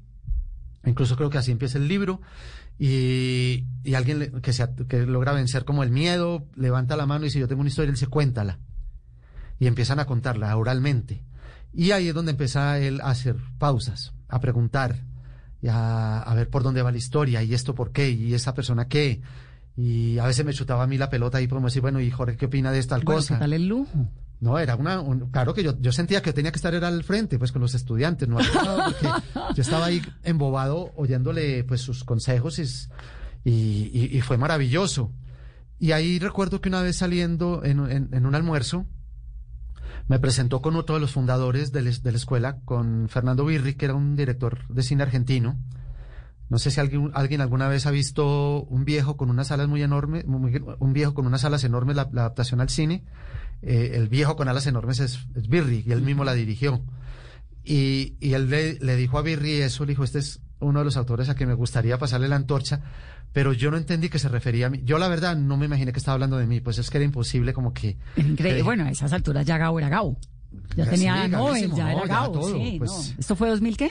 Incluso 0.84 1.16
creo 1.16 1.30
que 1.30 1.38
así 1.38 1.50
empieza 1.50 1.78
el 1.78 1.88
libro. 1.88 2.20
Y, 2.78 3.64
y 3.84 3.94
alguien 3.94 4.18
le- 4.20 4.30
que, 4.40 4.52
se, 4.52 4.68
que 4.88 5.04
logra 5.06 5.32
vencer 5.32 5.64
como 5.64 5.82
el 5.82 5.90
miedo, 5.90 6.46
levanta 6.54 6.96
la 6.96 7.06
mano 7.06 7.24
y 7.24 7.28
dice, 7.28 7.40
yo 7.40 7.48
tengo 7.48 7.60
una 7.60 7.68
historia, 7.70 7.88
él 7.88 7.94
dice, 7.94 8.06
cuéntala. 8.06 8.58
Y 9.58 9.66
empiezan 9.66 9.98
a 9.98 10.06
contarla 10.06 10.56
oralmente. 10.56 11.22
Y 11.72 11.90
ahí 11.90 12.08
es 12.08 12.14
donde 12.14 12.30
empieza 12.32 12.78
él 12.78 13.00
a 13.00 13.10
hacer 13.10 13.36
pausas, 13.58 14.12
a 14.28 14.40
preguntar, 14.40 15.02
y 15.60 15.68
a, 15.68 16.20
a 16.20 16.34
ver 16.34 16.48
por 16.48 16.62
dónde 16.62 16.82
va 16.82 16.92
la 16.92 16.98
historia, 16.98 17.42
y 17.42 17.52
esto 17.54 17.74
por 17.74 17.90
qué, 17.90 18.10
y 18.10 18.32
esa 18.34 18.54
persona 18.54 18.86
qué. 18.86 19.20
Y 19.76 20.18
a 20.18 20.26
veces 20.26 20.44
me 20.44 20.52
chutaba 20.54 20.84
a 20.84 20.86
mí 20.86 20.98
la 20.98 21.10
pelota 21.10 21.40
y 21.40 21.48
como 21.48 21.66
decir, 21.66 21.82
bueno, 21.82 22.00
y 22.00 22.10
Jorge, 22.10 22.36
¿qué 22.36 22.46
opina 22.46 22.72
de 22.72 22.78
esta 22.78 22.96
Bueno, 22.96 23.12
cosa? 23.18 23.34
¿qué 23.34 23.40
tal 23.40 23.52
el 23.52 23.66
lujo? 23.68 24.08
No, 24.40 24.58
era 24.58 24.76
una, 24.76 25.00
un- 25.00 25.30
claro 25.30 25.52
que 25.52 25.64
yo, 25.64 25.80
yo 25.80 25.90
sentía 25.90 26.22
que 26.22 26.30
yo 26.30 26.34
tenía 26.34 26.52
que 26.52 26.56
estar 26.56 26.72
era 26.74 26.86
al 26.88 27.02
frente, 27.02 27.38
pues 27.38 27.50
con 27.50 27.60
los 27.60 27.74
estudiantes, 27.74 28.28
no 28.28 28.36
porque 28.36 29.08
yo 29.56 29.62
estaba 29.62 29.86
ahí 29.86 30.00
embobado 30.22 30.92
oyéndole 30.96 31.64
pues 31.64 31.80
sus 31.80 32.04
consejos 32.04 32.58
y, 33.44 33.90
y, 33.92 34.20
fue 34.20 34.38
maravilloso. 34.38 35.12
Y 35.80 35.90
ahí 35.92 36.18
recuerdo 36.20 36.60
que 36.60 36.68
una 36.68 36.82
vez 36.82 36.96
saliendo 36.96 37.62
en, 37.64 37.80
en- 37.90 38.08
en 38.12 38.26
un 38.26 38.34
almuerzo, 38.36 38.86
me 40.06 40.18
presentó 40.18 40.62
con 40.62 40.76
otro 40.76 40.94
de 40.94 41.00
los 41.00 41.12
fundadores 41.12 41.72
de, 41.72 41.82
la 41.82 41.90
es- 41.90 42.02
de 42.02 42.12
la 42.12 42.16
escuela, 42.18 42.60
con 42.64 43.08
Fernando 43.08 43.44
Birri, 43.44 43.74
que 43.74 43.86
era 43.86 43.94
un 43.94 44.14
director 44.16 44.66
de 44.68 44.82
cine 44.82 45.02
argentino. 45.02 45.58
No 46.48 46.58
sé 46.58 46.70
si 46.70 46.80
alguien, 46.80 47.10
alguien 47.12 47.40
alguna 47.42 47.68
vez 47.68 47.84
ha 47.86 47.90
visto 47.90 48.62
un 48.62 48.84
viejo 48.86 49.16
con 49.18 49.28
unas 49.30 49.48
salas 49.48 49.68
muy 49.68 49.82
enormes, 49.82 50.24
un 50.26 50.92
viejo 50.94 51.12
con 51.12 51.26
unas 51.26 51.42
salas 51.42 51.62
enormes, 51.64 51.94
la, 51.96 52.08
la 52.12 52.22
adaptación 52.22 52.60
al 52.62 52.70
cine. 52.70 53.04
Eh, 53.62 53.92
el 53.94 54.08
viejo 54.08 54.36
con 54.36 54.48
alas 54.48 54.66
enormes 54.66 55.00
es, 55.00 55.18
es 55.34 55.48
Birri, 55.48 55.84
y 55.86 55.92
él 55.92 56.02
mismo 56.02 56.24
la 56.24 56.34
dirigió. 56.34 56.80
Y, 57.64 58.14
y 58.20 58.32
él 58.34 58.48
le, 58.48 58.78
le 58.80 58.96
dijo 58.96 59.18
a 59.18 59.22
Birri 59.22 59.52
eso, 59.62 59.84
le 59.84 59.90
dijo, 59.92 60.04
este 60.04 60.18
es 60.20 60.40
uno 60.60 60.78
de 60.80 60.84
los 60.86 60.96
autores 60.96 61.28
a 61.28 61.34
que 61.34 61.46
me 61.46 61.54
gustaría 61.54 61.98
pasarle 61.98 62.28
la 62.28 62.36
antorcha, 62.36 62.80
pero 63.32 63.52
yo 63.52 63.70
no 63.70 63.76
entendí 63.76 64.08
que 64.08 64.18
se 64.18 64.28
refería 64.28 64.66
a 64.68 64.70
mí. 64.70 64.80
Yo 64.84 64.98
la 64.98 65.08
verdad 65.08 65.36
no 65.36 65.56
me 65.56 65.66
imaginé 65.66 65.92
que 65.92 65.98
estaba 65.98 66.14
hablando 66.14 66.38
de 66.38 66.46
mí, 66.46 66.60
pues 66.60 66.78
es 66.78 66.88
que 66.90 66.96
era 66.98 67.04
imposible 67.04 67.52
como 67.52 67.72
que... 67.74 67.96
Increíble. 68.16 68.60
eh, 68.60 68.62
Bueno, 68.62 68.84
a 68.84 68.90
esas 68.90 69.12
alturas 69.12 69.44
ya 69.46 69.58
Gao 69.58 69.78
era 69.78 69.88
Gao. 69.88 70.16
Ya 70.76 70.84
Sí, 70.86 70.90
tenía 70.92 71.28
Nobel, 71.28 71.52
gavísimo, 71.52 71.76
ya 71.76 71.92
era 71.92 72.00
ya 72.02 72.06
Gao. 72.06 72.32
todo, 72.32 72.52
sí, 72.54 72.76
pues. 72.78 72.90
no. 72.90 73.14
¿Esto 73.18 73.36
fue 73.36 73.48
2000 73.50 73.76
qué? 73.76 73.90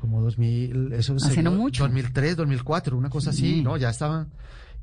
como 0.00 0.20
2000, 0.22 0.92
eso 0.92 1.16
Hace 1.16 1.42
no 1.42 1.50
mucho. 1.50 1.82
2003, 1.82 2.36
2004, 2.36 2.96
una 2.96 3.10
cosa 3.10 3.30
así, 3.30 3.56
Mm. 3.56 3.64
¿no? 3.64 3.76
Ya 3.78 3.90
estaban. 3.90 4.28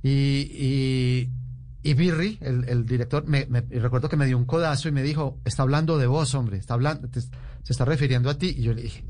Y, 0.04 0.10
y, 0.12 1.30
y 1.90 1.94
Birri, 1.94 2.38
el, 2.42 2.64
el 2.68 2.86
director, 2.86 3.26
me, 3.28 3.46
me- 3.48 3.62
recuerdo 3.62 4.10
que 4.10 4.18
me 4.18 4.26
dio 4.26 4.38
un 4.38 4.46
codazo 4.46 4.90
y 4.90 4.92
me 4.92 5.04
dijo, 5.04 5.40
está 5.46 5.64
hablando 5.64 5.98
de 5.98 6.08
vos, 6.08 6.34
hombre, 6.34 6.58
está 6.58 6.74
hablando, 6.74 7.08
te- 7.10 7.22
se 7.22 7.30
está 7.70 7.86
refiriendo 7.86 8.30
a 8.30 8.38
ti. 8.38 8.56
Y 8.58 8.64
yo 8.64 8.74
le 8.74 8.82
dije, 8.82 9.06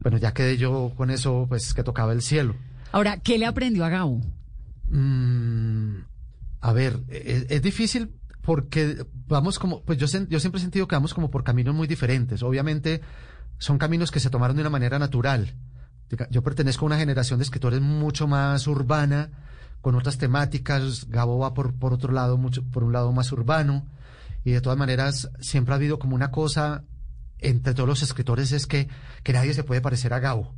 bueno, 0.00 0.18
ya 0.18 0.32
quedé 0.34 0.56
yo 0.56 0.92
con 0.96 1.10
eso, 1.10 1.46
pues 1.48 1.72
que 1.72 1.84
tocaba 1.84 2.12
el 2.12 2.20
cielo. 2.22 2.56
Ahora, 2.92 3.18
¿qué 3.18 3.38
le 3.38 3.46
aprendió 3.46 3.84
a 3.84 3.88
Gao? 3.90 4.20
Mm, 4.88 5.98
a 6.60 6.72
ver, 6.72 7.00
es, 7.08 7.46
es 7.48 7.62
difícil 7.62 8.10
porque 8.42 9.04
vamos 9.28 9.58
como, 9.58 9.82
pues 9.84 9.98
yo, 9.98 10.06
yo 10.28 10.40
siempre 10.40 10.58
he 10.58 10.62
sentido 10.62 10.88
que 10.88 10.96
vamos 10.96 11.14
como 11.14 11.30
por 11.30 11.44
caminos 11.44 11.74
muy 11.74 11.86
diferentes. 11.86 12.42
Obviamente 12.42 13.00
son 13.58 13.78
caminos 13.78 14.10
que 14.10 14.20
se 14.20 14.30
tomaron 14.30 14.56
de 14.56 14.62
una 14.62 14.70
manera 14.70 14.98
natural. 14.98 15.54
Yo 16.30 16.42
pertenezco 16.42 16.84
a 16.84 16.86
una 16.86 16.98
generación 16.98 17.38
de 17.38 17.44
escritores 17.44 17.80
mucho 17.80 18.26
más 18.26 18.66
urbana, 18.66 19.30
con 19.80 19.94
otras 19.94 20.18
temáticas. 20.18 21.08
Gabo 21.08 21.38
va 21.38 21.54
por, 21.54 21.74
por 21.74 21.92
otro 21.92 22.12
lado, 22.12 22.36
mucho, 22.36 22.64
por 22.64 22.84
un 22.84 22.92
lado 22.92 23.12
más 23.12 23.32
urbano. 23.32 23.86
Y 24.44 24.52
de 24.52 24.60
todas 24.60 24.78
maneras, 24.78 25.30
siempre 25.40 25.74
ha 25.74 25.76
habido 25.76 25.98
como 25.98 26.14
una 26.14 26.30
cosa 26.30 26.84
entre 27.42 27.74
todos 27.74 27.88
los 27.88 28.02
escritores 28.02 28.52
es 28.52 28.66
que, 28.66 28.88
que 29.22 29.32
nadie 29.32 29.54
se 29.54 29.64
puede 29.64 29.80
parecer 29.80 30.12
a 30.12 30.20
Gabo. 30.20 30.54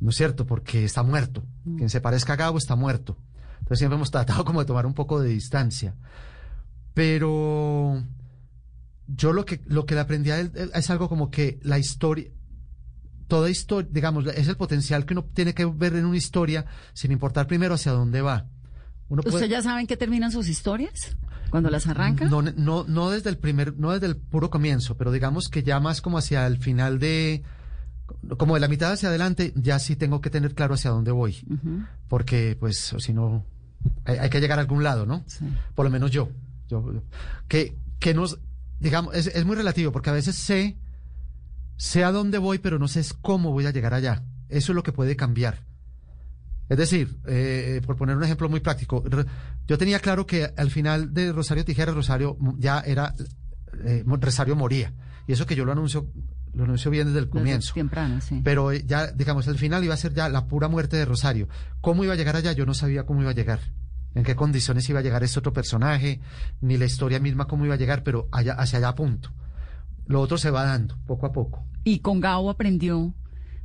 ¿No 0.00 0.10
es 0.10 0.16
cierto? 0.16 0.46
Porque 0.46 0.84
está 0.84 1.02
muerto. 1.02 1.44
Quien 1.76 1.90
se 1.90 2.00
parezca 2.00 2.34
a 2.34 2.36
Gabo 2.36 2.58
está 2.58 2.76
muerto. 2.76 3.18
Entonces 3.58 3.78
siempre 3.78 3.96
hemos 3.96 4.10
tratado 4.10 4.44
como 4.44 4.60
de 4.60 4.66
tomar 4.66 4.86
un 4.86 4.94
poco 4.94 5.20
de 5.20 5.28
distancia. 5.28 5.94
Pero 6.94 8.02
yo 9.06 9.32
lo 9.32 9.44
que, 9.44 9.60
lo 9.66 9.84
que 9.84 9.94
le 9.94 10.00
aprendí 10.00 10.30
a 10.30 10.40
él 10.40 10.52
es 10.74 10.90
algo 10.90 11.08
como 11.08 11.30
que 11.30 11.60
la 11.62 11.78
historia, 11.78 12.30
toda 13.30 13.48
historia, 13.48 13.88
digamos, 13.90 14.26
es 14.26 14.46
el 14.48 14.56
potencial 14.58 15.06
que 15.06 15.14
uno 15.14 15.24
tiene 15.32 15.54
que 15.54 15.64
ver 15.64 15.94
en 15.96 16.04
una 16.04 16.18
historia 16.18 16.66
sin 16.92 17.10
importar 17.12 17.46
primero 17.46 17.74
hacia 17.76 17.92
dónde 17.92 18.20
va. 18.20 18.44
Uno 19.08 19.22
puede- 19.22 19.36
¿Usted 19.36 19.48
ya 19.48 19.62
sabe 19.62 19.80
en 19.80 19.86
qué 19.86 19.96
terminan 19.96 20.30
sus 20.30 20.48
historias? 20.48 21.16
Cuando 21.48 21.70
las 21.70 21.86
arranca. 21.88 22.26
no, 22.26 22.42
no, 22.42 22.84
no 22.86 23.10
desde 23.10 23.30
el 23.30 23.38
primer, 23.38 23.76
no 23.78 23.90
desde 23.92 24.06
el 24.06 24.16
puro 24.16 24.50
comienzo, 24.50 24.96
pero 24.96 25.10
digamos 25.10 25.48
que 25.48 25.62
ya 25.62 25.80
más 25.80 26.00
como 26.02 26.18
hacia 26.18 26.46
el 26.46 26.58
final 26.58 26.98
de, 27.00 27.42
como 28.38 28.54
de 28.54 28.60
la 28.60 28.68
mitad 28.68 28.92
hacia 28.92 29.08
adelante, 29.08 29.52
ya 29.56 29.78
sí 29.80 29.96
tengo 29.96 30.20
que 30.20 30.30
tener 30.30 30.54
claro 30.54 30.74
hacia 30.74 30.90
dónde 30.90 31.10
voy. 31.10 31.42
Porque, 32.08 32.56
pues, 32.60 32.92
o 32.92 33.00
si 33.00 33.12
no, 33.12 33.44
hay, 34.04 34.18
hay 34.18 34.30
que 34.30 34.40
llegar 34.40 34.58
a 34.58 34.62
algún 34.62 34.84
lado, 34.84 35.06
¿no? 35.06 35.24
Por 35.74 35.84
lo 35.86 35.90
menos 35.90 36.10
yo. 36.12 36.28
yo 36.68 36.84
que, 37.48 37.74
que 37.98 38.14
nos, 38.14 38.38
digamos, 38.78 39.14
es, 39.16 39.26
es 39.28 39.44
muy 39.44 39.56
relativo, 39.56 39.90
porque 39.90 40.10
a 40.10 40.14
veces 40.14 40.36
sé, 40.36 40.76
sé 41.80 42.04
a 42.04 42.12
dónde 42.12 42.36
voy, 42.36 42.58
pero 42.58 42.78
no 42.78 42.88
sé 42.88 43.02
cómo 43.22 43.52
voy 43.52 43.64
a 43.64 43.70
llegar 43.70 43.94
allá. 43.94 44.22
Eso 44.50 44.72
es 44.72 44.76
lo 44.76 44.82
que 44.82 44.92
puede 44.92 45.16
cambiar. 45.16 45.64
Es 46.68 46.76
decir, 46.76 47.18
eh, 47.26 47.80
por 47.86 47.96
poner 47.96 48.18
un 48.18 48.22
ejemplo 48.22 48.50
muy 48.50 48.60
práctico, 48.60 49.02
yo 49.66 49.78
tenía 49.78 49.98
claro 49.98 50.26
que 50.26 50.52
al 50.56 50.70
final 50.70 51.14
de 51.14 51.32
Rosario 51.32 51.64
Tijeras, 51.64 51.94
Rosario 51.94 52.36
ya 52.58 52.80
era, 52.80 53.14
eh, 53.82 54.04
Rosario 54.06 54.56
moría. 54.56 54.92
Y 55.26 55.32
eso 55.32 55.46
que 55.46 55.56
yo 55.56 55.64
lo 55.64 55.72
anuncio, 55.72 56.12
lo 56.52 56.64
anuncio 56.64 56.90
bien 56.90 57.06
desde 57.06 57.20
el 57.20 57.24
Desde 57.24 57.38
comienzo. 57.38 57.72
Temprano, 57.72 58.20
sí. 58.20 58.42
Pero 58.44 58.72
eh, 58.72 58.84
ya, 58.86 59.06
digamos, 59.10 59.48
al 59.48 59.56
final 59.56 59.82
iba 59.82 59.94
a 59.94 59.96
ser 59.96 60.12
ya 60.12 60.28
la 60.28 60.48
pura 60.48 60.68
muerte 60.68 60.98
de 60.98 61.06
Rosario. 61.06 61.48
¿Cómo 61.80 62.04
iba 62.04 62.12
a 62.12 62.16
llegar 62.16 62.36
allá? 62.36 62.52
Yo 62.52 62.66
no 62.66 62.74
sabía 62.74 63.06
cómo 63.06 63.22
iba 63.22 63.30
a 63.30 63.34
llegar. 63.34 63.60
En 64.14 64.22
qué 64.22 64.36
condiciones 64.36 64.88
iba 64.90 64.98
a 64.98 65.02
llegar 65.02 65.24
este 65.24 65.38
otro 65.38 65.54
personaje, 65.54 66.20
ni 66.60 66.76
la 66.76 66.84
historia 66.84 67.20
misma 67.20 67.46
cómo 67.46 67.64
iba 67.64 67.74
a 67.74 67.78
llegar, 67.78 68.02
pero 68.02 68.28
allá, 68.32 68.52
hacia 68.52 68.78
allá 68.80 68.94
punto. 68.94 69.32
Lo 70.10 70.20
otro 70.20 70.36
se 70.38 70.50
va 70.50 70.64
dando, 70.64 70.98
poco 71.06 71.26
a 71.26 71.32
poco. 71.32 71.64
Y 71.84 72.00
con 72.00 72.20
Gao 72.20 72.50
aprendió, 72.50 73.14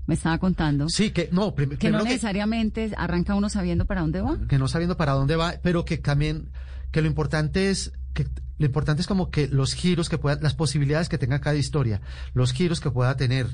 me 0.08 0.14
estaba 0.14 0.38
contando. 0.38 0.88
Sí, 0.90 1.10
que 1.12 1.28
no, 1.32 1.56
prim- 1.56 1.72
Que 1.78 1.90
no 1.90 1.98
que- 2.00 2.04
necesariamente 2.06 2.92
arranca 2.96 3.34
uno 3.36 3.50
sabiendo 3.50 3.86
para 3.86 4.02
dónde 4.02 4.22
va. 4.22 4.38
que 4.48 4.60
no 4.60 4.68
sabiendo 4.68 4.96
para 4.96 5.14
dónde 5.14 5.36
va, 5.36 5.56
pero 5.64 5.84
que 5.86 5.98
también, 5.98 6.52
que 6.92 7.02
lo 7.02 7.08
importante 7.08 7.70
es, 7.72 7.92
que 8.14 8.28
lo 8.60 8.66
importante 8.68 9.02
es 9.02 9.08
como 9.08 9.30
que 9.32 9.48
los 9.48 9.74
giros 9.74 10.08
que 10.08 10.18
pueda, 10.18 10.38
las 10.42 10.54
posibilidades 10.54 11.10
que 11.10 11.18
tenga 11.18 11.42
cada 11.42 11.56
historia, 11.58 12.00
los 12.34 12.54
giros 12.54 12.80
que 12.80 12.92
pueda 12.92 13.18
tener, 13.18 13.48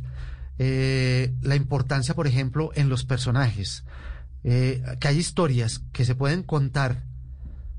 eh, 0.60 1.34
la 1.42 1.56
importancia, 1.56 2.14
por 2.14 2.28
ejemplo, 2.28 2.72
en 2.76 2.90
los 2.90 3.06
personajes, 3.06 3.84
eh, 4.44 4.84
que 5.00 5.08
hay 5.08 5.18
historias 5.18 5.82
que 5.94 6.04
se 6.06 6.14
pueden 6.16 6.44
contar 6.44 7.06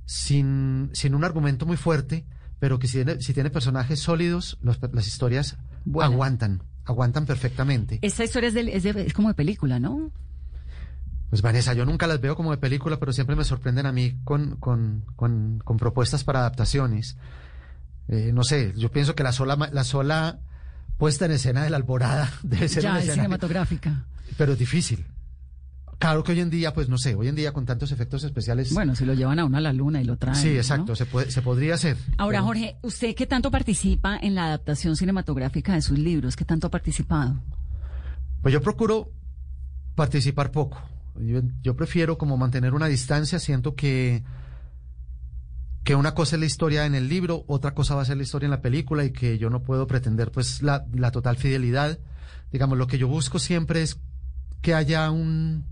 sin, 0.07 0.91
sin 0.95 1.15
un 1.15 1.23
argumento 1.25 1.67
muy 1.67 1.77
fuerte, 1.77 2.25
pero 2.63 2.79
que 2.79 2.87
si 2.87 2.99
tiene, 3.03 3.21
si 3.21 3.35
tiene 3.35 3.51
personajes 3.51 3.99
sólidos, 3.99 4.57
los 4.63 4.79
las 4.93 5.09
historias 5.09 5.57
Buenas. 5.85 6.13
aguantan, 6.13 6.63
aguantan 6.85 7.27
perfectamente. 7.27 7.99
Esta 8.03 8.23
historia 8.23 8.47
es, 8.51 8.55
de, 8.55 8.61
es, 8.77 8.85
de- 8.85 9.05
es 9.05 9.13
como 9.13 9.27
de 9.27 9.35
película, 9.35 9.81
¿no? 9.81 10.13
Pues 11.29 11.43
Vanessa, 11.43 11.75
yo 11.75 11.85
nunca 11.85 12.07
las 12.07 12.21
veo 12.21 12.37
como 12.37 12.53
de 12.53 12.59
película, 12.59 13.01
pero 13.01 13.13
siempre 13.13 13.35
me 13.35 13.43
sorprenden 13.43 13.87
a 13.87 13.91
mí 13.91 14.17
con, 14.23 14.59
con, 14.59 15.05
con, 15.17 15.59
con 15.65 15.77
propuestas 15.77 16.23
para 16.23 16.39
adaptaciones. 16.39 17.17
Eh, 18.07 18.31
no 18.33 18.45
sé, 18.45 18.73
yo 18.77 18.93
pienso 18.93 19.17
que 19.17 19.25
la 19.25 19.33
sola, 19.33 19.57
la 19.73 19.83
sola 19.83 20.39
puesta 20.99 21.25
en 21.25 21.33
escena 21.33 21.65
de 21.65 21.71
la 21.71 21.79
alborada 21.79 22.31
debe 22.45 22.69
ser 22.69 22.85
Ya 22.85 22.91
una 22.91 22.99
escena, 23.01 23.15
cinematográfica. 23.15 24.05
pero 24.39 24.53
es 24.53 24.59
difícil. 24.61 25.05
Claro 26.03 26.24
que 26.24 26.32
hoy 26.32 26.40
en 26.40 26.50
día, 26.50 26.74
pues 26.74 26.88
no 26.88 26.98
sé, 26.98 27.14
hoy 27.14 27.28
en 27.28 27.36
día 27.36 27.53
con 27.53 27.64
tantos 27.64 27.92
efectos 27.92 28.24
especiales. 28.24 28.74
Bueno, 28.74 28.96
si 28.96 29.05
lo 29.05 29.14
llevan 29.14 29.38
a 29.38 29.44
uno 29.44 29.57
a 29.57 29.61
la 29.61 29.72
luna 29.72 30.03
y 30.03 30.05
lo 30.05 30.16
traen. 30.16 30.34
sí, 30.36 30.48
¿no? 30.48 30.55
exacto, 30.57 30.96
se, 30.96 31.07
puede, 31.07 31.30
se 31.30 31.42
podría 31.42 31.74
hacer. 31.74 31.96
Ahora, 32.18 32.38
pero- 32.38 32.46
Jorge, 32.46 32.76
¿usted 32.82 33.14
qué 33.14 33.24
tanto 33.28 33.53
participa 33.53 34.16
en 34.20 34.34
la 34.34 34.46
adaptación 34.46 34.96
cinematográfica 34.96 35.74
de 35.74 35.80
sus 35.80 35.96
libros? 36.00 36.34
¿Qué 36.34 36.44
tanto 36.44 36.66
ha 36.66 36.70
participado? 36.70 37.40
Pues 38.42 38.53
yo 38.53 38.61
procuro 38.61 39.12
participar 39.94 40.50
poco. 40.50 40.82
Yo, 41.20 41.40
yo 41.62 41.76
prefiero 41.76 42.18
como 42.18 42.36
mantener 42.36 42.74
una 42.74 42.86
distancia. 42.88 43.38
Siento 43.38 43.76
que, 43.76 44.24
que 45.84 45.94
una 45.94 46.14
cosa 46.14 46.34
es 46.34 46.40
la 46.40 46.46
historia 46.46 46.84
en 46.84 46.96
el 46.96 47.09
libro, 47.09 47.44
otra 47.46 47.74
cosa 47.74 47.94
va 47.94 48.03
a 48.03 48.07
ser 48.07 48.16
la 48.16 48.24
historia 48.24 48.46
en 48.46 48.50
la 48.50 48.61
película 48.61 49.05
y 49.05 49.12
que 49.12 49.38
yo 49.38 49.50
no 49.50 49.62
puedo 49.62 49.86
pretender 49.86 50.32
pues 50.32 50.62
la, 50.62 50.84
la 50.92 51.12
total 51.12 51.36
fidelidad. 51.36 52.00
Digamos, 52.50 52.76
lo 52.76 52.88
que 52.88 52.98
yo 52.98 53.07
busco 53.07 53.38
siempre 53.38 53.82
es 53.82 54.00
que 54.62 54.74
haya 54.74 55.09
un... 55.12 55.70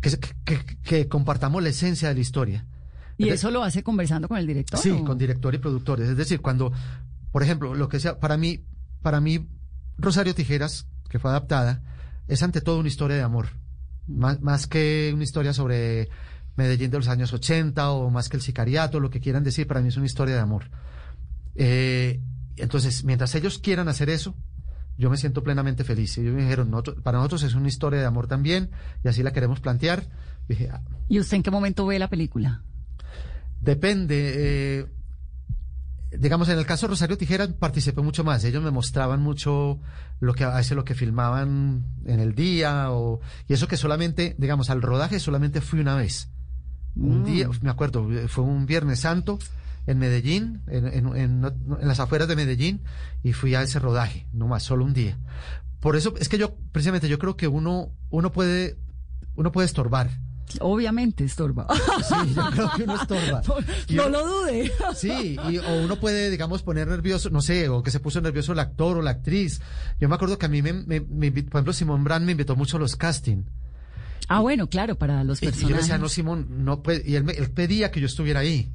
que, 0.00 1.08
compartamos 1.08 1.62
la 1.62 1.68
esencia 1.68 2.08
de 2.08 2.14
la 2.14 2.20
historia. 2.20 2.66
¿Y 3.18 3.28
Es 3.28 3.34
eso 3.34 3.50
lo 3.50 3.62
hace 3.62 3.82
conversando 3.82 4.28
con 4.28 4.38
el 4.38 4.46
director? 4.46 4.80
Sí, 4.80 4.90
o- 4.90 5.04
con 5.04 5.18
director 5.18 5.54
y 5.54 5.58
productores. 5.58 6.08
Es 6.08 6.16
decir, 6.16 6.40
cuando, 6.40 6.72
por 7.32 7.42
ejemplo, 7.42 7.74
lo 7.74 7.88
que 7.88 8.00
sea, 8.00 8.18
para 8.18 8.36
mí, 8.36 8.64
para 9.02 9.20
mí, 9.20 9.46
Rosario 9.98 10.34
Tijeras, 10.34 10.86
que 11.08 11.18
fue 11.18 11.30
adaptada, 11.30 11.82
es 12.28 12.42
ante 12.42 12.60
todo 12.60 12.78
una 12.78 12.88
historia 12.88 13.16
de 13.16 13.22
amor. 13.22 13.48
Más, 14.06 14.40
más 14.40 14.66
que 14.66 15.10
una 15.14 15.22
historia 15.24 15.52
sobre 15.52 16.08
Medellín 16.56 16.90
de 16.90 16.96
los 16.98 17.08
años 17.08 17.32
80 17.32 17.90
o 17.90 18.10
más 18.10 18.28
que 18.28 18.36
el 18.36 18.42
sicariato, 18.42 19.00
lo 19.00 19.10
que 19.10 19.20
quieran 19.20 19.44
decir, 19.44 19.66
para 19.66 19.80
mí 19.80 19.88
es 19.88 19.96
una 19.96 20.06
historia 20.06 20.34
de 20.36 20.40
amor. 20.40 20.70
Eh, 21.54 22.20
entonces, 22.56 23.04
mientras 23.04 23.34
ellos 23.34 23.58
quieran 23.58 23.88
hacer 23.88 24.08
eso, 24.10 24.34
yo 25.00 25.10
me 25.10 25.16
siento 25.16 25.42
plenamente 25.42 25.82
feliz. 25.82 26.16
Y 26.16 26.20
ellos 26.20 26.34
me 26.34 26.42
dijeron, 26.42 26.70
"Nosotros- 26.70 26.98
para 27.02 27.18
nosotros 27.18 27.42
es 27.42 27.54
una 27.54 27.68
historia 27.68 27.98
de 28.00 28.06
amor 28.06 28.26
también, 28.28 28.70
y 29.02 29.08
así 29.08 29.22
la 29.22 29.32
queremos 29.32 29.58
plantear. 29.60 30.04
Dije, 30.48 30.68
"Ah, 30.70 30.82
¿Y 31.08 31.18
usted 31.18 31.36
en 31.38 31.42
qué 31.42 31.50
momento 31.50 31.86
ve 31.86 31.98
la 31.98 32.08
película? 32.08 32.62
Depende. 33.60 34.32
eh, 34.36 34.86
digamos, 36.18 36.48
en 36.48 36.58
el 36.58 36.66
caso 36.66 36.86
de 36.86 36.90
Rosario 36.90 37.16
Tijeras 37.16 37.48
participé 37.52 38.00
mucho 38.02 38.24
más. 38.24 38.42
Ellos 38.44 38.62
me 38.64 38.70
mostraban 38.72 39.20
mucho 39.22 39.78
lo 40.18 40.34
que 40.34 40.42
a 40.44 40.54
veces 40.56 40.72
lo 40.76 40.84
que 40.84 40.94
filmaban 40.96 41.84
en 42.04 42.18
el 42.20 42.34
día 42.34 42.90
o 42.90 43.20
y 43.48 43.52
eso 43.52 43.68
que 43.68 43.76
solamente, 43.76 44.34
digamos, 44.38 44.70
al 44.70 44.82
rodaje 44.82 45.20
solamente 45.20 45.60
fui 45.60 45.78
una 45.80 45.94
vez. 45.94 46.28
Un 46.96 47.20
Mm. 47.22 47.24
día, 47.24 47.48
me 47.62 47.70
acuerdo, 47.70 48.08
fue 48.28 48.42
un 48.42 48.66
Viernes 48.66 49.00
Santo 49.00 49.38
en 49.86 49.98
Medellín, 49.98 50.62
en, 50.68 50.86
en- 50.86 51.16
en- 51.16 51.44
en 51.80 51.88
las 51.88 52.00
afueras 52.00 52.28
de 52.28 52.36
Medellín 52.36 52.80
y 53.22 53.32
fui 53.32 53.54
a 53.54 53.62
ese 53.62 53.78
rodaje, 53.78 54.26
no 54.32 54.46
más, 54.46 54.62
solo 54.62 54.84
un 54.84 54.92
día. 54.94 55.18
Por 55.80 55.96
eso 55.96 56.14
es 56.18 56.28
que 56.28 56.38
yo 56.38 56.54
precisamente 56.72 57.08
yo 57.08 57.18
creo 57.18 57.36
que 57.36 57.48
uno 57.48 57.90
uno 58.10 58.32
puede 58.32 58.76
uno 59.34 59.50
puede 59.52 59.66
estorbar. 59.66 60.10
Obviamente 60.58 61.22
estorba. 61.24 61.68
Sí, 62.08 62.34
yo 62.34 62.50
creo 62.50 62.70
que 62.76 62.82
uno 62.82 62.96
estorba. 63.00 63.40
No 63.90 64.06
uno- 64.06 64.10
lo 64.10 64.26
dude. 64.26 64.72
Sí, 64.96 65.36
y, 65.48 65.58
o 65.58 65.82
uno 65.84 65.96
puede, 66.00 66.28
digamos, 66.28 66.62
poner 66.64 66.88
nervioso, 66.88 67.30
no 67.30 67.40
sé, 67.40 67.68
o 67.68 67.82
que 67.84 67.92
se 67.92 68.00
puso 68.00 68.20
nervioso 68.20 68.52
el 68.52 68.58
actor 68.58 68.98
o 68.98 69.02
la 69.02 69.12
actriz. 69.12 69.60
Yo 70.00 70.08
me 70.08 70.16
acuerdo 70.16 70.38
que 70.38 70.46
a 70.46 70.48
mí, 70.48 70.60
me, 70.60 70.72
me- 70.72 71.00
por 71.00 71.58
ejemplo, 71.58 71.72
Simón 71.72 72.02
Brand 72.02 72.24
me 72.26 72.32
invitó 72.32 72.56
mucho 72.56 72.78
a 72.78 72.80
los 72.80 72.96
casting. 72.96 73.44
Ah, 74.28 74.40
bueno, 74.40 74.68
claro, 74.68 74.96
para 74.96 75.22
los 75.22 75.40
Y, 75.40 75.46
y 75.46 75.48
yo 75.48 75.50
le 75.50 75.56
personajes. 75.56 75.82
decía, 75.86 75.98
no, 75.98 76.08
Simón, 76.08 76.64
no 76.64 76.82
puede, 76.82 77.08
y 77.08 77.14
él, 77.14 77.22
me- 77.24 77.32
él 77.34 77.50
pedía 77.52 77.90
que 77.92 78.00
yo 78.00 78.06
estuviera 78.06 78.40
ahí. 78.40 78.72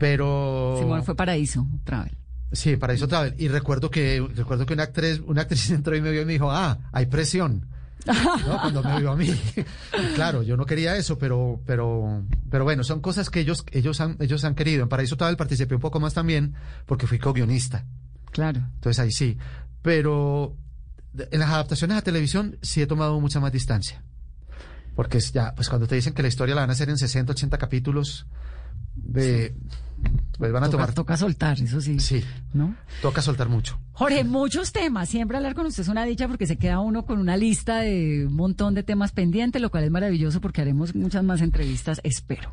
Pero... 0.00 0.76
Simón 0.78 1.04
fue 1.04 1.14
Paraíso 1.14 1.66
Travel. 1.84 2.16
Sí, 2.52 2.78
Paraíso 2.78 3.06
Travel. 3.06 3.34
Y 3.36 3.48
recuerdo 3.48 3.90
que, 3.90 4.26
recuerdo 4.34 4.64
que 4.64 4.72
una 4.72 4.84
actriz, 4.84 5.20
una 5.26 5.42
actriz 5.42 5.68
entró 5.70 5.94
y 5.94 6.00
me 6.00 6.10
vio 6.10 6.22
y 6.22 6.24
me 6.24 6.32
dijo, 6.32 6.50
ah, 6.50 6.78
hay 6.90 7.04
presión. 7.04 7.66
¿no? 8.06 8.60
Cuando 8.62 8.82
me 8.82 8.98
vio 8.98 9.10
a 9.10 9.16
mí. 9.16 9.30
Claro, 10.14 10.42
yo 10.42 10.56
no 10.56 10.64
quería 10.64 10.96
eso, 10.96 11.18
pero, 11.18 11.60
pero, 11.66 12.24
pero 12.48 12.64
bueno, 12.64 12.82
son 12.82 13.00
cosas 13.00 13.28
que 13.28 13.40
ellos, 13.40 13.62
ellos 13.72 14.00
han, 14.00 14.16
ellos 14.20 14.42
han 14.44 14.54
querido. 14.54 14.82
En 14.82 14.88
Paraíso 14.88 15.18
Travel 15.18 15.36
participé 15.36 15.74
un 15.74 15.82
poco 15.82 16.00
más 16.00 16.14
también 16.14 16.54
porque 16.86 17.06
fui 17.06 17.18
co-guionista. 17.18 17.84
Claro. 18.32 18.62
Entonces 18.76 18.98
ahí 19.00 19.12
sí. 19.12 19.36
Pero 19.82 20.56
en 21.30 21.40
las 21.40 21.50
adaptaciones 21.50 21.98
a 21.98 22.02
televisión 22.02 22.56
sí 22.62 22.80
he 22.80 22.86
tomado 22.86 23.20
mucha 23.20 23.38
más 23.38 23.52
distancia. 23.52 24.02
Porque 24.96 25.20
ya, 25.20 25.54
pues 25.54 25.68
cuando 25.68 25.86
te 25.86 25.94
dicen 25.94 26.14
que 26.14 26.22
la 26.22 26.28
historia 26.28 26.54
la 26.54 26.62
van 26.62 26.70
a 26.70 26.72
hacer 26.72 26.88
en 26.88 26.96
60, 26.96 27.32
80 27.32 27.58
capítulos, 27.58 28.26
de, 28.94 29.54
pues 30.38 30.52
van 30.52 30.64
a 30.64 30.66
Toca- 30.66 30.70
tomar. 30.70 30.94
Toca 30.94 31.16
soltar, 31.16 31.60
eso 31.60 31.80
sí. 31.80 32.00
Sí. 32.00 32.24
¿No? 32.52 32.74
Toca 33.02 33.22
soltar 33.22 33.48
mucho. 33.48 33.78
Jorge, 33.92 34.24
muchos 34.24 34.72
temas. 34.72 35.08
Siempre 35.08 35.36
hablar 35.36 35.54
con 35.54 35.66
usted 35.66 35.82
es 35.82 35.88
una 35.88 36.04
dicha 36.04 36.26
porque 36.28 36.46
se 36.46 36.56
queda 36.56 36.80
uno 36.80 37.04
con 37.04 37.18
una 37.18 37.36
lista 37.36 37.80
de 37.80 38.26
un 38.26 38.34
montón 38.34 38.74
de 38.74 38.82
temas 38.82 39.12
pendientes, 39.12 39.60
lo 39.60 39.70
cual 39.70 39.84
es 39.84 39.90
maravilloso 39.90 40.40
porque 40.40 40.60
haremos 40.62 40.94
muchas 40.94 41.22
más 41.24 41.40
entrevistas, 41.42 42.00
espero. 42.04 42.50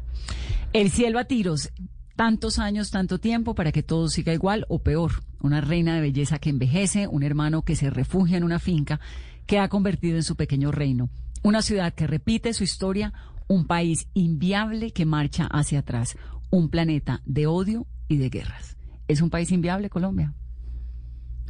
El 0.74 0.92
cielo 0.92 1.20
a 1.20 1.26
tiros. 1.26 1.70
Tantos 2.16 2.58
años, 2.58 2.90
tanto 2.90 3.20
tiempo 3.20 3.54
para 3.54 3.72
que 3.72 3.84
todo 3.84 4.10
siga 4.10 4.34
igual 4.34 4.66
o 4.70 4.80
peor. 4.80 5.22
Una 5.40 5.62
reina 5.62 5.94
de 5.94 6.02
belleza 6.02 6.40
que 6.40 6.50
envejece, 6.50 7.08
un 7.08 7.22
hermano 7.22 7.62
que 7.62 7.76
se 7.76 7.92
refugia 7.92 8.38
en 8.38 8.44
una 8.44 8.58
finca 8.58 9.00
que 9.46 9.60
ha 9.60 9.70
convertido 9.70 10.18
en 10.18 10.24
su 10.24 10.36
pequeño 10.36 10.72
reino. 10.72 11.10
Una 11.44 11.62
ciudad 11.62 11.94
que 11.94 12.08
repite 12.08 12.54
su 12.56 12.64
historia, 12.64 13.14
un 13.48 13.66
país 13.66 14.08
inviable 14.14 14.91
que 14.91 15.06
marcha 15.06 15.48
hacia 15.48 15.80
atrás. 15.80 16.18
Un 16.50 16.70
planeta 16.70 17.22
de 17.26 17.48
odio 17.48 17.88
y 18.08 18.18
de 18.18 18.30
guerras. 18.30 18.78
¿Es 19.08 19.22
un 19.22 19.30
país 19.30 19.52
inviable 19.52 19.89
Colombia? 19.89 20.34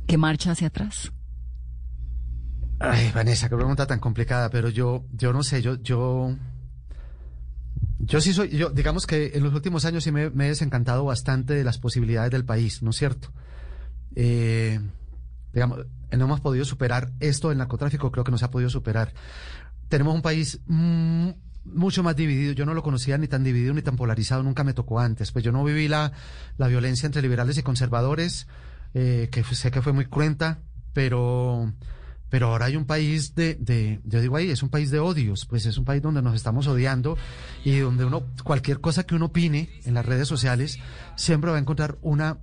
que 0.08 0.18
marcha 0.18 0.52
hacia 0.52 0.68
atrás. 0.68 1.12
Ay, 2.80 3.12
Vanessa, 3.14 3.50
qué 3.50 3.56
pregunta 3.56 3.86
tan 3.86 4.00
complicada, 4.00 4.50
pero 4.50 4.70
yo, 4.70 5.06
yo 5.12 5.34
no 5.34 5.44
sé, 5.44 5.62
yo, 5.62 5.76
yo, 5.82 6.36
yo 8.00 8.22
sí 8.22 8.34
soy, 8.34 8.50
yo, 8.50 8.70
digamos 8.70 9.06
que 9.06 9.32
en 9.34 9.44
los 9.44 9.54
últimos 9.54 9.84
años 9.86 10.04
sí 10.04 10.12
me, 10.12 10.26
he 10.26 10.48
desencantado 10.48 11.04
bastante 11.04 11.54
de 11.56 11.64
las 11.64 11.78
posibilidades 11.80 12.32
del 12.32 12.46
país, 12.46 12.82
¿no 12.82 12.92
es 12.92 12.96
cierto? 12.96 13.34
Eh, 14.16 14.80
digamos, 15.54 15.80
no 16.12 16.26
hemos 16.26 16.40
podido 16.40 16.66
superar 16.66 17.12
esto 17.20 17.50
del 17.50 17.58
narcotráfico, 17.58 18.12
creo 18.12 18.24
que 18.24 18.32
no 18.32 18.38
se 18.38 18.46
ha 18.46 18.52
podido 18.52 18.70
superar. 18.70 19.14
Tenemos 19.90 20.16
un 20.16 20.22
país 20.22 20.62
mm, 20.68 21.30
mucho 21.74 22.04
más 22.04 22.16
dividido, 22.16 22.54
yo 22.54 22.66
no 22.66 22.74
lo 22.74 22.84
conocía 22.84 23.18
ni 23.18 23.28
tan 23.28 23.44
dividido 23.44 23.74
ni 23.74 23.82
tan 23.82 23.96
polarizado, 23.96 24.44
nunca 24.44 24.64
me 24.64 24.74
tocó 24.74 25.00
antes, 25.00 25.32
pues 25.32 25.44
yo 25.46 25.52
no 25.52 25.64
viví 25.64 25.88
la, 25.88 26.12
la 26.58 26.68
violencia 26.68 27.06
entre 27.06 27.22
liberales 27.22 27.58
y 27.58 27.64
conservadores, 27.64 28.48
eh, 28.94 29.30
que 29.32 29.44
sé 29.44 29.72
que 29.72 29.82
fue 29.82 29.94
muy 29.94 30.06
cruenta, 30.06 30.60
pero 30.94 31.72
pero 32.30 32.48
ahora 32.48 32.66
hay 32.66 32.76
un 32.76 32.86
país 32.86 33.36
de, 33.36 33.56
de, 33.56 34.02
yo 34.04 34.20
digo 34.20 34.36
ahí, 34.36 34.50
es 34.50 34.62
un 34.62 34.68
país 34.70 34.92
de 34.92 35.00
odios, 35.00 35.46
pues 35.46 35.66
es 35.66 35.78
un 35.78 35.86
país 35.86 36.02
donde 36.02 36.22
nos 36.22 36.36
estamos 36.36 36.68
odiando 36.68 37.18
y 37.64 37.78
donde 37.80 38.04
uno, 38.04 38.24
cualquier 38.44 38.82
cosa 38.82 39.04
que 39.06 39.16
uno 39.16 39.28
opine 39.28 39.70
en 39.86 39.94
las 39.94 40.06
redes 40.06 40.28
sociales, 40.28 40.78
siempre 41.16 41.52
va 41.52 41.58
a 41.58 41.60
encontrar 41.62 41.98
una 42.02 42.38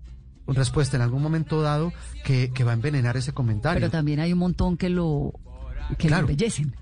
respuesta 0.47 0.97
en 0.97 1.03
algún 1.03 1.23
momento 1.23 1.61
dado 1.61 1.93
que, 2.25 2.51
que 2.51 2.65
va 2.65 2.71
a 2.71 2.75
envenenar 2.75 3.19
ese 3.19 3.33
comentario. 3.33 3.79
Pero 3.79 3.91
también 3.91 4.21
hay 4.21 4.33
un 4.33 4.39
montón 4.39 4.79
que 4.79 4.89
lo, 4.89 5.35
que 5.99 6.09
Claro. 6.09 6.23
lo 6.27 6.31
embellecen. 6.31 6.75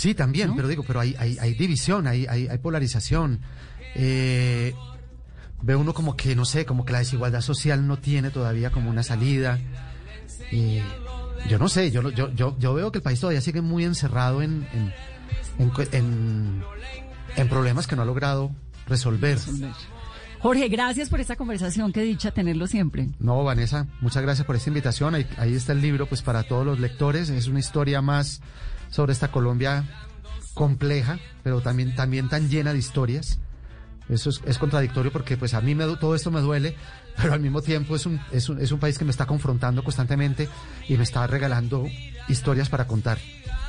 Sí, 0.00 0.14
también, 0.14 0.48
¿No? 0.48 0.56
pero 0.56 0.66
digo, 0.68 0.82
pero 0.86 1.00
hay, 1.00 1.14
hay, 1.18 1.36
hay 1.38 1.52
división, 1.52 2.06
hay, 2.06 2.24
hay, 2.26 2.48
hay 2.48 2.56
polarización. 2.56 3.40
Eh, 3.94 4.72
ve 5.60 5.76
uno 5.76 5.92
como 5.92 6.16
que, 6.16 6.34
no 6.34 6.46
sé, 6.46 6.64
como 6.64 6.86
que 6.86 6.92
la 6.94 7.00
desigualdad 7.00 7.42
social 7.42 7.86
no 7.86 7.98
tiene 7.98 8.30
todavía 8.30 8.70
como 8.70 8.88
una 8.88 9.02
salida. 9.02 9.58
Y 10.50 10.78
yo 11.50 11.58
no 11.58 11.68
sé, 11.68 11.90
yo, 11.90 12.08
yo, 12.10 12.32
yo, 12.32 12.56
yo 12.58 12.72
veo 12.72 12.90
que 12.90 12.98
el 12.98 13.02
país 13.02 13.20
todavía 13.20 13.42
sigue 13.42 13.60
muy 13.60 13.84
encerrado 13.84 14.40
en, 14.40 14.66
en, 14.72 14.94
en, 15.58 15.72
en- 15.92 16.64
en 17.36 17.48
problemas 17.50 17.86
que 17.86 17.94
no 17.94 18.00
ha 18.00 18.06
logrado 18.06 18.50
resolver. 18.86 19.38
Jorge, 20.40 20.68
gracias 20.68 21.10
por 21.10 21.20
esta 21.20 21.36
conversación. 21.36 21.92
Qué 21.92 22.00
dicha 22.00 22.30
tenerlo 22.30 22.66
siempre. 22.66 23.10
No, 23.18 23.44
Vanessa, 23.44 23.86
muchas 24.00 24.22
gracias 24.22 24.46
por 24.46 24.56
esta 24.56 24.70
invitación. 24.70 25.14
Ahí, 25.14 25.26
ahí 25.36 25.54
está 25.54 25.72
el 25.72 25.82
libro, 25.82 26.06
pues 26.06 26.22
para 26.22 26.42
todos 26.44 26.64
los 26.64 26.80
lectores. 26.80 27.28
Es 27.28 27.46
una 27.48 27.58
historia 27.58 28.00
más 28.00 28.40
sobre 28.90 29.12
esta 29.12 29.30
Colombia 29.30 29.84
compleja, 30.54 31.18
pero 31.42 31.60
también, 31.60 31.94
también 31.94 32.28
tan 32.28 32.48
llena 32.48 32.72
de 32.72 32.78
historias. 32.78 33.38
Eso 34.08 34.30
es, 34.30 34.40
es 34.44 34.58
contradictorio 34.58 35.12
porque 35.12 35.36
pues 35.36 35.54
a 35.54 35.60
mí 35.60 35.74
me, 35.74 35.84
todo 35.96 36.14
esto 36.14 36.30
me 36.30 36.40
duele, 36.40 36.76
pero 37.16 37.32
al 37.32 37.40
mismo 37.40 37.62
tiempo 37.62 37.96
es 37.96 38.06
un, 38.06 38.20
es, 38.32 38.48
un, 38.48 38.60
es 38.60 38.72
un 38.72 38.80
país 38.80 38.98
que 38.98 39.04
me 39.04 39.10
está 39.10 39.26
confrontando 39.26 39.84
constantemente 39.84 40.48
y 40.88 40.96
me 40.96 41.04
está 41.04 41.26
regalando 41.26 41.86
historias 42.28 42.68
para 42.68 42.86
contar. 42.86 43.18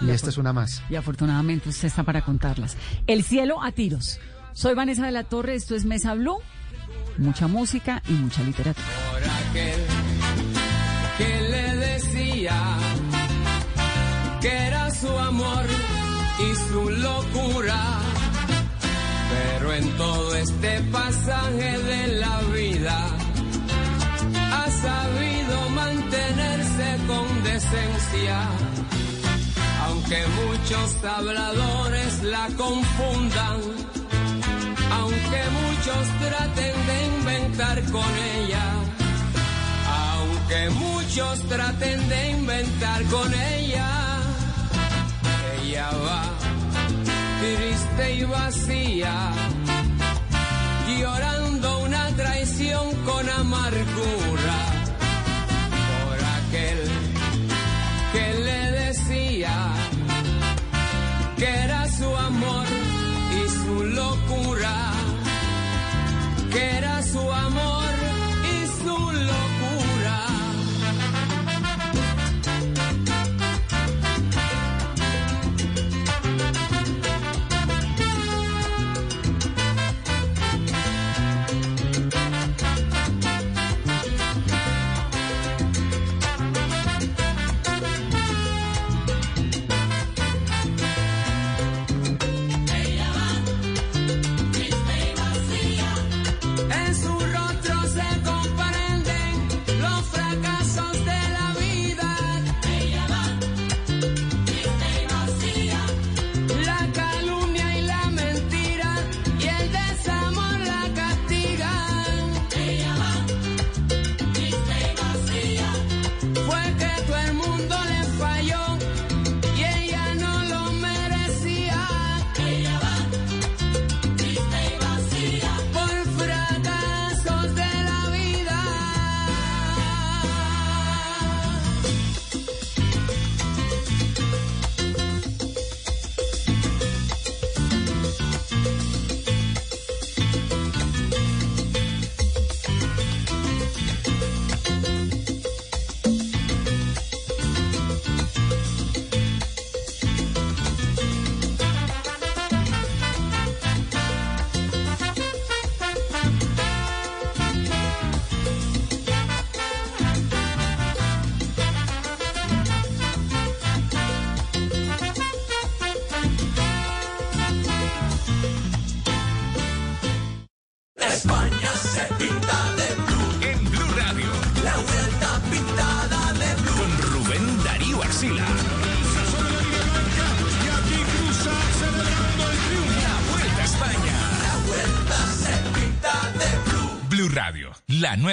Y 0.01 0.09
esta 0.09 0.30
es 0.30 0.38
una 0.38 0.51
más. 0.51 0.82
Y 0.89 0.95
afortunadamente 0.95 1.69
usted 1.69 1.88
está 1.88 2.03
para 2.03 2.24
contarlas. 2.24 2.76
El 3.05 3.24
cielo 3.24 3.61
a 3.61 3.72
tiros. 3.72 4.19
Soy 4.53 4.74
Vanessa 4.74 5.05
de 5.05 5.11
la 5.11 5.24
Torre, 5.24 5.53
esto 5.53 5.76
es 5.76 5.86
Mesa 5.86 6.15
Blue. 6.15 6.39
Mucha 7.17 7.47
música 7.47 8.01
y 8.07 8.13
mucha 8.13 8.41
literatura. 8.41 8.88
Este 20.42 20.82
pasaje 20.92 21.78
de 21.78 22.08
la 22.20 22.42
vida 22.54 22.98
ha 24.54 24.68
sabido 24.88 25.70
mantenerse 25.70 26.88
con 27.08 27.44
decencia. 27.44 28.39
Aunque 29.86 30.20
muchos 30.42 31.04
habladores 31.04 32.24
la 32.24 32.48
confundan, 32.58 33.60
aunque 35.00 35.42
muchos 35.62 36.04
traten 36.26 36.76
de 36.89 36.98
inventar 37.18 37.84
con 37.92 38.12
ella, 38.38 38.68
aunque 40.14 40.70
muchos 40.72 41.39
traten 41.50 42.10
de 42.10 42.32
inventar 42.32 43.04
con 43.06 43.32
ella, 43.34 43.89
ella 45.62 45.89
va 46.06 46.42
triste 47.42 48.16
y 48.16 48.24
vacía, 48.24 49.32
llorando 51.02 51.80
una 51.80 52.08
traición 52.16 52.86
con 53.06 53.28
amargura. 53.28 54.58
Por 56.04 56.18
aquel 56.38 56.91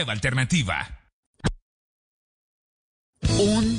alternativa. 0.06 0.98
Un, 3.38 3.78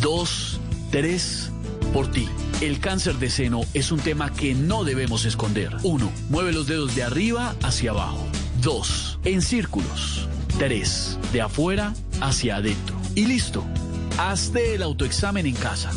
dos, 0.00 0.60
tres, 0.90 1.50
por 1.92 2.10
ti. 2.10 2.28
El 2.60 2.80
cáncer 2.80 3.16
de 3.16 3.30
seno 3.30 3.62
es 3.74 3.90
un 3.92 4.00
tema 4.00 4.32
que 4.32 4.54
no 4.54 4.84
debemos 4.84 5.24
esconder. 5.24 5.76
1. 5.82 6.12
Mueve 6.30 6.52
los 6.52 6.66
dedos 6.66 6.94
de 6.94 7.02
arriba 7.02 7.54
hacia 7.62 7.90
abajo. 7.90 8.26
2. 8.62 9.20
En 9.24 9.42
círculos. 9.42 10.28
3. 10.58 11.18
De 11.32 11.42
afuera 11.42 11.94
hacia 12.20 12.56
adentro. 12.56 12.96
Y 13.14 13.26
listo. 13.26 13.64
Hazte 14.18 14.74
el 14.74 14.82
autoexamen 14.82 15.46
en 15.46 15.54
casa. 15.54 15.90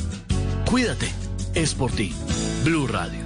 Cuídate. 0.69 1.09
Es 1.53 1.73
por 1.73 1.91
ti. 1.91 2.13
Blue 2.63 2.87
Radio. 2.87 3.24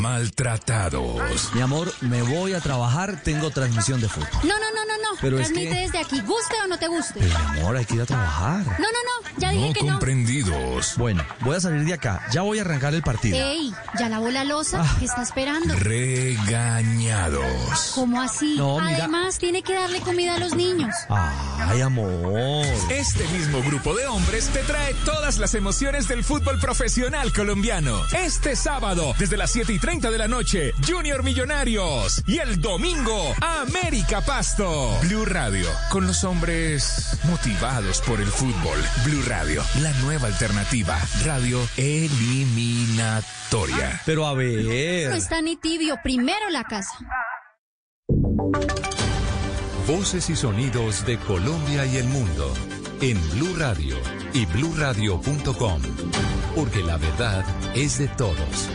Maltratados. 0.00 1.52
Mi 1.54 1.60
amor, 1.60 1.92
me 2.00 2.22
voy 2.22 2.54
a 2.54 2.60
trabajar, 2.60 3.20
tengo 3.22 3.50
transmisión 3.50 4.00
de 4.00 4.08
fútbol. 4.08 4.28
No, 4.44 4.54
no, 4.58 4.70
no, 4.74 4.84
no, 4.86 4.96
no. 5.02 5.08
Pero 5.20 5.38
es 5.38 5.48
Transmite 5.48 5.74
que- 5.74 5.80
desde 5.82 5.98
aquí, 5.98 6.20
guste 6.20 6.54
o 6.64 6.68
no 6.68 6.78
te 6.78 6.88
guste. 6.88 7.20
Pero 7.20 7.38
mi 7.52 7.60
amor, 7.60 7.76
hay 7.76 7.84
que 7.84 7.94
ir 7.94 8.02
a 8.02 8.06
trabajar. 8.06 8.64
No, 8.64 8.72
no, 8.78 8.78
no, 8.78 9.38
ya 9.38 9.50
dije 9.50 9.66
No 9.68 9.72
que 9.72 9.82
no. 9.82 9.90
comprendidos. 9.92 10.94
Bueno, 10.96 11.24
voy 11.40 11.56
a 11.56 11.60
salir 11.60 11.84
de 11.84 11.94
acá. 11.94 12.22
Ya 12.30 12.42
voy 12.42 12.58
a 12.58 12.62
arrancar 12.62 12.94
el 12.94 13.02
partido. 13.02 13.36
Ey, 13.38 13.72
ya 13.98 14.08
lavó 14.08 14.30
la 14.30 14.44
losa, 14.44 14.82
Ah. 14.84 14.96
¿qué 14.98 15.04
está 15.06 15.22
esperando? 15.22 15.74
Regañados. 15.76 17.92
¿Cómo 17.94 18.20
así? 18.20 18.54
No, 18.56 18.80
mira. 18.80 18.98
Además, 19.04 19.38
tiene 19.38 19.62
que 19.62 19.74
darle 19.74 20.00
comida 20.00 20.34
a 20.34 20.38
los 20.38 20.54
niños. 20.54 20.94
Ay, 21.08 21.80
amor. 21.80 22.64
Este 22.90 23.26
mismo 23.28 23.62
grupo 23.62 23.94
de 23.94 24.06
hombres 24.06 24.48
te 24.48 24.60
trae 24.62 24.94
todas 25.04 25.38
las 25.38 25.54
emociones 25.54 26.08
del 26.08 26.24
fútbol 26.24 26.58
profesional 26.60 27.32
colombiano. 27.32 28.00
Este 28.12 28.56
sábado, 28.56 29.14
desde 29.18 29.36
las 29.36 29.50
7 29.50 29.72
y 29.72 29.78
30 29.78 29.87
de 29.88 30.18
la 30.18 30.28
noche, 30.28 30.74
Junior 30.86 31.22
Millonarios. 31.24 32.22
Y 32.26 32.36
el 32.38 32.60
domingo, 32.60 33.34
América 33.40 34.20
Pasto. 34.20 34.98
Blue 35.00 35.24
Radio, 35.24 35.66
con 35.90 36.06
los 36.06 36.24
hombres 36.24 37.18
motivados 37.24 38.02
por 38.02 38.20
el 38.20 38.26
fútbol. 38.26 38.78
Blue 39.06 39.22
Radio, 39.26 39.64
la 39.80 39.90
nueva 40.02 40.26
alternativa. 40.28 41.00
Radio 41.24 41.66
eliminatoria. 41.78 43.22
Pero 44.04 44.26
a 44.26 44.34
ver. 44.34 45.08
No 45.08 45.16
está 45.16 45.40
ni 45.40 45.56
tibio, 45.56 45.98
primero 46.02 46.50
la 46.50 46.64
casa. 46.64 46.98
Voces 49.86 50.28
y 50.28 50.36
sonidos 50.36 51.06
de 51.06 51.16
Colombia 51.18 51.86
y 51.86 51.96
el 51.96 52.08
mundo 52.08 52.52
en 53.00 53.18
Blue 53.30 53.56
Radio 53.56 53.96
y 54.34 54.44
bluradio.com, 54.44 55.80
porque 56.54 56.82
la 56.82 56.98
verdad 56.98 57.42
es 57.74 57.96
de 57.98 58.08
todos. 58.08 58.68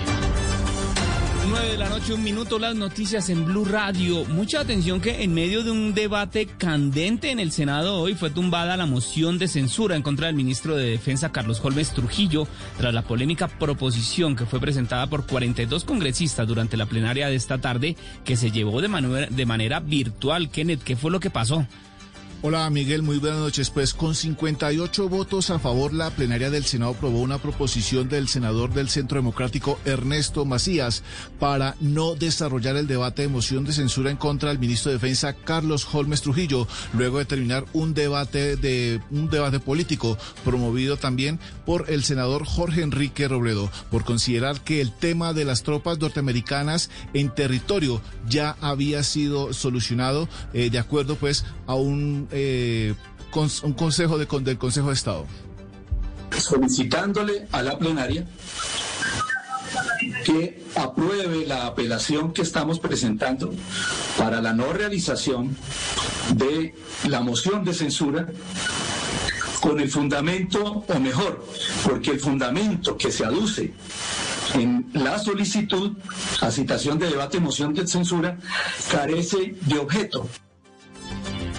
9 1.54 1.68
de 1.70 1.78
la 1.78 1.88
noche, 1.88 2.16
un 2.16 2.24
minuto, 2.24 2.58
las 2.58 2.74
noticias 2.76 3.30
en 3.30 3.46
Blue 3.46 3.64
Radio. 3.64 4.26
Mucha 4.26 4.62
atención 4.62 5.00
que 5.00 5.22
en 5.22 5.36
medio 5.36 5.64
de 5.64 5.70
un 5.70 5.94
debate 5.94 6.48
candente 6.48 7.30
en 7.30 7.40
el 7.40 7.52
Senado 7.52 8.00
hoy 8.00 8.16
fue 8.16 8.32
tumbada 8.32 8.76
la 8.76 8.88
moción 8.88 9.38
de 9.38 9.48
censura 9.48 9.96
en 9.96 10.02
contra 10.02 10.26
del 10.26 10.36
ministro 10.36 10.76
de 10.76 10.90
Defensa 10.90 11.32
Carlos 11.32 11.62
Holmes 11.64 11.92
Trujillo 11.92 12.48
tras 12.80 12.92
la 12.92 13.04
polémica 13.04 13.48
proposición 13.48 14.36
que 14.36 14.48
fue 14.48 14.60
presentada 14.60 15.06
por 15.06 15.28
42 15.28 15.84
congresistas 15.84 16.48
durante 16.48 16.76
la 16.76 16.88
plenaria 16.88 17.28
de 17.28 17.36
esta 17.36 17.60
tarde 17.60 17.98
que 18.26 18.36
se 18.36 18.50
llevó 18.50 18.82
de 18.82 19.28
de 19.30 19.46
manera 19.46 19.80
virtual. 19.80 20.50
Kenneth, 20.50 20.82
¿qué 20.82 20.96
fue 20.96 21.12
lo 21.12 21.20
que 21.20 21.30
pasó? 21.30 21.68
Hola 22.46 22.70
Miguel, 22.70 23.04
muy 23.04 23.20
buenas 23.20 23.40
noches. 23.40 23.70
Pues 23.70 23.94
con 23.94 24.14
58 24.14 25.08
votos 25.08 25.50
a 25.50 25.60
favor, 25.60 25.94
la 25.94 26.10
plenaria 26.10 26.50
del 26.50 26.66
Senado 26.66 26.92
aprobó 26.92 27.22
una 27.22 27.38
proposición 27.38 28.10
del 28.10 28.28
senador 28.28 28.74
del 28.74 28.90
Centro 28.90 29.16
Democrático 29.16 29.80
Ernesto 29.86 30.44
Macías 30.44 31.04
para 31.40 31.78
no 31.80 32.16
desarrollar 32.16 32.76
el 32.76 32.86
debate 32.86 33.22
de 33.22 33.28
moción 33.30 33.64
de 33.64 33.72
censura 33.72 34.12
en 34.12 34.18
contra 34.18 34.50
del 34.50 34.60
ministro 34.60 34.92
de 34.92 34.98
Defensa 34.98 35.32
Carlos 35.32 35.88
Holmes 35.90 36.22
Trujillo, 36.22 36.68
luego 36.92 37.20
de 37.20 37.24
terminar 37.24 37.64
un 37.72 37.94
debate 37.94 38.58
de 38.58 39.00
un 39.10 39.30
debate 39.30 39.62
político 39.62 40.18
promovido 40.44 40.98
también 40.98 41.40
por 41.66 41.90
el 41.90 42.04
senador 42.04 42.44
Jorge 42.44 42.82
Enrique 42.82 43.30
Robledo, 43.30 43.72
por 43.90 44.04
considerar 44.04 44.60
que 44.60 44.82
el 44.82 44.92
tema 44.92 45.32
de 45.32 45.46
las 45.46 45.64
tropas 45.64 45.98
norteamericanas 45.98 46.90
en 47.14 47.34
territorio 47.34 48.02
ya 48.28 48.58
había 48.60 49.02
sido 49.04 49.54
solucionado 49.54 50.28
eh, 50.54 50.70
de 50.70 50.80
acuerdo 50.80 51.16
pues 51.16 51.46
a 51.68 51.76
un 51.76 52.28
eh, 52.34 52.94
un 53.64 53.74
consejo 53.74 54.18
de, 54.18 54.28
con- 54.28 54.44
del 54.44 54.58
Consejo 54.58 54.88
de 54.90 54.94
Estado. 54.96 55.26
solicitándole 56.38 57.48
a 57.52 57.62
la 57.62 57.78
plenaria 57.78 58.28
que 60.26 60.64
apruebe 60.76 61.46
la 61.46 61.68
apelación 61.68 62.34
que 62.34 62.42
estamos 62.42 62.80
presentando 62.80 63.54
para 64.18 64.42
la 64.42 64.54
no 64.54 64.72
realización 64.74 65.56
de 66.36 66.74
la 67.08 67.22
moción 67.22 67.64
de 67.64 67.74
censura 67.74 68.28
con 69.62 69.80
el 69.80 69.90
fundamento, 69.90 70.84
o 70.88 71.00
mejor, 71.00 71.46
porque 71.88 72.12
el 72.12 72.20
fundamento 72.20 72.98
que 72.98 73.12
se 73.12 73.24
aduce 73.26 73.74
en 74.56 74.90
la 74.94 75.18
solicitud 75.20 75.94
a 76.42 76.52
citación 76.52 77.00
de 77.00 77.10
debate 77.10 77.40
moción 77.40 77.74
de 77.74 77.88
censura 77.88 78.38
carece 78.92 79.56
de 79.62 79.80
objeto. 79.80 80.28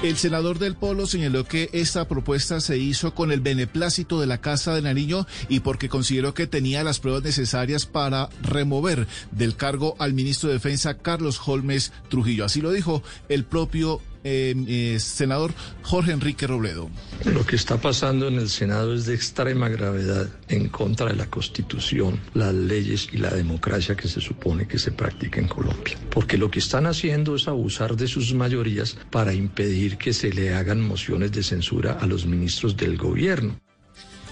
El 0.04 0.18
senador 0.18 0.58
del 0.58 0.74
Polo 0.74 1.06
señaló 1.06 1.44
que 1.44 1.70
esta 1.72 2.06
propuesta 2.06 2.60
se 2.60 2.76
hizo 2.76 3.14
con 3.14 3.32
el 3.32 3.40
beneplácito 3.40 4.20
de 4.20 4.26
la 4.26 4.38
Casa 4.38 4.74
de 4.74 4.82
Nariño 4.82 5.26
y 5.48 5.60
porque 5.60 5.88
consideró 5.88 6.34
que 6.34 6.46
tenía 6.46 6.84
las 6.84 7.00
pruebas 7.00 7.22
necesarias 7.22 7.86
para 7.86 8.28
remover 8.42 9.06
del 9.30 9.56
cargo 9.56 9.96
al 9.98 10.12
ministro 10.12 10.48
de 10.50 10.56
Defensa 10.56 10.98
Carlos 10.98 11.40
Holmes 11.46 11.90
Trujillo. 12.10 12.44
Así 12.44 12.60
lo 12.60 12.70
dijo 12.70 13.02
el 13.30 13.44
propio 13.44 14.02
eh, 14.24 14.54
eh, 14.66 14.98
senador 14.98 15.52
Jorge 15.82 16.12
Enrique 16.12 16.46
Robledo. 16.46 16.90
Lo 17.24 17.44
que 17.46 17.56
está 17.56 17.80
pasando 17.80 18.28
en 18.28 18.34
el 18.34 18.48
Senado 18.48 18.94
es 18.94 19.06
de 19.06 19.14
extrema 19.14 19.68
gravedad 19.68 20.28
en 20.48 20.68
contra 20.68 21.06
de 21.06 21.16
la 21.16 21.26
Constitución, 21.26 22.18
las 22.32 22.54
leyes 22.54 23.08
y 23.12 23.18
la 23.18 23.30
democracia 23.30 23.94
que 23.94 24.08
se 24.08 24.20
supone 24.20 24.66
que 24.66 24.78
se 24.78 24.92
practica 24.92 25.40
en 25.40 25.48
Colombia. 25.48 25.98
Porque 26.10 26.38
lo 26.38 26.50
que 26.50 26.58
están 26.58 26.86
haciendo 26.86 27.36
es 27.36 27.46
abusar 27.46 27.96
de 27.96 28.08
sus 28.08 28.34
mayorías 28.34 28.96
para 29.10 29.34
impedir 29.34 29.98
que 29.98 30.12
se 30.12 30.32
le 30.32 30.54
hagan 30.54 30.80
mociones 30.80 31.32
de 31.32 31.42
censura 31.42 31.98
a 32.00 32.06
los 32.06 32.26
ministros 32.26 32.76
del 32.76 32.96
gobierno. 32.96 33.60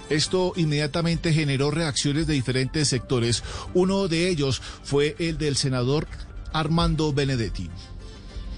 Esto 0.09 0.53
inmediatamente 0.57 1.33
generó 1.33 1.71
reacciones 1.71 2.27
de 2.27 2.35
diferentes 2.35 2.89
sectores. 2.89 3.43
Uno 3.73 4.09
de 4.09 4.29
ellos 4.29 4.61
fue 4.83 5.17
el 5.19 5.39
del 5.39 5.57
senador 5.57 6.07
Armando 6.53 7.13
Benedetti. 7.13 7.71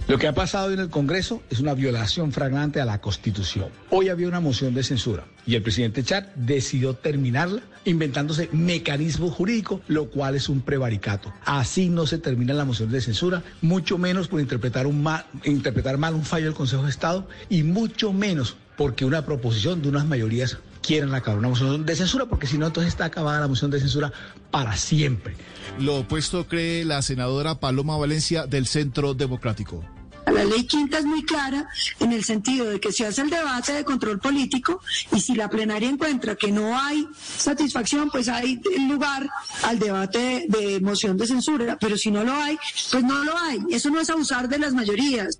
Lo 0.07 0.19
que 0.19 0.29
ha 0.29 0.35
pasado 0.35 0.71
en 0.71 0.81
el 0.81 0.91
Congreso 0.91 1.43
es 1.49 1.61
una 1.61 1.73
violación 1.73 2.31
flagrante 2.31 2.79
a 2.79 2.85
la 2.85 3.01
Constitución. 3.01 3.71
Hoy 3.89 4.11
había 4.11 4.29
una 4.29 4.39
moción 4.39 4.75
de 4.75 4.83
censura 4.83 5.25
y 5.47 5.55
el 5.55 5.63
presidente 5.63 6.05
Char 6.05 6.31
decidió 6.37 6.93
terminarla 6.93 7.63
inventándose 7.87 8.51
mecanismos 8.53 9.33
jurídicos, 9.33 9.81
lo 9.89 10.11
cual 10.11 10.35
es 10.35 10.51
un 10.51 10.61
prevaricato. 10.61 11.33
Así 11.47 11.89
no 11.89 12.07
se 12.07 12.19
termina 12.19 12.53
la 12.53 12.67
moción 12.67 12.91
de 12.91 13.01
censura, 13.01 13.43
mucho 13.63 13.97
menos 13.97 14.29
por 14.29 14.41
interpretar, 14.41 14.87
mal, 14.89 15.25
interpretar 15.43 15.97
mal 15.97 16.15
un 16.15 16.25
fallo 16.25 16.47
del 16.47 16.55
Consejo 16.55 16.83
de 16.83 16.91
Estado 16.91 17.27
y 17.49 17.63
mucho 17.63 18.13
menos 18.13 18.59
porque 18.77 19.07
una 19.07 19.25
proposición 19.25 19.81
de 19.81 19.89
unas 19.89 20.05
mayorías 20.05 20.59
quieren 20.83 21.15
acabar 21.15 21.39
una 21.39 21.49
moción 21.49 21.87
de 21.87 21.97
censura, 21.97 22.27
porque 22.27 22.47
si 22.47 22.59
no, 22.59 22.67
entonces 22.67 22.93
está 22.93 23.07
acabada 23.07 23.41
la 23.41 23.49
moción 23.49 23.71
de 23.71 23.81
censura 23.81 24.13
para 24.51 24.77
siempre. 24.77 25.35
Lo 25.79 25.97
opuesto 26.01 26.47
cree 26.47 26.85
la 26.85 27.01
senadora 27.01 27.55
Paloma 27.59 27.97
Valencia 27.97 28.47
del 28.47 28.67
Centro 28.67 29.15
Democrático. 29.15 29.83
La 30.27 30.45
ley 30.45 30.65
quinta 30.65 30.99
es 30.99 31.05
muy 31.05 31.25
clara 31.25 31.69
en 32.01 32.13
el 32.13 32.25
sentido 32.25 32.67
de 32.67 32.81
que 32.81 32.93
se 32.93 33.07
hace 33.07 33.23
el 33.23 33.31
debate 33.31 33.73
de 33.73 33.85
control 33.85 34.19
político 34.19 34.81
y 35.13 35.21
si 35.21 35.35
la 35.35 35.49
plenaria 35.49 35.89
encuentra 35.89 36.35
que 36.35 36.51
no 36.51 36.79
hay 36.79 37.07
satisfacción, 37.37 38.11
pues 38.11 38.29
hay 38.29 38.61
lugar 38.89 39.29
al 39.63 39.79
debate 39.79 40.47
de 40.49 40.81
moción 40.81 41.17
de 41.17 41.27
censura, 41.27 41.77
pero 41.81 41.97
si 41.97 42.11
no 42.11 42.25
lo 42.25 42.33
hay, 42.35 42.59
pues 42.91 43.05
no 43.05 43.23
lo 43.23 43.37
hay. 43.39 43.61
Eso 43.71 43.91
no 43.91 44.01
es 44.01 44.11
abusar 44.11 44.49
de 44.49 44.59
las 44.59 44.73
mayorías. 44.73 45.39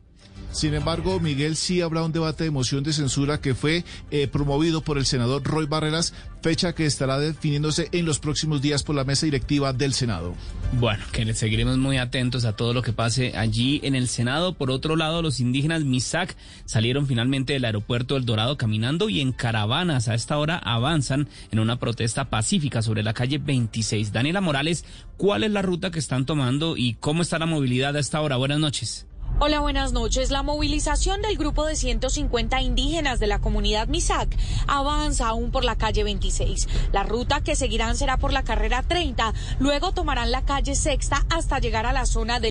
Sin 0.55 0.73
embargo, 0.73 1.19
Miguel, 1.19 1.57
sí 1.57 1.81
habrá 1.81 2.05
un 2.05 2.13
debate 2.13 2.45
de 2.45 2.53
moción 2.53 2.85
de 2.85 2.93
censura 2.93 3.41
que 3.41 3.57
fue 3.57 3.85
eh, 4.13 4.29
promovido 4.29 4.83
por 4.83 4.99
el 4.99 5.05
senador 5.05 5.43
Roy 5.43 5.67
Barreras, 5.67 6.15
fecha 6.43 6.77
que 6.77 6.87
estará 6.87 7.19
definiéndose 7.19 7.89
en 7.91 8.07
los 8.07 8.21
próximos 8.21 8.63
días 8.63 8.85
por 8.85 8.95
la 8.95 9.03
mesa 9.03 9.27
directiva 9.27 9.73
del 9.73 9.93
Senado. 9.95 10.37
Bueno, 10.75 11.03
que 11.11 11.35
seguiremos 11.35 11.77
muy 11.79 11.99
atentos 11.99 12.45
a 12.45 12.55
todo 12.55 12.73
lo 12.73 12.83
que 12.83 12.93
pase 12.93 13.37
allí 13.37 13.81
en 13.83 13.97
el 13.97 14.07
Senado. 14.07 14.55
Por 14.55 14.71
otro 14.71 14.95
lado, 14.95 15.23
los 15.23 15.41
indígenas 15.41 15.83
Misak 15.83 16.37
salieron 16.67 17.09
finalmente 17.09 17.55
del 17.55 17.65
aeropuerto 17.65 18.17
El 18.17 18.25
Dorado 18.25 18.57
caminando 18.57 19.09
y 19.09 19.21
en 19.21 19.33
caravanas. 19.33 20.07
A 20.07 20.15
esta 20.15 20.39
hora 20.39 20.59
avanzan 20.59 21.29
en 21.51 21.59
una 21.59 21.81
protesta 21.81 22.31
pacífica 22.31 22.81
sobre 22.81 23.03
la 23.03 23.13
calle 23.13 23.39
26. 23.39 24.13
Daniela 24.13 24.41
Morales, 24.41 24.85
¿cuál 25.17 25.43
es 25.43 25.51
la 25.51 25.63
ruta 25.63 25.91
que 25.91 25.99
están 25.99 26.27
tomando 26.27 26.77
y 26.77 26.95
cómo 26.95 27.23
está 27.23 27.41
la 27.41 27.47
movilidad 27.47 27.97
a 27.97 28.01
esta 28.01 28.21
hora? 28.21 28.37
Buenas 28.37 28.61
noches. 28.61 29.09
Hola, 29.41 29.59
buenas 29.59 29.93
noches. 29.93 30.31
La 30.31 30.45
movilización 30.45 31.21
del 31.21 31.37
grupo 31.37 31.67
de 31.67 31.75
150 31.75 32.61
indígenas 32.61 33.19
de 33.19 33.27
la 33.27 33.41
comunidad 33.41 33.89
Misak 33.89 34.29
avanza 34.69 35.27
aún 35.27 35.51
por 35.51 35.65
la 35.65 35.75
calle 35.75 36.05
26. 36.05 36.69
La 36.93 37.03
ruta 37.03 37.41
que 37.41 37.57
seguirán 37.57 37.97
será 37.97 38.17
por 38.17 38.33
la 38.33 38.45
carrera 38.45 38.85
30, 38.87 39.35
luego 39.59 39.91
tomarán 39.93 40.31
la 40.31 40.43
calle 40.43 40.77
Sexta 40.77 41.27
hasta 41.31 41.59
llegar 41.59 41.85
a 41.85 41.93
la 41.93 42.07
zona 42.07 42.35
de 42.35 42.43